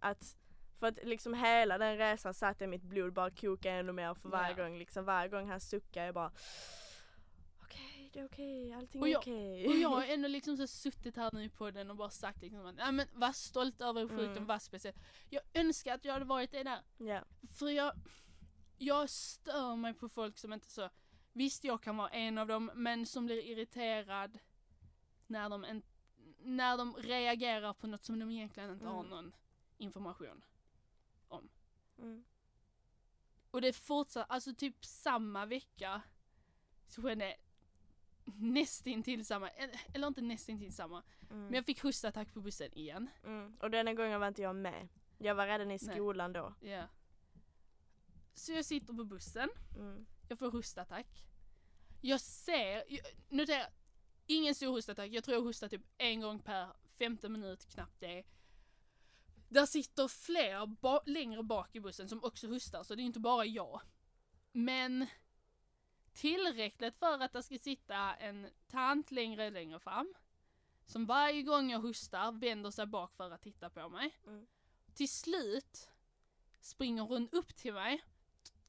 att 0.00 0.36
för 0.78 0.86
att 0.86 0.98
liksom 1.04 1.34
hela 1.34 1.78
den 1.78 1.98
resan 1.98 2.34
satt 2.34 2.60
jag 2.60 2.70
mitt 2.70 2.82
blod 2.82 3.12
bara 3.12 3.30
koka 3.30 3.72
ännu 3.72 3.92
mer 3.92 4.14
för 4.14 4.28
varje 4.28 4.56
Ja. 4.56 4.64
gång 4.64 4.78
liksom 4.78 5.04
varje 5.04 5.28
gång 5.28 5.48
han 5.50 5.60
suckar 5.60 6.04
jag 6.04 6.14
bara 6.14 6.32
Okej, 7.62 8.10
det 8.12 8.20
är 8.20 8.24
okej, 8.26 8.72
allting 8.72 9.00
Och 9.02 9.08
är 9.08 9.18
okej. 9.18 9.66
Och 9.68 9.74
jag 9.74 9.88
har 9.88 10.04
ändå 10.04 10.28
liksom 10.28 10.56
så 10.56 10.66
suttit 10.66 11.16
här 11.16 11.30
nu 11.32 11.48
på 11.48 11.70
den 11.70 11.90
och 11.90 11.96
bara 11.96 12.10
sagt 12.10 12.42
liksom 12.42 12.66
att 12.66 12.74
ja, 12.78 12.92
men 12.92 13.06
var 13.12 13.32
stolt 13.32 13.80
över 13.80 14.08
sjukdom, 14.08 14.30
Mm. 14.30 14.46
var 14.46 14.58
speciell. 14.58 14.94
Jag 15.30 15.42
önskar 15.54 15.94
att 15.94 16.04
jag 16.04 16.12
hade 16.12 16.24
varit 16.24 16.50
det 16.50 16.62
där. 16.62 16.80
Ja, 16.98 17.20
För 17.54 17.68
jag, 17.68 17.92
jag 18.78 19.10
stör 19.10 19.76
mig 19.76 19.94
på 19.94 20.08
folk 20.08 20.38
som 20.38 20.52
inte 20.52 20.70
så, 20.70 20.90
visst 21.32 21.64
jag 21.64 21.82
kan 21.82 21.96
vara 21.96 22.08
en 22.08 22.38
av 22.38 22.46
dem, 22.46 22.70
men 22.74 23.06
som 23.06 23.26
blir 23.26 23.42
irriterad 23.42 24.38
när 25.26 25.48
de, 25.48 25.64
en, 25.64 25.82
när 26.38 26.76
de 26.78 26.94
reagerar 26.94 27.72
på 27.74 27.86
något 27.86 28.04
som 28.04 28.18
de 28.18 28.30
egentligen 28.30 28.70
inte 28.70 28.86
har 28.86 28.98
Mm. 29.00 29.10
någon 29.10 29.32
information. 29.78 30.44
mm, 31.98 32.24
Och 33.50 33.60
det 33.60 33.72
fortsatte, 33.72 34.24
alltså 34.32 34.54
typ 34.54 34.84
samma 34.84 35.46
vecka 35.46 36.02
så 36.86 37.02
skedde 37.02 37.36
nästintill 38.24 39.24
samma, 39.26 39.48
eller 39.94 40.06
inte 40.06 40.20
nästintill 40.22 40.72
samma, 40.72 41.02
mm, 41.30 41.44
men 41.44 41.54
jag 41.54 41.64
fick 41.66 41.82
hostattack 41.82 42.34
på 42.34 42.40
bussen 42.40 42.72
igen. 42.78 43.10
mm. 43.24 43.56
Och 43.60 43.70
denna 43.70 43.94
gången 43.94 44.20
var 44.20 44.28
inte 44.28 44.42
jag 44.42 44.56
med. 44.56 44.88
Jag 45.18 45.34
var 45.34 45.46
redan 45.46 45.70
i 45.70 45.78
Nej. 45.82 45.94
skolan 45.96 46.32
då. 46.32 46.54
Ja. 46.60 46.84
Så 48.38 48.52
jag 48.52 48.64
sitter 48.64 48.94
på 48.94 49.04
bussen, 49.04 49.48
Mm. 49.76 50.06
jag 50.28 50.38
får 50.38 50.50
hostattack. 50.50 51.24
Jag 52.00 52.20
ser, 52.20 52.84
jag- 52.88 53.06
notera, 53.28 53.66
ingen 54.26 54.54
stor 54.54 54.66
hostattack, 54.70 55.10
jag 55.12 55.24
tror 55.24 55.34
jag 55.36 55.42
hostar 55.44 55.68
typ 55.68 55.82
en 55.98 56.20
gång 56.20 56.38
per 56.38 56.68
femte 56.98 57.28
minut, 57.28 57.66
knappt 57.68 58.00
det. 58.00 58.24
Där 59.48 59.66
sitter 59.66 60.08
fler 60.08 60.66
ba- 60.66 61.02
längre 61.06 61.42
bak 61.42 61.76
i 61.76 61.80
bussen 61.80 62.08
som 62.08 62.24
också 62.24 62.48
hostar, 62.48 62.82
så 62.82 62.94
det 62.94 63.02
är 63.02 63.04
inte 63.04 63.20
bara 63.20 63.44
jag. 63.44 63.80
Men 64.52 65.06
tillräckligt 66.12 66.96
för 66.98 67.18
att 67.22 67.32
det 67.32 67.42
ska 67.42 67.58
sitta 67.58 68.14
en 68.14 68.48
tant 68.68 69.10
längre 69.10 69.50
längre 69.50 69.80
fram. 69.80 70.14
Som 70.86 71.06
varje 71.06 71.42
gång 71.42 71.70
jag 71.70 71.80
hostar 71.80 72.32
vänder 72.32 72.70
sig 72.70 72.86
bak 72.86 73.14
för 73.14 73.30
att 73.30 73.42
titta 73.42 73.70
på 73.70 73.88
mig. 73.88 74.18
Mm. 74.26 74.46
Till 74.94 75.08
slut 75.08 75.88
springer 76.60 77.02
hon 77.02 77.28
upp 77.32 77.54
till 77.54 77.74
mig, 77.74 78.02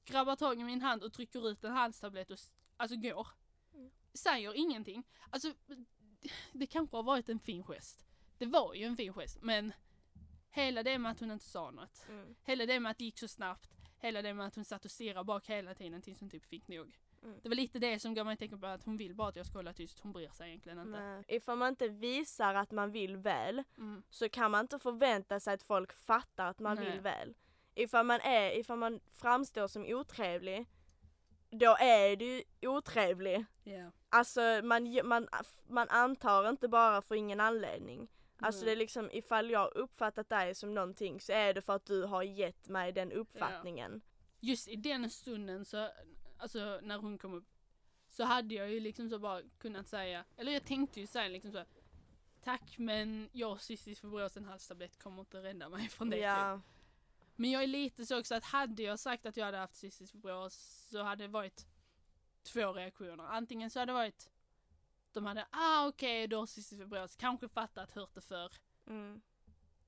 grabbar 0.10 0.36
tag 0.36 0.60
i 0.60 0.63
min 0.63 0.82
hand 0.82 1.04
och 1.04 1.13
trycker 1.13 1.50
ut 1.50 1.63
en 1.63 1.72
halstablett 1.72 2.32
och 2.32 2.38
alltså 2.78 2.98
går. 2.98 3.28
Mm. 3.74 3.89
Säger 4.14 4.53
ingenting. 4.57 5.03
Alltså 5.30 5.53
det- 5.68 5.86
det 6.53 6.68
kanske 6.68 6.95
har 6.97 7.03
varit 7.03 7.30
en 7.30 7.39
fin 7.39 7.64
gest. 7.64 8.05
Det 8.38 8.45
var 8.45 8.74
ju 8.74 8.84
en 8.86 8.97
fin 8.97 9.14
gest 9.14 9.41
men 9.41 9.74
hela 10.51 10.84
det 10.84 10.97
med 10.97 11.12
att 11.12 11.20
hon 11.20 11.32
inte 11.32 11.45
sa 11.45 11.72
något. 11.72 12.05
Mm. 12.10 12.36
Hela 12.43 12.66
det 12.66 12.80
med 12.80 12.89
att 12.91 12.97
det 12.97 13.05
gick 13.05 13.20
så 13.20 13.28
snabbt. 13.28 13.70
Hela 13.97 14.22
det 14.22 14.34
med 14.34 14.45
att 14.47 14.55
hon 14.55 14.66
satt 14.66 14.86
och 14.86 14.91
stirrade 14.91 15.24
bak 15.24 15.49
hela 15.49 15.76
tiden 15.76 16.01
tills 16.01 16.20
hon 16.20 16.30
typ 16.30 16.45
fick 16.45 16.68
nog. 16.68 16.99
Mm. 17.24 17.39
Det 17.43 17.49
var 17.49 17.55
lite 17.55 17.80
det 17.80 17.99
som 17.99 18.14
gav 18.14 18.26
mig 18.26 18.34
att 18.34 18.39
tänka 18.39 18.57
på 18.57 18.66
att 18.68 18.84
hon 18.84 18.97
vill 18.97 19.16
bara 19.16 19.28
att 19.30 19.36
jag 19.36 19.45
ska 19.45 19.57
hålla 19.57 19.74
tyst. 19.74 19.99
Hon 19.99 20.12
bryr 20.12 20.30
sig 20.30 20.47
egentligen 20.49 20.80
inte. 20.80 20.99
Nej. 20.99 21.24
Ifall 21.28 21.57
man 21.57 21.70
inte 21.70 21.88
visar 21.88 22.55
att 22.55 22.72
man 22.72 22.91
vill 22.91 23.18
väl 23.18 23.64
Mm. 23.78 24.03
så 24.10 24.30
kan 24.30 24.51
man 24.51 24.62
inte 24.62 24.80
förvänta 24.80 25.39
sig 25.39 25.53
att 25.53 25.64
folk 25.64 25.93
fattar 25.93 26.45
att 26.47 26.60
man 26.60 26.76
Nej. 26.76 26.91
vill 26.91 26.99
väl. 27.01 27.36
Ifall 27.76 28.05
man, 28.05 28.22
är, 28.22 28.59
ifall 28.59 28.78
man 28.78 28.99
framstår 29.11 29.67
som 29.67 29.86
otrevlig, 29.86 30.65
då 31.49 31.78
är 31.80 32.15
du 32.15 32.26
ju 32.26 32.43
otrevlig. 32.61 33.45
Ja. 33.63 33.91
Alltså 34.09 34.41
man, 34.63 34.99
man, 35.03 35.28
man 35.67 35.89
antar 35.89 36.49
inte 36.49 36.67
bara 36.67 37.01
för 37.01 37.15
ingen 37.15 37.39
anledning. 37.39 38.07
Alltså 38.41 38.59
Nej. 38.59 38.65
det 38.65 38.72
är 38.72 38.76
liksom 38.76 39.09
ifall 39.11 39.49
jag 39.49 39.76
uppfattat 39.76 40.30
dig 40.30 40.55
som 40.55 40.74
någonting 40.74 41.22
så 41.22 41.32
är 41.32 41.53
det 41.53 41.61
för 41.61 41.76
att 41.76 41.86
du 41.86 42.03
har 42.03 42.24
gett 42.24 42.67
mig 42.67 42.91
den 42.91 43.11
uppfattningen. 43.11 44.01
Just 44.39 44.67
i 44.67 44.76
den 44.76 45.09
stunden 45.09 45.65
så, 45.65 45.89
alltså 46.38 46.80
när 46.84 46.97
hon 46.97 47.17
kom 47.17 47.34
upp, 47.34 47.47
så 48.09 48.24
hade 48.24 48.55
jag 48.55 48.72
ju 48.72 48.80
liksom 48.80 49.09
så 49.09 49.20
bara 49.20 49.41
kunnat 49.57 49.88
säga, 49.88 50.26
eller 50.38 50.51
jag 50.51 50.65
tänkte 50.65 50.99
ju 50.99 51.07
säga 51.07 51.28
liksom 51.28 51.51
så 51.51 51.63
Tack 52.43 52.78
men 52.78 53.30
jag 53.32 53.49
har 53.49 53.57
cystisk 53.57 54.01
fibros, 54.01 54.38
en 54.38 54.45
halstablett 54.45 54.99
kommer 54.99 55.20
inte 55.20 55.43
rädda 55.43 55.70
mig 55.70 55.89
från 55.89 56.09
det. 56.09 56.15
Typ. 56.15 56.63
Men 57.40 57.52
jag 57.52 57.64
är 57.64 57.68
lite 57.68 58.06
så 58.06 58.20
också 58.20 58.36
att 58.36 58.44
hade 58.44 58.84
jag 58.84 59.00
sagt 59.00 59.26
att 59.26 59.38
jag 59.38 59.46
hade 59.46 59.58
haft 59.58 59.76
cystisk 59.76 60.12
fibros 60.12 60.88
så 60.92 61.04
hade 61.04 61.24
det 61.24 61.28
varit 61.28 61.68
två 62.44 62.74
reaktioner. 62.74 63.24
Antingen 63.24 63.70
så 63.70 63.80
hade 63.80 63.90
det 63.90 63.94
varit 63.94 64.30
de 65.12 65.26
hade, 65.26 65.48
ah 65.50 65.88
okej 65.88 66.24
okay, 66.24 66.28
du 66.28 66.36
har 66.36 66.46
cystisk 66.46 66.82
fibros, 66.82 67.16
kanske 67.16 67.50
fattat, 67.50 67.92
hört 67.92 68.14
det 68.14 68.22
förr. 68.22 68.52
Mm. 68.88 69.22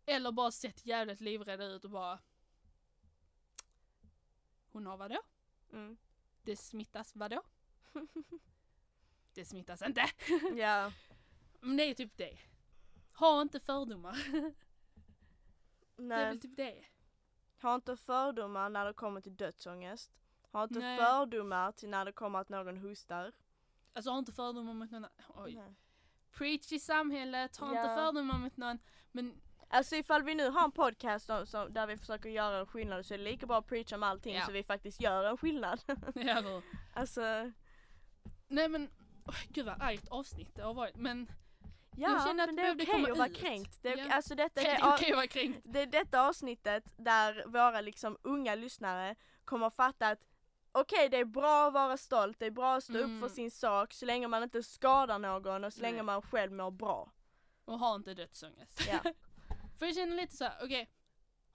Eller 0.06 0.32
bara 0.32 0.52
sett 0.52 0.86
jävligt 0.86 1.22
livrädda 1.22 1.66
ut 1.66 1.86
och 1.86 1.91
bara 1.91 2.20
Hon 4.72 4.86
har 4.86 4.97
vadå? 4.97 5.22
Mm. 5.74 5.97
Det 6.43 6.56
smittas 6.56 7.16
vadå? 7.16 7.43
det 9.34 9.45
smittas 9.45 9.82
inte. 9.82 10.06
ja. 10.56 10.91
Men 11.60 11.78
det 11.78 11.84
är 11.84 11.93
typ 11.93 12.18
det. 12.18 12.38
Ha 13.14 13.41
inte 13.41 13.60
fördomar. 13.60 14.18
Nej. 14.32 14.54
Det 15.97 16.16
är 16.16 16.30
väl 16.30 16.41
typ 16.41 16.58
det. 16.58 16.90
Ha 17.62 17.76
inte 17.76 17.97
fördomar 17.97 18.70
när 18.70 18.86
det 18.86 18.93
kommer 18.93 19.22
till 19.22 19.36
dödsångest. 19.36 20.12
Ha 20.51 20.64
inte 20.64 20.80
Nej. 20.80 20.97
fördomar 20.97 21.72
till 21.72 21.89
när 21.89 22.05
det 22.05 22.12
kommer 22.12 22.39
att 22.39 22.49
någon 22.49 22.78
hostar. 22.78 23.32
Alltså 23.93 24.12
ha 24.12 24.20
inte 24.20 24.32
fördomar 24.32 24.74
mot 24.74 24.91
någon 24.91 25.05
Oj. 25.28 25.55
Nej. 25.55 25.76
Preach 26.32 26.72
i 26.72 26.80
samhället, 26.80 27.57
ha 27.57 27.68
inte 27.68 27.80
Ja. 27.80 27.95
fördomar 27.95 28.38
mot 28.38 28.57
någon. 28.57 28.80
Men 29.12 29.41
Alltså 29.74 29.95
ifall 29.95 30.24
vi 30.24 30.36
nu 30.36 30.49
har 30.49 30.64
en 30.64 30.72
podcast 30.72 31.26
som, 31.26 31.45
som, 31.45 31.74
där 31.74 31.88
vi 31.88 31.97
försöker 31.97 32.30
göra 32.30 32.59
en 32.59 32.68
skillnad 32.68 33.05
så 33.05 33.14
är 33.14 33.18
det 33.18 33.24
lika 33.24 33.45
bra 33.45 33.57
att 33.57 33.68
preacha 33.68 33.95
om 33.95 34.03
allting 34.03 34.36
Ja. 34.36 34.45
så 34.45 34.51
vi 34.51 34.64
faktiskt 34.64 35.01
gör 35.01 35.24
en 35.24 35.38
skillnad. 35.38 35.82
ja, 36.16 36.62
alltså, 36.93 37.51
Nej 38.47 38.70
men, 38.70 38.89
oh, 39.26 39.36
gud 39.49 39.66
vad 39.66 39.82
argt 39.82 40.07
avsnitt 40.07 40.55
det 40.55 40.62
har 40.62 40.74
varit. 40.74 40.95
Men 40.95 41.32
ja 41.97 42.23
känner 42.25 42.43
att 42.43 42.47
men 42.47 42.55
det 42.55 42.61
är 42.61 42.75
okej 42.75 42.85
komma 42.85 43.07
att 43.11 43.17
vara 43.17 43.27
ut. 43.27 43.37
kränkt. 43.37 43.79
Det 43.81 43.89
är, 43.89 43.97
Ja. 43.97 44.13
Alltså 44.13 44.35
detta 44.35 44.61
det 44.61 44.67
är, 44.67 44.93
okej 44.93 45.13
vara 45.15 45.27
kränkt. 45.27 45.59
det 45.63 45.81
är 45.81 45.85
detta 45.85 46.21
avsnittet 46.27 46.93
där 46.97 47.43
våra 47.47 47.81
liksom 47.81 48.17
unga 48.21 48.55
lyssnare 48.55 49.15
kommer 49.45 49.67
att 49.67 49.75
fatta 49.75 50.07
att 50.07 50.19
okej 50.71 51.09
det 51.09 51.17
är 51.17 51.25
bra 51.25 51.67
att 51.67 51.73
vara 51.73 51.97
stolt, 51.97 52.39
det 52.39 52.45
är 52.45 52.51
bra 52.51 52.75
att 52.75 52.83
stå 52.83 52.97
upp 52.97 53.03
Mm. 53.05 53.21
för 53.21 53.29
sin 53.29 53.51
sak 53.51 53.93
så 53.93 54.05
länge 54.05 54.27
man 54.27 54.43
inte 54.43 54.63
skadar 54.63 55.19
någon 55.19 55.63
och 55.63 55.73
så 55.73 55.81
länge 55.81 55.95
Nej. 55.95 56.03
man 56.03 56.21
själv 56.21 56.51
mår 56.51 56.71
bra. 56.71 57.11
Och 57.65 57.79
ha 57.79 57.95
inte 57.95 58.13
dödsångest. 58.13 58.81
Ja. 58.91 58.99
För 59.79 59.85
jag 59.85 59.95
känner 59.95 60.15
lite 60.15 60.35
så 60.35 60.43
här, 60.43 60.57
okej. 60.63 60.89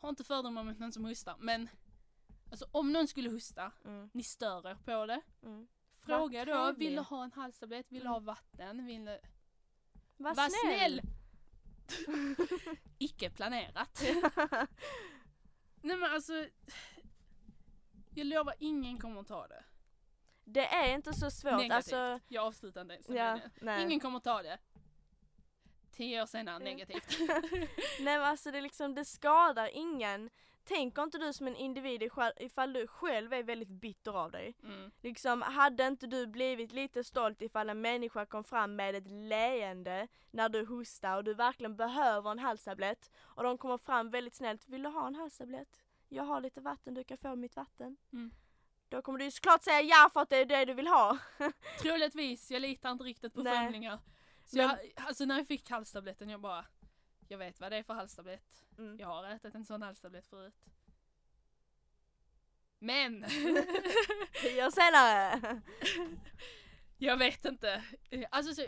ha 0.01 0.09
inte 0.09 0.24
fördomar 0.24 0.62
mot 0.64 0.78
någon 0.78 0.93
som 0.93 1.05
hostar. 1.05 1.37
Men 1.39 1.68
alltså 2.51 2.66
om 2.72 2.93
någon 2.93 3.09
skulle 3.09 3.30
hosta, 3.30 3.72
Mm. 3.84 4.11
ni 4.12 4.22
stör 4.22 4.68
er 4.70 4.74
på 4.84 5.07
det. 5.07 5.20
Mm. 5.43 5.66
Fråga 6.01 6.45
då, 6.45 6.72
vill 6.72 6.95
du 6.97 7.01
ha 7.03 7.24
en 7.24 7.32
halstablett? 7.32 7.87
Vill 7.93 8.01
du 8.01 8.07
Mm. 8.07 8.12
ha 8.12 8.20
vatten? 8.20 8.87
Vill 8.87 9.05
du... 9.05 9.18
Var, 10.17 10.35
Var 10.35 10.49
snäll! 10.49 11.01
Icke 12.99 13.31
planerat. 13.31 14.03
Nej 15.81 15.97
men 15.97 16.12
alltså. 16.12 16.47
Jag 18.14 18.27
lovar, 18.27 18.55
ingen 18.59 18.99
kommer 18.99 19.21
att 19.21 19.29
ta 19.29 19.47
det. 19.47 19.64
det 20.45 20.67
är 20.67 20.95
inte 20.95 21.12
så 21.12 21.31
svårt, 21.31 21.53
Negativt. 21.53 21.73
alltså 21.73 22.21
Jag 22.29 22.45
avslutar 22.47 22.81
inte 22.81 22.95
ens. 22.95 23.09
ja. 23.61 23.81
Ingen 23.81 24.01
kommer 24.01 24.17
att 24.17 24.25
ta 24.25 24.43
det. 24.43 24.59
Tio 25.93 26.23
år 26.23 26.27
senare, 26.27 26.59
negativt. 26.59 27.19
nej 28.01 28.19
men 28.19 28.23
alltså 28.23 28.51
det 28.51 28.61
liksom, 28.61 28.95
det 28.95 29.05
skadar 29.05 29.71
ingen. 29.73 30.31
Tänker 30.67 31.03
inte 31.03 31.19
du 31.19 31.33
som 31.33 31.47
en 31.47 31.57
individ 31.57 32.03
ifall- 32.37 32.73
du 32.73 32.87
själv 32.87 33.33
är 33.33 33.43
väldigt 33.43 33.69
bitter 33.69 34.12
av 34.12 34.31
dig. 34.31 34.55
Mm. 34.62 34.91
Liksom, 35.03 35.43
hade 35.43 35.87
inte 35.87 36.07
du 36.07 36.27
blivit 36.27 36.73
lite 36.73 37.05
stolt 37.05 37.43
ifall 37.43 37.71
en 37.71 37.81
människa 37.81 38.27
kom 38.27 38.45
fram 38.45 38.77
med 38.77 38.95
ett 38.95 39.07
leende 39.09 40.09
när 40.31 40.49
du 40.49 40.64
hostar 40.67 41.17
och 41.17 41.25
du 41.25 41.35
verkligen 41.35 41.77
behöver 41.77 42.31
en 42.31 42.39
halstablett 42.39 43.11
och 43.21 43.43
de 43.43 43.59
kommer 43.59 43.79
fram 43.79 44.11
väldigt 44.11 44.35
snällt, 44.35 44.69
vill 44.69 44.83
du 44.83 44.89
ha 44.89 45.07
en 45.07 45.14
halstablett? 45.14 45.83
Jag 46.09 46.25
har 46.25 46.41
lite 46.41 46.61
vatten, 46.61 46.95
du 46.95 47.05
kan 47.05 47.19
få 47.19 47.37
mitt 47.37 47.57
vatten. 47.57 47.97
Mm. 48.12 48.31
Då 48.89 49.03
kommer 49.03 49.19
du 49.19 49.25
ju 49.25 49.31
såklart 49.31 49.62
säga 49.62 49.81
ja 49.83 50.11
för 50.12 50.21
att 50.21 50.31
det 50.31 50.37
är 50.37 50.45
det 50.47 50.64
du 50.64 50.75
vill 50.75 50.87
ha. 50.87 51.19
Troligtvis, 51.83 52.51
jag 52.51 52.62
litar 52.62 52.91
inte 52.91 53.05
riktigt 53.05 53.35
på 53.35 53.43
främlingar. 53.43 53.99
Så 54.45 54.57
Men- 54.57 54.69
jag, 54.69 54.79
alltså 55.07 55.25
när 55.25 55.37
jag 55.39 55.47
fick 55.47 55.71
halstabletten, 55.71 56.29
jag 56.29 56.41
bara, 56.41 56.64
jag 57.29 57.39
vet 57.39 57.61
vad 57.61 57.72
det 57.72 57.77
är 57.77 57.83
för 57.83 57.95
halstablett. 57.95 58.66
Mm. 58.79 58.99
Jag 58.99 59.07
har 59.07 59.24
ätit 59.24 59.55
en 59.55 59.64
sån 59.64 59.83
halstablett 59.83 60.27
förut. 60.27 60.64
Men! 62.79 63.22
Tio 64.43 64.66
år 64.66 64.70
senare. 64.70 65.61
jag 66.99 67.16
vet 67.16 67.45
inte. 67.45 67.85
Alltså 68.31 68.55
så, 68.55 68.66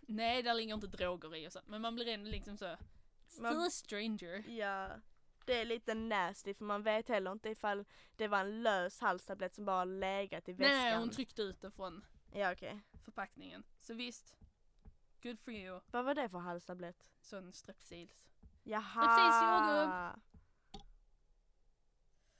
Nej, 0.00 0.42
där 0.42 0.54
ligger 0.54 0.74
inte 0.74 0.86
droger 0.86 1.34
i 1.36 1.48
och 1.48 1.52
så, 1.52 1.60
men 1.66 1.80
man 1.80 1.94
blir 1.94 2.08
ändå 2.08 2.30
liksom 2.30 2.56
så, 2.56 2.76
still 3.26 3.42
Man- 3.42 3.60
a 3.66 3.70
stranger. 3.70 4.44
Ja, 4.50 4.90
det 5.44 5.60
är 5.60 5.64
lite 5.64 5.94
nasty 5.94 6.54
för 6.54 6.64
man 6.64 6.82
vet 6.82 7.08
heller 7.08 7.32
inte 7.32 7.48
ifall 7.48 7.84
det 8.16 8.28
var 8.28 8.40
en 8.40 8.62
lös 8.62 9.00
halstablett 9.00 9.54
som 9.54 9.64
bara 9.64 9.84
legat 9.84 10.48
i 10.48 10.52
väskan. 10.52 10.76
Nej, 10.76 10.96
hon 10.96 11.10
tryckte 11.10 11.42
ut 11.42 11.60
den 11.60 11.72
från 11.72 12.04
ja 12.32 12.52
okej. 12.52 12.80
förpackningen. 13.04 13.64
Så 13.80 13.94
visst, 13.94 14.34
good 15.26 15.40
for 15.40 15.52
you. 15.52 15.80
Vad 15.90 16.04
var 16.04 16.14
det 16.14 16.28
för 16.28 16.38
halstablett? 16.38 17.10
Sån 17.20 17.52
strepsils. 17.52 18.26
Jaha! 18.64 20.18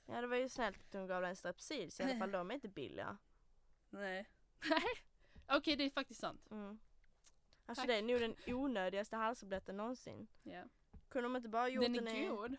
Ja 0.05 0.21
det 0.21 0.27
var 0.27 0.37
ju 0.37 0.49
snällt 0.49 0.77
att 0.87 0.93
hon 0.93 1.07
gav 1.07 1.21
dig 1.21 1.29
en 1.29 1.35
strepsils 1.35 1.99
i 1.99 2.03
alla 2.03 2.17
fall, 2.19 2.31
de 2.31 2.51
är 2.51 2.55
inte 2.55 2.67
billiga. 2.67 3.17
Nej. 3.89 4.29
Nej. 4.69 4.81
Okej, 5.47 5.75
det 5.75 5.83
är 5.83 5.89
faktiskt 5.89 6.19
sant. 6.19 6.51
Mm. 6.51 6.79
Alltså 7.65 7.81
Tack. 7.81 7.87
det 7.87 7.95
är 7.95 8.01
nog 8.01 8.19
den 8.19 8.35
onödigaste 8.47 9.15
halstabletten 9.15 9.77
någonsin. 9.77 10.27
Ja. 10.43 10.63
Kunde 11.09 11.25
de 11.29 11.35
inte 11.35 11.49
bara 11.49 11.69
gjort 11.69 11.83
Den 11.83 11.93
den, 11.93 12.07
är 12.07 12.23
i... 12.23 12.27
god. 12.27 12.55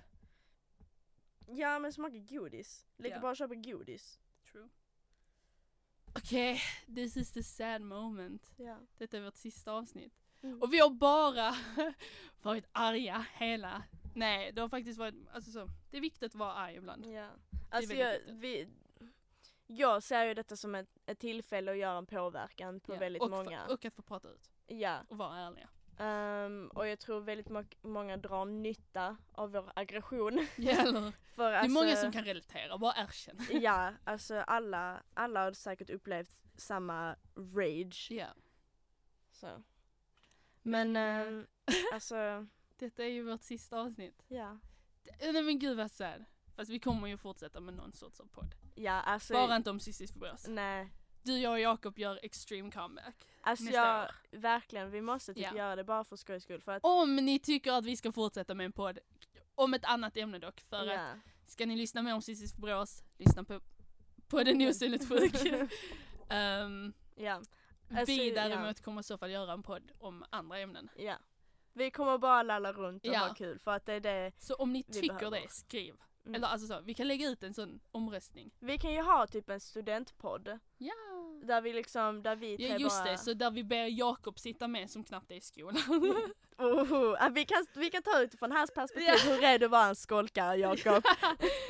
Ja 1.46 1.78
men 1.78 1.92
smakar 1.92 2.18
godis. 2.18 2.86
Lika 2.96 3.14
Ja. 3.14 3.20
bra 3.20 3.30
att 3.30 3.38
köpa 3.38 3.54
godis. 3.54 4.20
Okej, 6.18 6.60
this 6.94 7.16
is 7.16 7.32
the 7.32 7.42
sad 7.42 7.82
moment. 7.82 8.52
Ja. 8.56 8.76
Detta 8.98 9.16
är 9.16 9.20
vårt 9.20 9.36
sista 9.36 9.72
avsnitt. 9.72 10.12
Mm. 10.42 10.62
Och 10.62 10.72
vi 10.72 10.78
har 10.78 10.90
bara 10.90 11.56
varit 12.42 12.64
arga 12.72 13.26
hela... 13.34 13.82
Nej, 14.14 14.52
det 14.52 14.60
har 14.60 14.68
faktiskt 14.68 14.98
varit, 14.98 15.14
alltså 15.32 15.50
så, 15.50 15.68
det 15.90 15.96
är 15.96 16.00
viktigt 16.00 16.22
att 16.22 16.34
vara 16.34 16.52
arg 16.52 16.76
ibland. 16.76 17.06
Ja. 17.06 17.28
Alltså 17.70 17.94
jag, 17.94 18.18
vi, 18.28 18.68
jag 19.66 20.02
ser 20.02 20.24
ju 20.24 20.34
detta 20.34 20.56
som 20.56 20.74
ett, 20.74 20.98
ett 21.06 21.18
tillfälle 21.18 21.70
att 21.70 21.78
göra 21.78 21.98
en 21.98 22.06
påverkan 22.06 22.80
på 22.80 22.94
Ja, 22.94 22.98
väldigt 22.98 23.22
och, 23.22 23.30
många. 23.30 23.66
För, 23.66 23.74
och 23.74 23.84
att 23.84 23.94
få 23.94 24.02
prata 24.02 24.28
ut. 24.28 24.50
Ja. 24.66 25.00
Och 25.08 25.18
vara 25.18 25.38
ärliga. 25.38 25.68
Ehm, 25.98 26.68
och 26.74 26.86
jag 26.88 26.98
tror 26.98 27.20
väldigt 27.20 27.46
mo- 27.48 27.76
många 27.82 28.16
drar 28.16 28.44
nytta 28.44 29.16
av 29.32 29.50
vår 29.52 29.72
aggression. 29.76 30.46
Ja, 30.56 30.72
eller, 30.72 31.12
För 31.34 31.50
det 31.50 31.56
är 31.56 31.60
alltså, 31.60 31.80
många 31.80 31.96
som 31.96 32.12
kan 32.12 32.24
relatera, 32.24 32.78
bara 32.78 32.94
erkänn. 32.96 33.38
Ja, 33.62 33.92
alltså 34.04 34.34
alla, 34.36 35.02
alla 35.14 35.44
har 35.44 35.52
säkert 35.52 35.90
upplevt 35.90 36.38
samma 36.56 37.16
rage. 37.36 38.08
Ja. 38.10 38.28
Så. 39.32 39.62
Men 40.62 40.96
ehm, 40.96 41.46
alltså, 41.92 42.46
Detta 42.76 43.04
är 43.04 43.08
ju 43.08 43.22
vårt 43.22 43.42
sista 43.42 43.80
avsnitt. 43.80 44.24
ja. 44.28 44.58
Det- 45.02 45.32
Nej 45.32 45.42
men 45.42 45.58
gud 45.58 45.76
vad 45.76 45.90
sad. 45.90 46.24
Fast 46.56 46.70
vi 46.70 46.78
kommer 46.80 47.08
ju 47.08 47.16
fortsätta 47.16 47.60
med 47.60 47.74
någon 47.74 47.92
sorts 47.92 48.20
av 48.20 48.26
podd. 48.26 48.54
Ja, 48.74 48.92
alltså. 48.92 49.32
Bara 49.32 49.56
inte 49.56 49.70
om 49.70 49.80
cystisk 49.80 50.12
fibros. 50.14 50.46
Nej. 50.48 50.92
Du, 51.22 51.38
jag 51.38 51.52
och 51.52 51.60
Jakob 51.60 51.98
gör 51.98 52.20
extreme 52.22 52.70
comeback. 52.70 53.14
Alltså 53.40 53.64
Nästa 53.64 53.78
jag, 53.80 54.04
år. 54.04 54.38
verkligen, 54.38 54.90
vi 54.90 55.00
måste 55.00 55.34
typ 55.34 55.42
Ja. 55.44 55.56
göra 55.56 55.76
det 55.76 55.84
bara 55.84 56.04
för 56.04 56.16
skojs 56.16 56.42
skull. 56.42 56.60
För 56.62 56.72
att, 56.72 56.84
Om 56.84 57.16
ni 57.16 57.38
tycker 57.38 57.72
att 57.72 57.84
vi 57.84 57.96
ska 57.96 58.12
fortsätta 58.12 58.54
med 58.54 58.64
en 58.64 58.72
podd, 58.72 58.98
om 59.54 59.74
ett 59.74 59.84
annat 59.84 60.16
ämne 60.16 60.38
dock, 60.38 60.60
för 60.60 60.76
att 60.76 60.86
ja. 60.86 61.10
ska 61.46 61.66
ni 61.66 61.76
lyssna 61.76 62.02
mer 62.02 62.14
om 62.14 62.22
cystisk 62.22 62.54
fibros, 62.54 63.02
lyssna 63.18 63.44
på, 63.44 63.60
på 64.28 64.42
den 64.42 64.62
osynligt 64.68 65.08
sjuk. 65.08 65.34
um, 66.30 66.92
ja. 67.14 67.42
Alltså, 67.90 68.04
vi 68.06 68.30
däremot 68.30 68.80
kommer 68.80 69.00
i 69.00 69.04
så 69.04 69.18
fall 69.18 69.30
göra 69.30 69.52
en 69.52 69.62
podd 69.62 69.90
om 69.98 70.24
andra 70.30 70.58
ämnen. 70.58 70.88
Ja. 70.96 71.14
Vi 71.72 71.90
kommer 71.90 72.18
bara 72.18 72.42
lalla 72.42 72.72
runt 72.72 73.06
och 73.06 73.14
ha 73.14 73.34
kul 73.34 73.58
för 73.58 73.70
att 73.70 73.86
det 73.86 73.92
är 73.92 74.00
det. 74.00 74.32
Så 74.38 74.54
om 74.54 74.72
ni 74.72 74.82
tycker 74.82 75.08
behöver. 75.18 75.40
det, 75.40 75.48
skriv. 75.50 75.94
Mm. 76.28 76.34
Eller 76.34 76.48
alltså 76.48 76.66
så, 76.66 76.80
vi 76.80 76.94
kan 76.94 77.08
lägga 77.08 77.28
ut 77.28 77.42
en 77.42 77.54
sån 77.54 77.80
omröstning. 77.92 78.50
Vi 78.58 78.78
kan 78.78 78.92
ju 78.92 79.02
ha 79.02 79.26
typ 79.26 79.50
en 79.50 79.60
studentpodd. 79.60 80.58
Ja. 80.78 80.92
Där 81.42 81.60
vi 81.60 81.72
liksom, 81.72 82.22
där 82.22 82.36
vi 82.36 82.52
Ja 82.52 82.68
tre 82.68 82.76
just 82.78 83.04
bara... 83.04 83.10
det, 83.10 83.18
så 83.18 83.34
där 83.34 83.50
vi 83.50 83.64
ber 83.64 83.98
Jakob 83.98 84.38
sitta 84.38 84.68
med 84.68 84.90
som 84.90 85.04
knappt 85.04 85.30
är 85.30 85.34
i 85.34 85.40
skolan. 85.40 85.82
Ah, 86.60 87.28
vi, 87.28 87.44
kan, 87.44 87.66
vi 87.74 87.90
kan 87.90 88.02
ta 88.02 88.20
utifrån 88.22 88.52
hans 88.52 88.70
perspektiv 88.70 89.14
Ja. 89.24 89.32
hur 89.32 89.40
rädd 89.40 89.60
du 89.60 89.68
var 89.68 89.88
en 89.88 89.96
skolkare 89.96 90.56
Jakob. 90.56 91.04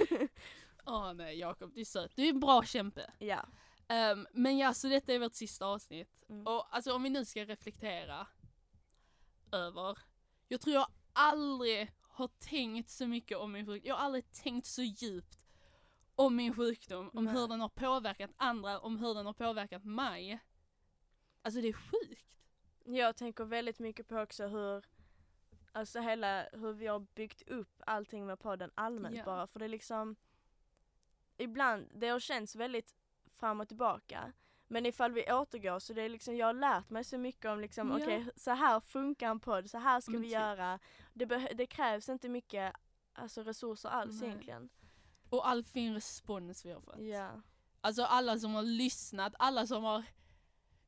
Åh 0.87 1.13
nej 1.15 1.39
Jakob, 1.39 1.75
du 1.75 1.81
är 1.81 1.85
söt. 1.85 2.13
Du 2.17 2.25
är 2.25 2.29
en 2.29 2.41
bra 2.41 2.63
kämpe. 2.63 3.11
ja. 3.19 3.47
Ehm, 3.89 4.27
men 4.33 4.59
ja, 4.59 4.75
så 4.75 4.89
detta 4.89 5.13
är 5.13 5.19
vårt 5.19 5.35
sista 5.35 5.67
avsnitt. 5.67 6.23
Mm. 6.29 6.47
Och 6.47 6.77
alltså 6.77 6.93
om 6.93 7.03
vi 7.03 7.11
nu 7.11 7.25
ska 7.25 7.45
reflektera 7.45 8.27
över. 9.53 9.99
Jag 10.49 10.61
tror 10.61 10.75
jag 10.75 10.87
aldrig 11.13 11.91
har 12.19 12.29
tänkt 12.29 12.91
så 12.91 13.07
mycket 13.07 13.39
om 13.39 13.53
min 13.53 13.67
frukt. 13.67 13.87
Jag 13.87 13.95
har 13.95 14.05
aldrig 14.05 14.31
tänkt 14.33 14.67
så 14.67 14.83
djupt 14.83 15.39
om 16.15 16.37
min 16.37 16.55
sjukdom, 16.55 17.11
om 17.15 17.25
Nej. 17.25 17.35
hur 17.35 17.49
den 17.49 17.61
har 17.61 17.69
påverkat 17.69 18.31
andra, 18.37 18.79
om 18.81 18.99
hur 18.99 19.15
den 19.15 19.27
har 19.27 19.33
påverkat 19.33 19.85
mig. 19.85 20.39
Alltså 21.43 21.61
det 21.61 21.69
är 21.69 21.73
sjukt. 21.73 22.37
Jag 22.85 23.17
tänker 23.17 23.45
väldigt 23.45 23.79
mycket 23.79 24.09
på 24.09 24.19
också 24.19 24.47
hur 24.47 24.85
Alltså 25.73 26.01
hela 26.01 26.49
hur 26.53 26.73
vi 26.73 26.87
har 26.87 27.07
byggt 27.15 27.43
upp 27.49 27.83
allting 27.87 28.27
med 28.27 28.39
podden 28.41 28.71
allmänt 28.75 29.17
Ja. 29.17 29.25
bara 29.25 29.47
för 29.47 29.59
det 29.59 29.65
är 29.65 29.69
liksom 29.69 30.17
Ibland, 31.37 31.89
det 31.95 32.09
har 32.09 32.21
känts 32.21 32.57
väldigt 32.57 32.95
fram 33.35 33.61
och 33.61 33.69
tillbaka 33.69 34.33
Men 34.67 34.87
ifall 34.87 35.13
vi 35.13 35.33
återgår 35.33 35.79
så 35.79 35.93
det 35.93 36.03
är 36.03 36.09
liksom, 36.09 36.37
jag 36.37 36.47
har 36.47 36.53
lärt 36.53 36.91
mig 36.91 37.05
så 37.05 37.19
mycket 37.19 37.45
om 37.47 37.61
liksom 37.61 37.91
Ja. 37.91 37.97
okej 37.97 38.31
så 38.37 38.51
här 38.51 38.81
funkar 38.81 39.31
en 39.31 39.41
podd, 39.41 39.71
så 39.71 39.79
här 39.79 40.01
ska 40.01 40.11
Men 40.13 40.21
vi 40.21 40.27
typ. 40.27 40.33
göra 40.33 40.79
det, 41.27 41.49
det 41.55 41.67
krävs 41.67 42.09
inte 42.09 42.29
mycket 42.29 42.73
alltså 43.13 43.43
resurser 43.43 43.89
alls 43.89 44.21
Nej. 44.21 44.29
egentligen 44.29 44.69
Och 45.31 45.49
all 45.49 45.65
fin 45.65 45.95
respons 45.95 46.65
vi 46.67 46.73
har 46.73 46.81
fått. 46.81 46.99
Ja, 46.99 47.41
Alltså 47.81 48.03
alla 48.03 48.39
som 48.39 48.55
har 48.55 48.63
lyssnat, 48.63 49.35
alla 49.39 49.67
som 49.67 49.85
har... 49.85 50.05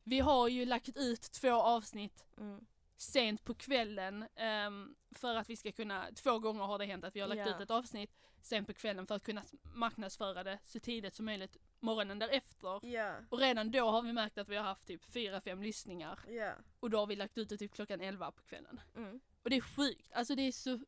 Vi 0.04 0.20
har 0.20 0.48
ju 0.48 0.64
lagt 0.64 0.96
ut 0.96 1.22
två 1.32 1.52
avsnitt 1.52 2.24
mm. 2.38 2.66
sent 2.96 3.44
på 3.44 3.54
kvällen 3.54 4.24
ehm, 4.36 4.96
för 5.10 5.34
att 5.34 5.50
vi 5.50 5.56
ska 5.56 5.72
kunna, 5.72 6.06
två 6.14 6.38
gånger 6.38 6.64
har 6.64 6.78
det 6.78 6.84
hänt 6.84 7.04
att 7.04 7.16
vi 7.16 7.20
har 7.20 7.28
lagt 7.28 7.38
Ja. 7.38 7.56
ut 7.56 7.60
ett 7.60 7.70
avsnitt 7.70 8.16
sent 8.42 8.66
på 8.66 8.74
kvällen 8.74 9.06
för 9.06 9.14
att 9.14 9.22
kunna 9.22 9.42
marknadsföra 9.62 10.44
det 10.44 10.58
så 10.64 10.80
tidigt 10.80 11.14
som 11.14 11.24
möjligt 11.26 11.56
morgonen 11.80 12.18
därefter. 12.18 12.86
ja, 12.86 13.14
Och 13.28 13.38
redan 13.38 13.70
då 13.70 13.90
har 13.90 14.02
vi 14.02 14.12
märkt 14.12 14.38
att 14.38 14.48
vi 14.48 14.56
har 14.56 14.64
haft 14.64 14.86
typ 14.86 15.04
fyra 15.04 15.40
fem 15.40 15.62
lyssningar 15.62 16.18
ja 16.28 16.52
och 16.80 16.90
då 16.90 16.98
har 16.98 17.06
vi 17.06 17.16
lagt 17.16 17.38
ut 17.38 17.48
det 17.48 17.56
typ 17.58 17.74
klockan 17.74 18.00
11 18.00 18.30
på 18.30 18.42
kvällen. 18.42 18.80
mm. 18.96 19.20
Och 19.43 19.51
det 19.51 19.57
är 19.57 19.61
sjukt, 19.61 20.12
alltså 20.12 20.34
det 20.34 20.43
är 20.43 20.53
så 20.53 20.80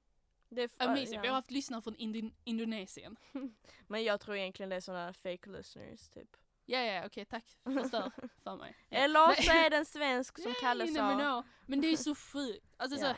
det 0.48 0.60
är 0.62 0.64
f- 0.66 0.72
amazing. 0.78 1.14
ja. 1.14 1.20
Vi 1.20 1.28
har 1.28 1.34
haft 1.34 1.50
lyssnare 1.50 1.82
från 1.82 1.96
Indon- 1.96 2.34
Indonesien. 2.44 3.16
Men 3.86 4.04
jag 4.04 4.20
tror 4.20 4.36
egentligen 4.36 4.70
det 4.70 4.76
är 4.76 4.80
sådana 4.80 5.12
fake 5.12 5.50
listeners 5.50 6.08
typ 6.08 6.36
Ja 6.64 6.78
ja 6.80 7.06
okej 7.06 7.24
tack, 7.24 7.44
förstör 7.64 8.12
för 8.42 8.56
mig. 8.56 8.76
Eller 8.90 9.42
så 9.42 9.52
är 9.52 9.70
den 9.70 9.84
svensk 9.86 10.38
som 10.42 10.54
Kalle 10.60 10.84
you 10.84 10.92
never 10.94 11.18
sa. 11.20 11.44
Men 11.66 11.80
det 11.80 11.86
är 11.88 11.96
så 11.96 12.14
sjukt. 12.14 12.74
Alltså, 12.76 12.98
så, 12.98 13.04
Ja. 13.04 13.14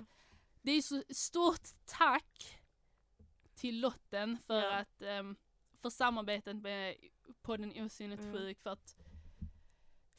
det 0.63 0.73
är 0.73 0.83
så 0.83 1.03
stort 1.09 1.69
tack 1.85 2.59
till 3.55 3.81
Lotten 3.81 4.39
för 4.47 4.63
Ja. 4.63 4.79
att 4.79 5.03
ehm, 5.03 5.37
för 5.83 5.91
samarbetet 5.91 6.57
med 6.57 6.97
podden 7.43 7.85
Osynligt 7.85 8.21
Mm. 8.21 8.33
sjuk 8.33 8.61
för 8.61 8.71
att 8.71 8.97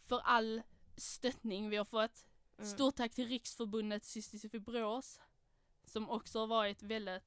för 0.07 0.19
all 0.23 0.61
stöttning 0.97 1.69
vi 1.69 1.77
har 1.77 1.85
fått. 1.85 2.25
Mm. 2.57 2.69
Stort 2.69 2.95
tack 2.95 3.13
till 3.15 3.27
Riksförbundet 3.27 4.03
Cystisk 4.05 4.51
fibros 4.51 5.19
som 5.83 6.09
också 6.09 6.39
har 6.39 6.47
varit 6.47 6.83
väldigt 6.83 7.23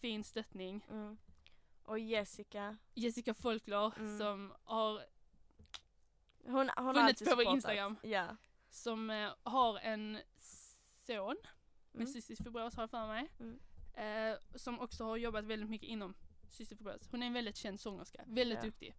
fin 0.00 0.24
stöttning. 0.24 0.86
Mm. 0.90 1.16
Och 1.82 1.98
Jessica, 1.98 2.76
Jessica 2.94 3.34
Folklore 3.34 3.92
Mm. 3.96 4.18
som 4.18 4.52
har 4.64 5.04
hon, 6.44 6.70
hon 6.76 6.94
Funnits 6.94 7.22
på 7.24 7.34
vår. 7.36 7.54
Instagram. 7.54 7.96
Ja. 8.02 8.36
som 8.70 9.10
eh, 9.10 9.30
har 9.42 9.78
en 9.78 10.18
son 11.06 11.36
med 11.92 12.00
Mm. 12.02 12.12
cystisk 12.12 12.42
fibros 12.44 12.74
har 12.76 12.82
jag 12.82 12.90
för 12.90 13.06
mig. 13.06 13.30
Mm. 13.40 13.60
Eh, 13.94 14.38
som 14.58 14.80
också 14.80 15.04
har 15.04 15.16
jobbat 15.16 15.44
väldigt 15.44 15.68
mycket 15.70 15.88
inom 15.88 16.14
cystisk 16.50 16.78
fibros. 16.78 17.08
Hon 17.10 17.22
är 17.22 17.26
en 17.26 17.32
väldigt 17.32 17.56
känd 17.56 17.80
sångerska, 17.80 18.24
väldigt 18.26 18.58
Ja. 18.58 18.64
duktig. 18.64 18.94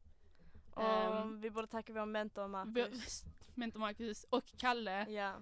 Och 0.74 0.84
Ehm, 0.84 1.41
vi 1.41 1.49
borde 1.49 1.67
tacka 1.67 1.93
vår 1.93 2.05
mentor 2.05 2.47
Marcus. 2.47 3.24
Mentor 3.55 3.80
Marcus 3.80 4.24
och 4.30 4.45
Kalle 4.57 5.09
Ja. 5.09 5.41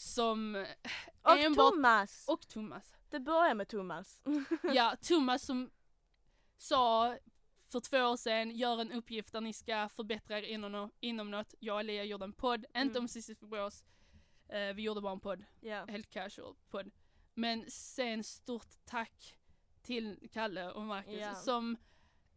Som, 0.00 0.66
Och 1.22 1.38
enbart- 1.38 1.72
Thomas! 1.72 2.24
och 2.28 2.48
Thomas. 2.48 2.94
Det 3.08 3.20
börjar 3.20 3.54
med 3.54 3.68
Thomas. 3.68 4.22
Ja, 4.74 4.96
Thomas 5.02 5.42
som 5.42 5.70
sa 6.56 7.16
för 7.70 7.80
två 7.80 7.98
år 7.98 8.16
sedan, 8.16 8.50
gör 8.50 8.80
en 8.80 8.92
uppgift 8.92 9.32
där 9.32 9.40
ni 9.40 9.52
ska 9.52 9.88
förbättra 9.88 10.38
er 10.38 10.42
inom, 10.42 10.90
inom 11.00 11.30
något. 11.30 11.54
Jag 11.58 11.76
och 11.76 11.84
Lea 11.84 12.04
gjorde 12.04 12.24
en 12.24 12.32
podd, 12.32 12.64
inte 12.64 12.78
Mm. 12.80 12.96
om 12.96 13.08
cystisk 13.08 13.40
fibros. 13.40 13.84
Eh, 14.48 14.74
vi 14.74 14.82
gjorde 14.82 15.00
bara 15.00 15.12
en 15.12 15.20
podd. 15.20 15.44
ja. 15.60 15.84
helt 15.88 16.10
casual 16.10 16.54
podd. 16.70 16.90
Men 17.34 17.70
sen 17.70 18.24
stort 18.24 18.68
tack 18.84 19.36
till 19.82 20.28
Kalle 20.32 20.70
och 20.70 20.82
Marcus 20.82 21.14
Ja. 21.20 21.34
som 21.34 21.76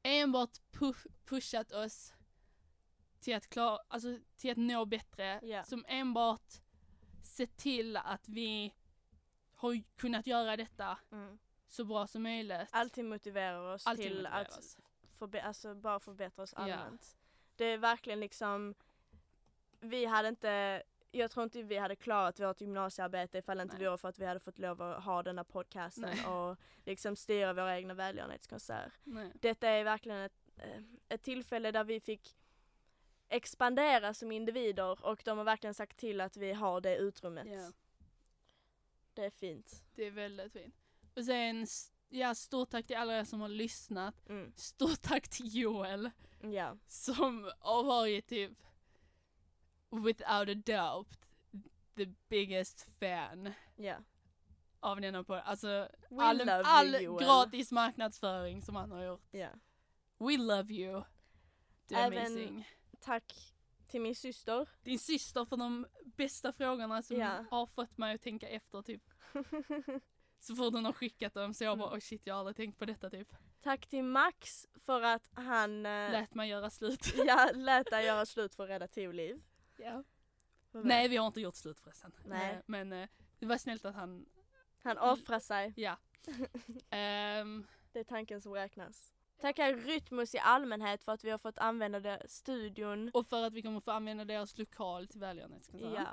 enbart 0.04 0.58
pu- 0.72 1.08
pushat 1.26 1.72
oss 1.72 2.14
till 3.20 3.36
att 3.36 3.50
klara, 3.50 3.80
alltså 3.88 4.20
till 4.38 4.52
att 4.52 4.58
nå 4.58 4.86
bättre. 4.86 5.40
Ja. 5.44 5.64
Som 5.64 5.86
enbart 5.88 6.54
sett 7.34 7.58
till 7.58 7.98
att 7.98 8.30
vi 8.30 8.74
har 9.56 9.82
kunnat 9.98 10.28
göra 10.28 10.58
detta 10.58 10.98
Mm. 11.12 11.38
så 11.68 11.86
bra 11.86 12.08
som 12.08 12.24
möjligt. 12.24 12.68
Alltid 12.72 13.06
motiverar 13.06 13.74
oss 13.74 13.88
Alltid 13.88 14.06
till 14.06 14.14
motiverar 14.18 14.42
att 14.42 14.58
oss. 14.58 14.78
förbe- 15.20 15.42
alltså 15.44 15.76
bara 15.76 16.00
förbättra 16.00 16.44
oss 16.44 16.54
Ja. 16.58 16.62
allmänt. 16.62 17.18
Det 17.56 17.66
är 17.66 17.78
verkligen 17.78 18.20
liksom, 18.20 18.76
vi 19.80 20.06
hade 20.06 20.28
inte, 20.28 20.84
jag 21.12 21.32
tror 21.32 21.44
inte 21.44 21.62
vi 21.64 21.78
hade 21.78 21.96
klarat 21.96 22.40
vårt 22.40 22.62
gymnasiearbete 22.62 23.38
ifall 23.38 23.60
inte 23.60 23.78
Nej. 23.78 23.86
vore 23.88 23.98
för 23.98 24.10
att 24.10 24.20
vi 24.20 24.26
hade 24.26 24.40
fått 24.40 24.60
lov 24.60 24.82
att 24.82 25.04
ha 25.04 25.24
denna 25.24 25.44
podcasten 25.44 26.10
Nej. 26.16 26.26
och 26.26 26.58
liksom 26.86 27.16
styra 27.16 27.54
våra 27.54 27.78
egna 27.78 27.94
välgörenhetskonserter. 27.94 28.92
Detta 29.34 29.68
är 29.68 29.84
verkligen 29.84 30.18
ett, 30.20 30.50
eh, 30.58 30.82
ett 31.10 31.22
tillfälle 31.22 31.72
där 31.72 31.84
vi 31.84 32.00
fick 32.00 32.36
expandera 33.34 34.14
som 34.14 34.32
individer 34.32 35.06
och 35.06 35.22
de 35.26 35.38
har 35.38 35.46
verkligen 35.46 35.74
sagt 35.74 35.98
till 35.98 36.22
att 36.22 36.38
vi 36.38 36.54
har 36.54 36.82
det 36.82 36.96
utrymmet. 36.98 37.48
Ja, 37.52 37.72
Det 39.14 39.26
är 39.26 39.30
fint. 39.30 39.84
det 39.96 40.08
är 40.08 40.12
väldigt 40.12 40.54
fint. 40.54 40.76
Och 41.16 41.26
sen, 41.26 41.68
ja, 42.10 42.36
stort 42.36 42.70
tack 42.70 42.88
till 42.88 42.96
alla 42.96 43.18
er 43.20 43.24
som 43.24 43.42
har 43.42 43.50
lyssnat. 43.50 44.30
Mm. 44.30 44.54
Stort 44.56 45.02
tack 45.02 45.28
till 45.30 45.56
Joel. 45.56 46.12
Ja. 46.42 46.78
som 46.88 47.52
har 47.60 47.84
varit 47.84 48.28
typ 48.28 48.52
without 49.90 50.50
a 50.50 50.54
doubt 50.66 51.20
the 51.96 52.06
biggest 52.30 52.88
fan 53.00 53.54
Ja. 53.76 53.96
av 54.80 55.02
denna 55.02 55.24
podd. 55.24 55.42
Alltså 55.46 55.68
We 56.10 56.24
all, 56.24 56.50
all 56.50 56.96
you 56.96 57.20
gratis 57.20 57.72
marknadsföring 57.72 58.62
som 58.62 58.76
han 58.76 58.92
har 58.92 59.04
gjort. 59.04 59.28
Ja. 59.32 59.50
We 60.18 60.38
love 60.38 60.74
you. 60.74 61.04
Du 61.88 61.96
är 61.96 62.08
amazing. 62.08 62.70
Tack 63.04 63.54
till 63.88 64.02
min 64.02 64.16
syster. 64.16 64.70
Din 64.84 65.00
syster 65.00 65.46
för 65.46 65.58
de 65.58 65.88
bästa 66.06 66.54
frågorna 66.54 67.02
som 67.02 67.18
Ja. 67.18 67.46
har 67.52 67.66
fått 67.68 67.98
mig 67.98 68.16
att 68.16 68.22
tänka 68.22 68.50
efter 68.50 68.82
typ. 68.82 69.04
Så 70.40 70.56
fort 70.56 70.74
hon 70.74 70.86
har 70.86 70.94
skickat 70.94 71.34
dem 71.34 71.54
så 71.54 71.64
jag 71.64 71.78
bara 71.78 71.96
oh 71.96 72.00
shit 72.00 72.22
jag 72.28 72.34
har 72.34 72.40
aldrig 72.40 72.56
tänkt 72.56 72.80
på 72.80 72.86
detta 72.86 73.10
typ. 73.10 73.28
Tack 73.62 73.88
till 73.88 74.04
Max 74.04 74.68
för 74.86 75.02
att 75.02 75.30
han 75.34 75.86
eh, 75.86 76.12
Lät 76.12 76.34
mig 76.36 76.50
göra 76.50 76.70
slut. 76.70 77.14
ja, 77.28 77.52
lät 77.54 77.90
dig 77.90 78.06
göra 78.06 78.26
slut 78.26 78.56
för 78.56 78.64
att 78.64 78.70
rädda 78.70 78.88
tio 78.88 79.12
liv. 79.12 79.44
ja. 79.78 80.04
Nej 80.72 81.08
vi 81.08 81.18
har 81.18 81.28
inte 81.28 81.42
gjort 81.42 81.56
slut 81.56 81.80
förresten. 81.80 82.12
Nej. 82.26 82.52
Eh, 82.54 82.60
Men 82.66 82.94
eh, 82.94 83.10
det 83.40 83.46
var 83.46 83.58
snällt 83.58 83.86
att 83.86 83.96
han, 83.96 84.26
Han 84.84 84.98
offrar 84.98 85.40
sig. 85.40 85.74
ja. 85.76 85.98
Ehm, 86.90 87.68
Det 87.92 88.00
är 88.00 88.04
tanken 88.04 88.42
som 88.42 88.54
räknas. 88.54 89.13
Tackar 89.42 89.74
Rytmus 89.74 90.36
i 90.36 90.40
allmänhet 90.40 91.04
för 91.04 91.12
att 91.12 91.24
vi 91.24 91.30
har 91.32 91.38
fått 91.38 91.58
använda 91.58 92.00
det, 92.00 92.22
studion. 92.30 93.12
och 93.14 93.28
för 93.28 93.44
att 93.44 93.54
vi 93.54 93.62
kommer 93.62 93.80
få 93.80 93.92
använda 93.92 94.26
deras 94.26 94.58
lokal 94.58 95.08
till 95.08 95.20
välgörenhetskonserten. 95.20 96.06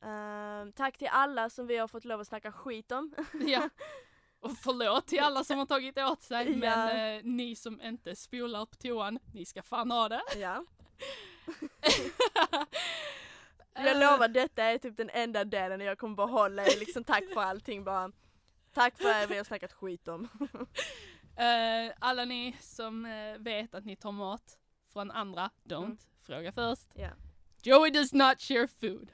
Ja. 0.00 0.08
Ehm, 0.08 0.72
tack 0.72 0.96
till 0.98 1.08
alla 1.12 1.50
som 1.50 1.66
vi 1.66 1.76
har 1.76 1.88
fått 1.88 2.04
lov 2.04 2.20
att 2.20 2.26
snacka 2.28 2.52
skit 2.52 2.92
om. 2.92 3.14
ja. 3.46 3.68
Och 4.40 4.56
förlåt 4.58 5.06
till 5.06 5.20
alla 5.20 5.44
som 5.44 5.58
har 5.58 5.66
tagit 5.66 5.98
åt 5.98 6.22
sig 6.22 6.50
Ja. 6.50 6.56
men 6.56 7.16
eh, 7.18 7.22
ni 7.24 7.56
som 7.56 7.80
inte 7.80 8.16
spolar 8.16 8.66
på 8.66 8.76
toan, 8.76 9.18
ni 9.34 9.44
ska 9.44 9.62
fan 9.62 9.90
ha 9.90 10.08
det. 10.08 10.22
ja. 10.36 10.64
Eh, 13.74 13.84
Jag 13.86 13.96
lovar, 13.96 14.28
detta 14.28 14.64
är 14.64 14.78
typ 14.78 14.96
den 14.96 15.10
enda 15.10 15.44
delen 15.44 15.80
jag 15.80 15.98
kommer 15.98 16.16
behålla. 16.16 16.62
Liksom 16.64 17.04
tack 17.04 17.24
för 17.34 17.40
allting 17.40 17.84
bara. 17.84 18.12
Tack 18.72 18.98
för 18.98 19.08
att 19.22 19.30
vi 19.30 19.36
har 19.36 19.44
snackat 19.44 19.72
skit 19.72 20.08
om. 20.08 20.28
Eh, 21.42 21.92
alla 21.98 22.24
ni 22.24 22.56
som 22.60 23.06
eh, 23.06 23.38
vet 23.38 23.74
att 23.74 23.84
ni 23.84 23.96
tar 23.96 24.12
mat 24.12 24.58
från 24.92 25.10
andra, 25.10 25.50
don't 25.64 25.84
Mm. 25.84 25.96
fråga 26.20 26.52
först. 26.52 26.88
Ja. 26.94 27.08
Joey 27.62 27.90
does 27.90 28.12
not 28.12 28.40
share 28.40 28.68
food. 28.68 29.12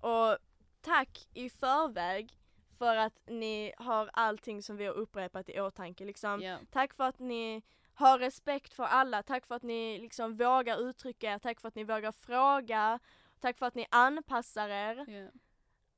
Och 0.00 0.38
tack 0.80 1.28
i 1.34 1.50
förväg 1.50 2.38
för 2.78 2.96
att 2.96 3.20
ni 3.26 3.72
har 3.78 4.10
allting 4.12 4.62
som 4.62 4.76
vi 4.76 4.86
har 4.86 4.92
upprepat 4.92 5.48
i 5.48 5.60
åtanke. 5.60 6.04
Liksom. 6.04 6.42
Ja. 6.42 6.58
Tack 6.70 6.94
för 6.94 7.04
att 7.04 7.18
ni 7.18 7.62
har 7.94 8.18
respekt 8.18 8.74
för 8.74 8.84
alla, 8.84 9.22
tack 9.22 9.46
för 9.46 9.54
att 9.54 9.62
ni 9.62 9.98
liksom 9.98 10.36
vågar 10.36 10.78
uttrycka 10.88 11.32
er, 11.32 11.38
tack 11.38 11.60
för 11.60 11.68
att 11.68 11.74
ni 11.74 11.84
vågar 11.84 12.12
fråga, 12.12 12.98
tack 13.40 13.58
för 13.58 13.66
att 13.66 13.74
ni 13.74 13.86
anpassar 13.90 14.68
er. 14.68 15.04
Ja. 15.08 15.30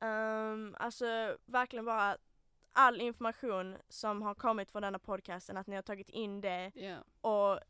Um, 0.08 0.76
alltså 0.78 1.36
verkligen 1.46 1.84
bara 1.84 2.16
all 2.72 3.00
information 3.00 3.76
som 3.88 4.22
har 4.22 4.34
kommit 4.34 4.70
från 4.70 4.82
denna 4.82 4.98
podcasten, 4.98 5.56
att 5.56 5.66
ni 5.66 5.74
har 5.74 5.82
tagit 5.82 6.08
in 6.08 6.40
det 6.40 6.72
Ja. 6.74 6.98
och 7.30 7.60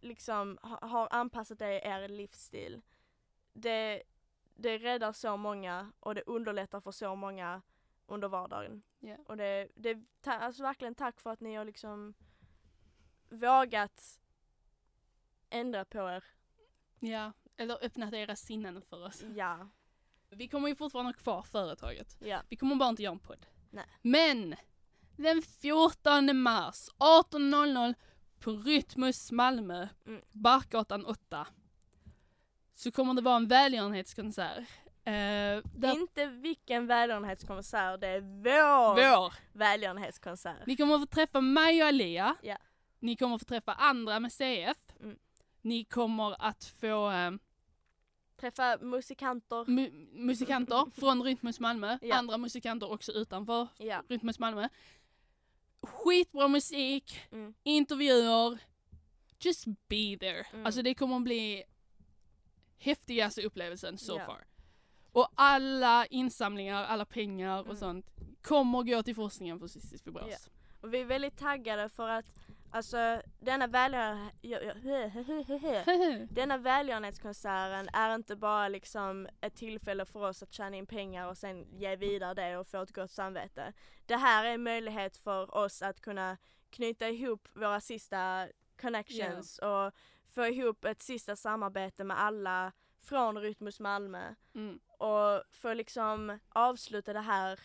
liksom 0.00 0.58
ha, 0.62 0.86
har 0.88 1.08
anpassat 1.10 1.58
det 1.58 1.72
i 1.72 1.88
er 1.88 2.08
livsstil. 2.08 2.82
Det, 3.52 4.02
det 4.54 4.78
räddar 4.78 5.12
så 5.12 5.36
många 5.36 5.92
och 6.00 6.14
det 6.14 6.22
underlättar 6.26 6.80
för 6.80 6.90
så 6.92 7.14
många 7.14 7.62
under 8.06 8.28
vardagen. 8.28 8.82
Ja. 9.00 9.16
Och 9.26 9.36
det, 9.36 9.68
det 9.74 10.04
ta, 10.20 10.32
alltså 10.32 10.62
verkligen 10.62 10.94
tack 10.94 11.20
för 11.20 11.30
att 11.30 11.40
ni 11.40 11.54
har 11.54 11.64
liksom 11.64 12.14
vågat 13.28 14.20
ändra 15.50 15.84
på 15.84 15.98
er. 15.98 16.24
Ja, 17.00 17.32
eller 17.56 17.84
öppnat 17.84 18.14
era 18.14 18.36
sinnen 18.36 18.82
för 18.82 19.06
oss. 19.06 19.22
Ja. 19.36 19.68
Vi 20.30 20.48
kommer 20.48 20.68
ju 20.68 20.76
fortfarande 20.76 21.08
ha 21.08 21.18
kvar 21.18 21.42
företaget. 21.42 22.16
Vi 22.48 22.56
kommer 22.56 22.76
bara 22.76 22.88
inte 22.88 23.02
göra 23.02 23.12
en 23.12 23.18
podd. 23.18 23.46
Nej. 23.70 23.84
Men 24.02 24.56
den 25.16 25.42
14 25.42 26.36
mars 26.40 26.88
18.00 26.98 27.94
på 28.40 28.50
Rytmus 28.50 29.32
Malmö, 29.32 29.88
Mm. 30.06 30.20
Barkgatan 30.32 31.06
8, 31.06 31.46
så 32.74 32.90
kommer 32.92 33.14
det 33.14 33.22
vara 33.22 33.36
en 33.36 33.48
välgörenhetskonsert. 33.48 34.58
Eh, 35.04 35.12
där 35.74 35.92
Inte 35.94 36.26
vilken 36.26 36.86
välgörenhetskonsert, 36.86 38.00
det 38.00 38.06
är 38.08 38.20
vår, 38.20 38.94
vår. 39.16 39.34
välgörenhetskonsert. 39.52 40.66
Ni 40.66 40.76
kommer 40.76 40.98
få 40.98 41.06
träffa 41.06 41.40
mig 41.40 41.82
och 41.82 41.88
Alia. 41.88 42.36
Ja. 42.42 42.56
Ni 43.00 43.16
kommer 43.16 43.38
få 43.38 43.44
träffa 43.44 43.72
andra 43.72 44.20
med 44.20 44.32
CF. 44.32 44.76
Mm. 45.00 45.16
Ni 45.62 45.84
kommer 45.84 46.42
att 46.42 46.64
få 46.80 47.10
eh, 47.10 47.30
Träffa 48.40 48.78
musikanter. 48.80 49.64
mu- 49.64 50.08
musikanter 50.12 50.90
från 51.00 51.22
Rytmus 51.22 51.60
Malmö. 51.60 51.98
Ja. 52.02 52.16
Andra 52.16 52.38
musikanter 52.38 52.92
också 52.92 53.12
utanför 53.12 53.68
Ja. 53.78 54.02
Rytmus 54.08 54.38
Malmö. 54.38 54.68
Skitbra 55.82 56.48
musik, 56.48 57.20
Mm. 57.32 57.54
intervjuer. 57.62 58.58
Just 59.40 59.64
be 59.64 60.16
there. 60.20 60.46
Mm. 60.52 60.66
Alltså 60.66 60.82
det 60.82 60.94
kommer 60.94 61.20
bli 61.20 61.64
häftigaste 62.78 63.42
upplevelsen 63.42 63.98
so 63.98 64.16
Ja. 64.18 64.24
far. 64.26 64.44
Och 65.12 65.28
alla 65.34 66.06
insamlingar, 66.06 66.84
alla 66.84 67.04
pengar 67.04 67.58
och 67.60 67.64
Mm. 67.66 67.76
sånt 67.76 68.06
kommer 68.42 68.82
gå 68.82 69.02
till 69.02 69.14
forskningen 69.14 69.58
för 69.58 69.66
cystisk 69.66 70.04
fibros. 70.04 70.26
Ja. 70.30 70.36
Och 70.80 70.94
vi 70.94 71.00
är 71.00 71.04
väldigt 71.04 71.38
taggade 71.38 71.88
för 71.88 72.08
att 72.08 72.26
alltså 72.70 73.22
denna 73.38 73.66
välgörenhet... 73.66 74.76
Denna 76.30 76.56
välgörenhetskonserten 76.56 77.88
är 77.92 78.14
inte 78.14 78.36
bara 78.36 78.68
liksom 78.68 79.28
ett 79.40 79.56
tillfälle 79.56 80.04
för 80.04 80.28
oss 80.28 80.42
att 80.42 80.52
tjäna 80.52 80.76
in 80.76 80.86
pengar 80.86 81.28
och 81.28 81.38
sen 81.38 81.66
ge 81.72 81.96
vidare 81.96 82.34
det 82.34 82.56
och 82.56 82.66
få 82.66 82.82
ett 82.82 82.94
gott 82.94 83.10
samvete. 83.10 83.72
Det 84.06 84.16
här 84.16 84.44
är 84.44 84.54
en 84.54 84.62
möjlighet 84.62 85.16
för 85.16 85.54
oss 85.56 85.82
att 85.82 86.00
kunna 86.00 86.36
knyta 86.70 87.08
ihop 87.08 87.48
våra 87.54 87.80
sista 87.80 88.48
connections 88.80 89.58
och 89.58 89.92
få 90.34 90.46
ihop 90.46 90.84
ett 90.84 91.02
sista 91.02 91.36
samarbete 91.36 92.04
med 92.04 92.20
alla 92.20 92.72
från 93.02 93.38
Rytmus 93.38 93.80
Malmö 93.80 94.34
Mm. 94.54 94.78
och 94.98 95.42
få 95.52 95.74
liksom 95.74 96.38
avsluta 96.48 97.12
det 97.12 97.20
här, 97.20 97.60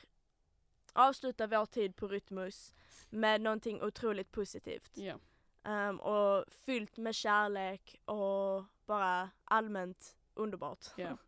avsluta 0.93 1.47
vår 1.47 1.65
tid 1.65 1.95
på 1.95 2.07
Rytmus 2.07 2.73
med 3.09 3.41
någonting 3.41 3.81
otroligt 3.83 4.31
positivt. 4.31 4.91
Ja. 4.97 5.15
Ehm, 5.63 5.99
och 5.99 6.45
fyllt 6.53 6.97
med 6.97 7.15
kärlek 7.15 8.01
och 8.05 8.63
bara 8.85 9.29
allmänt 9.43 10.15
underbart. 10.33 10.85
Ja. 10.97 11.17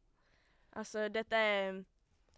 Alltså 0.78 1.10
detta 1.10 1.38
är, 1.38 1.86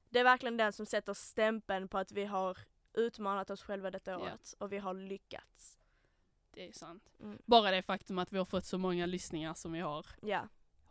det 0.09 0.19
är 0.19 0.23
verkligen 0.23 0.57
den 0.57 0.73
som 0.73 0.85
sätter 0.85 1.13
stämpeln 1.13 1.87
på 1.87 1.97
att 1.97 2.11
vi 2.11 2.25
har 2.25 2.57
utmanat 2.93 3.49
oss 3.49 3.63
själva 3.63 3.91
detta 3.91 4.11
Ja. 4.11 4.17
året 4.17 4.55
och 4.59 4.71
vi 4.71 4.77
har 4.77 4.93
lyckats. 4.93 5.79
Det 6.51 6.67
är 6.67 6.71
sant. 6.71 7.03
Mm. 7.19 7.41
Bara 7.45 7.71
det 7.71 7.81
faktum 7.81 8.19
att 8.19 8.33
vi 8.33 8.37
har 8.37 8.45
fått 8.45 8.65
så 8.65 8.77
många 8.77 9.05
lyssningar 9.05 9.53
som 9.53 9.71
vi 9.71 9.79
har, 9.79 10.05
Ja. 10.21 10.47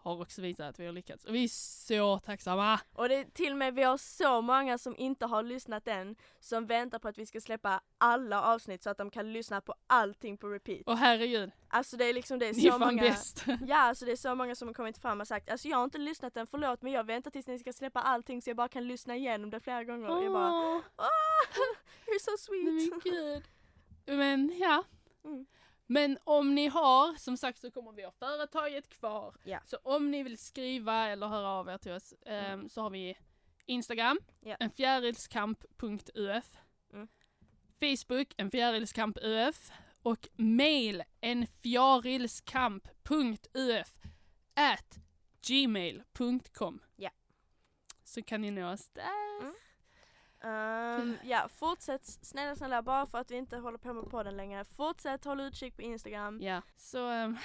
Har 0.06 0.22
också 0.22 0.42
visat 0.42 0.66
att 0.68 0.80
vi 0.80 0.86
har 0.86 0.92
lyckats. 0.92 1.24
Och 1.24 1.34
vi 1.34 1.44
är 1.44 1.48
så 1.86 2.18
tacksamma! 2.18 2.80
Och 2.92 3.08
det 3.08 3.14
är 3.14 3.24
till 3.24 3.52
och 3.52 3.58
med, 3.58 3.74
vi 3.74 3.82
har 3.82 3.96
så 3.96 4.40
många 4.42 4.78
som 4.78 4.96
inte 4.96 5.26
har 5.26 5.42
lyssnat 5.42 5.88
än 5.88 6.16
som 6.40 6.66
väntar 6.66 6.98
på 6.98 7.08
att 7.08 7.18
vi 7.18 7.26
ska 7.26 7.40
släppa 7.40 7.80
alla 7.98 8.42
avsnitt 8.42 8.82
så 8.82 8.90
att 8.90 8.98
de 8.98 9.10
kan 9.10 9.32
lyssna 9.32 9.60
på 9.60 9.74
allting 9.86 10.36
på 10.38 10.48
repeat. 10.48 10.82
Och 10.86 10.98
herregud, 10.98 11.50
Alltså 11.68 11.96
det 11.96 12.04
är 12.04 12.14
liksom, 12.14 12.38
det 12.38 12.46
är 12.48 12.52
ni 12.54 12.60
så 12.60 12.78
många. 12.78 13.02
bäst! 13.02 13.44
Ja, 13.66 13.76
alltså 13.76 14.04
det 14.04 14.12
är 14.12 14.16
så 14.16 14.34
många 14.34 14.54
som 14.54 14.68
har 14.68 14.74
kommit 14.74 14.98
fram 14.98 15.20
och 15.20 15.28
sagt 15.28 15.50
alltså 15.50 15.68
jag 15.68 15.76
har 15.76 15.84
inte 15.84 15.98
lyssnat 15.98 16.36
än, 16.36 16.46
förlåt 16.46 16.82
men 16.82 16.92
jag 16.92 17.04
väntar 17.04 17.30
tills 17.30 17.46
ni 17.46 17.58
ska 17.58 17.72
släppa 17.72 18.00
allting 18.00 18.42
så 18.42 18.50
jag 18.50 18.56
bara 18.56 18.68
kan 18.68 18.86
lyssna 18.88 19.16
igenom 19.16 19.50
det 19.50 19.60
flera 19.60 19.84
gånger. 19.84 20.08
Och 20.10 20.24
jag 20.24 20.32
bara, 20.32 20.50
ah, 20.50 20.82
you're 22.06 22.20
so 22.20 22.52
nej 22.52 22.62
men 22.72 22.80
sweet. 22.80 23.02
gud. 23.04 23.42
Men 24.18 24.58
ja. 24.58 24.84
Mm. 25.24 25.46
Men 25.86 26.18
om 26.24 26.54
ni 26.54 26.66
har, 26.68 27.14
som 27.14 27.36
sagt 27.36 27.58
så 27.60 27.70
kommer 27.70 27.92
vi 27.92 28.02
ha 28.04 28.10
företaget 28.10 28.88
kvar. 28.88 29.34
Ja. 29.44 29.60
Så 29.66 29.76
om 29.76 30.10
ni 30.10 30.22
vill 30.22 30.38
skriva 30.38 31.08
eller 31.08 31.26
höra 31.26 31.48
av 31.48 31.68
er 31.68 31.78
till 31.78 31.92
oss 31.92 32.14
ehm, 32.26 32.68
så 32.68 32.80
har 32.82 32.90
vi 32.90 33.18
Instagram, 33.66 34.18
Ja. 34.40 34.56
en 34.60 34.70
fjärilskamp.uf. 34.70 36.50
Mm. 36.92 37.08
Facebook, 37.80 38.34
en 38.36 38.50
fjärilskamp.uf. 38.50 39.70
Och 40.02 40.28
mail, 40.36 41.02
en 41.20 41.46
fjarilskamp.uf 42.66 43.94
at 44.54 44.98
gmail.com. 45.46 46.80
Ja. 46.96 47.10
Så 48.04 48.22
kan 48.22 48.40
ni 48.40 48.50
nå 48.50 48.72
oss 48.72 48.88
där. 48.88 49.40
Mm. 49.42 49.54
Ehm, 50.46 51.18
ja, 51.22 51.48
fortsätt 51.48 52.06
snälla 52.06 52.56
snälla 52.56 52.82
bara 52.82 53.06
för 53.06 53.18
att 53.18 53.30
vi 53.30 53.36
inte 53.36 53.56
håller 53.56 53.78
på 53.78 53.92
med 53.92 54.10
podden 54.10 54.36
längre. 54.36 54.64
Fortsätt 54.64 55.24
hålla 55.24 55.44
utkik 55.44 55.76
på 55.76 55.82
Instagram. 55.82 56.42
Ja, 56.42 56.62
så 56.76 57.10
um, 57.10 57.38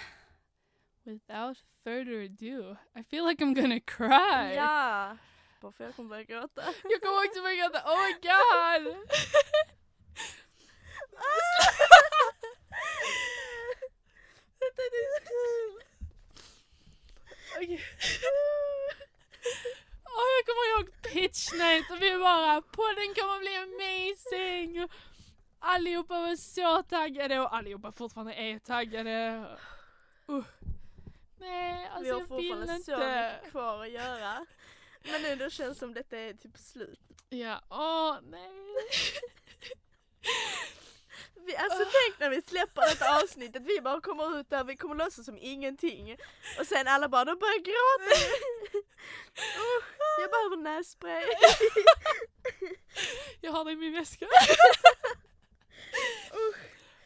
without 1.04 1.58
further 1.84 2.26
ado, 2.26 2.78
I 2.99 3.04
feel 3.04 3.28
like 3.28 3.43
I'm 3.43 3.62
gonna 3.62 3.80
cry. 3.80 4.56
Ja! 4.56 5.18
Bara 5.62 5.72
för 5.72 5.84
jag 5.84 5.95
kommer 5.95 6.10
börja 6.10 6.24
gråta. 6.24 6.64
Jag 6.84 7.02
kommer 7.02 7.28
också 7.28 7.41
börja 7.41 7.56
gråta, 7.56 7.84
oh 7.86 7.97
my 8.06 8.14
god! 8.14 8.95
Detta 14.60 14.82
är 14.82 15.20
så 15.20 15.26
kul! 15.28 15.82
Okej. 17.56 17.82
Jag 20.42 20.48
kommer 20.56 20.80
ihåg 20.80 21.02
pitch 21.02 21.52
night 21.54 21.92
och 21.92 22.02
vi 22.02 22.18
bara 22.18 22.62
podden 22.62 23.14
kommer 23.16 23.39
bli 23.39 23.56
amazing! 23.56 24.84
Och 24.84 24.92
Allihopa 25.60 26.20
var 26.22 26.36
så 26.36 26.84
taggade 26.84 27.39
och 27.39 27.56
allihopa 27.56 27.92
fortfarande 27.92 28.34
är 28.34 28.60
taggade. 28.60 29.46
Uh. 30.30 30.44
Nej, 31.39 31.86
alltså 31.88 32.04
vi 32.04 32.10
har 32.10 32.20
jag 32.20 32.20
vill 32.20 32.28
fortfarande 32.28 32.84
så 32.84 32.92
inte. 32.92 33.34
mycket 33.36 33.52
kvar 33.52 33.82
att 33.82 33.92
göra. 33.92 34.46
Men 35.04 35.22
nu 35.22 35.36
det 35.36 35.52
känns 35.52 35.78
som 35.78 35.94
detta 35.94 36.18
är 36.18 36.34
typ 36.34 36.58
slut. 36.58 37.00
Ja, 37.30 37.62
åh 37.70 38.18
nej. 38.30 38.52
Vi, 41.46 41.56
alltså 41.56 41.80
tänk 41.80 42.20
när 42.20 42.30
vi 42.30 42.42
släpper 42.42 42.82
detta 42.82 43.22
avsnittet, 43.24 43.64
vi 43.66 43.82
bara 43.82 44.02
kommer 44.02 44.39
ut 44.39 44.50
där, 44.50 44.64
vi 44.64 44.76
kommer 44.76 44.96
låtsas 44.96 45.26
som 45.26 45.38
ingenting. 45.38 46.18
Och 46.60 46.68
sen 46.68 46.88
alla 46.88 47.10
bara, 47.10 47.26
de 47.26 47.39
börjar 47.39 47.60
gråta. 47.60 48.16
Jag 50.22 50.32
behöver 50.32 50.58
nässpray. 50.58 51.24
Jag 53.42 53.52
har 53.52 53.66
det 53.66 53.72
i 53.72 53.76
min 53.76 53.94
väska. 53.94 54.26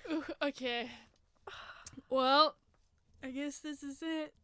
Usch, 0.09 0.29
okej. 0.39 1.01
Well, 2.09 2.51
I 3.23 3.31
guess 3.31 3.61
this 3.61 3.83
is 3.83 4.03
it. 4.03 4.35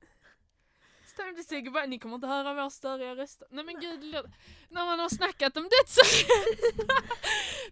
It's 1.22 1.26
time 1.26 1.38
to 1.44 1.44
say 1.50 1.62
goodbye. 1.62 1.88
Ni 1.88 2.00
kommer 2.00 2.16
inte 2.16 2.28
höra 2.28 2.54
vår 2.54 2.70
störiga 2.70 3.16
röster. 3.16 3.48
Nej 3.52 3.64
men 3.66 3.80
gud, 3.80 4.00
det 4.00 4.06
låter, 4.06 4.32
när 4.70 4.86
man 4.86 5.00
har 5.00 5.10
snackat 5.10 5.58
om 5.58 5.64
dödsångest. 5.64 6.92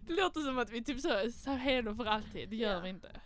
det 0.00 0.12
låter 0.12 0.40
som 0.40 0.58
att 0.58 0.70
vi 0.70 0.84
typ 0.84 1.00
så, 1.00 1.30
så 1.32 1.50
hejdå 1.50 1.94
för 1.94 2.04
alltid. 2.04 2.48
Det 2.48 2.56
gör 2.56 2.72
Ja. 2.74 2.80
vi 2.80 2.88
inte. 2.88 3.20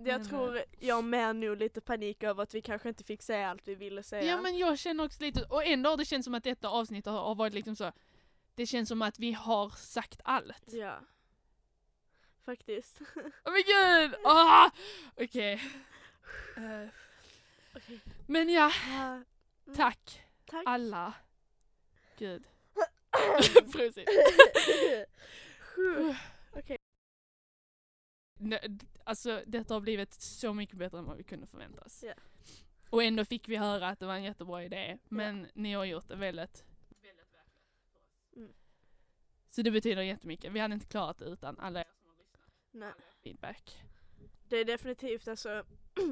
Jag 0.00 0.20
Men, 0.20 0.28
tror 0.28 0.62
jag 0.78 1.04
med 1.04 1.36
nu 1.36 1.56
lite 1.56 1.80
panik 1.80 2.22
över 2.22 2.42
att 2.42 2.54
vi 2.54 2.62
kanske 2.62 2.88
inte 2.88 3.04
fick 3.04 3.22
säga 3.22 3.50
allt 3.50 3.68
vi 3.68 3.74
ville 3.74 4.02
säga. 4.02 4.22
Ja 4.24 4.40
men 4.40 4.58
jag 4.58 4.78
känner 4.78 5.04
också 5.04 5.22
lite, 5.22 5.42
och 5.42 5.64
ändå 5.64 5.90
har 5.90 5.96
det 5.96 6.04
känns 6.04 6.24
som 6.24 6.34
att 6.34 6.44
detta 6.44 6.68
avsnitt 6.68 7.06
har, 7.06 7.12
har 7.22 7.34
varit 7.34 7.52
liksom 7.54 7.76
så, 7.76 7.92
det 8.54 8.66
känns 8.66 8.88
som 8.88 9.02
att 9.02 9.18
vi 9.18 9.32
har 9.32 9.70
sagt 9.70 10.20
allt. 10.24 10.72
Ja. 10.72 11.00
Faktiskt. 12.44 13.00
Oh 13.44 13.52
my 13.52 13.62
gud! 13.62 14.14
Ah! 14.24 14.70
Okej. 15.16 15.62
Eh, 16.56 16.88
Okej. 17.76 18.00
men 18.26 18.48
ja, 18.48 18.72
Ja, 18.88 19.22
tack 19.76 20.22
Tack. 20.46 20.62
alla. 20.66 21.14
Gud. 22.18 22.44
Nej, 28.40 28.60
d- 28.68 28.86
Alltså 29.04 29.42
detta 29.46 29.74
har 29.74 29.80
blivit 29.80 30.12
så 30.12 30.54
mycket 30.54 30.76
bättre 30.76 30.98
än 30.98 31.04
vad 31.04 31.16
vi 31.16 31.22
kunde 31.24 31.46
förvänta 31.46 31.82
oss. 31.82 32.02
Ja. 32.02 32.14
Och 32.90 33.02
ändå 33.02 33.24
fick 33.24 33.48
vi 33.48 33.56
höra 33.56 33.88
att 33.88 33.98
det 34.00 34.06
var 34.06 34.14
en 34.14 34.22
jättebra 34.22 34.64
idé, 34.64 34.98
men 35.08 35.46
ni 35.54 35.72
har 35.72 35.84
gjort 35.84 36.08
det 36.08 36.16
väldigt. 36.16 36.64
Mm. 38.36 38.52
Så 39.50 39.62
det 39.62 39.70
betyder 39.70 40.02
jättemycket. 40.02 40.52
Vi 40.52 40.60
hade 40.60 40.74
inte 40.74 40.86
klarat 40.86 41.18
det 41.18 41.24
utan 41.24 41.58
alla 41.60 41.80
er 41.80 41.84
som 42.00 42.10
har 42.10 42.16
lyssnat. 42.16 42.42
Nej. 42.70 42.92
Feedback. 43.24 43.82
Det 44.48 44.56
är 44.56 44.64
definitivt 44.64 45.28
alltså, 45.28 45.64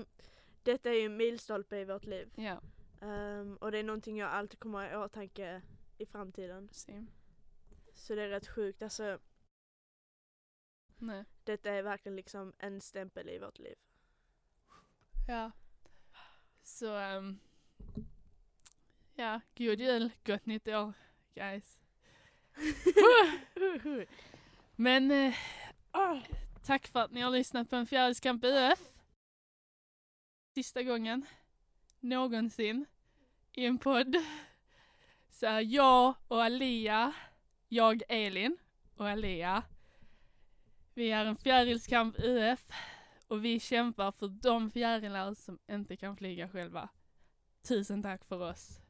detta 0.62 0.90
är 0.90 0.94
ju 0.94 1.07
en 1.07 1.16
milstolpe 1.16 1.76
i 1.76 1.84
vårt 1.84 2.04
liv. 2.04 2.30
Ja, 2.36 2.61
Ehm, 3.01 3.57
och 3.57 3.72
det 3.72 3.78
är 3.78 3.84
någonting 3.84 4.18
jag 4.18 4.30
alltid 4.30 4.59
kommer 4.59 4.78
ha 4.78 4.92
i 4.92 5.05
åtanke 5.05 5.62
i 5.99 6.07
framtiden. 6.07 6.68
same. 6.72 7.07
Så 7.94 8.14
det 8.14 8.22
är 8.22 8.28
rätt 8.28 8.49
sjukt, 8.49 8.82
alltså 8.82 9.18
Nej. 10.99 11.24
detta 11.44 11.70
är 11.70 11.82
verkligen 11.82 12.16
liksom 12.16 12.53
en 12.59 12.80
stämpel 12.80 13.28
i 13.28 13.38
vårt 13.38 13.59
liv. 13.59 13.76
Ja. 15.28 15.51
Så, 16.62 16.97
ehm, 16.97 17.38
ja, 19.14 19.40
god 19.57 19.80
jul, 19.80 20.11
gott 20.24 20.47
nytt 20.47 20.68
år 20.68 20.92
guys. 21.34 21.78
Men 24.76 25.11
eh, 25.11 25.34
tack 26.62 26.86
för 26.86 27.01
att 27.01 27.11
ni 27.11 27.20
har 27.20 27.30
lyssnat 27.30 27.70
på 27.70 27.76
en 27.76 27.86
fjärilskamp 27.86 28.44
UF. 28.44 28.92
Sista 30.55 30.82
gången 30.82 31.26
någonsin 32.09 32.86
i 33.52 33.66
en 33.66 33.78
podd. 33.78 34.16
Så 35.30 35.46
jag 35.64 36.14
och 36.28 36.44
Alia, 36.44 37.12
jag 37.68 38.02
Elin 38.09 38.59
och 38.96 39.09
Alia, 39.09 39.62
vi 40.94 41.12
är 41.12 41.24
en 41.24 41.36
fjärilskamp 41.36 42.18
UF 42.18 42.66
och 43.28 43.44
vi 43.44 43.61
kämpar 43.61 44.12
för 44.12 44.28
de 44.28 44.70
fjärilar 44.70 45.34
som 45.34 45.59
inte 45.70 45.96
kan 45.96 46.16
flyga 46.16 46.48
själva. 46.48 46.88
Tusen 47.68 48.02
tack 48.02 48.24
för 48.24 48.50
oss. 48.50 48.80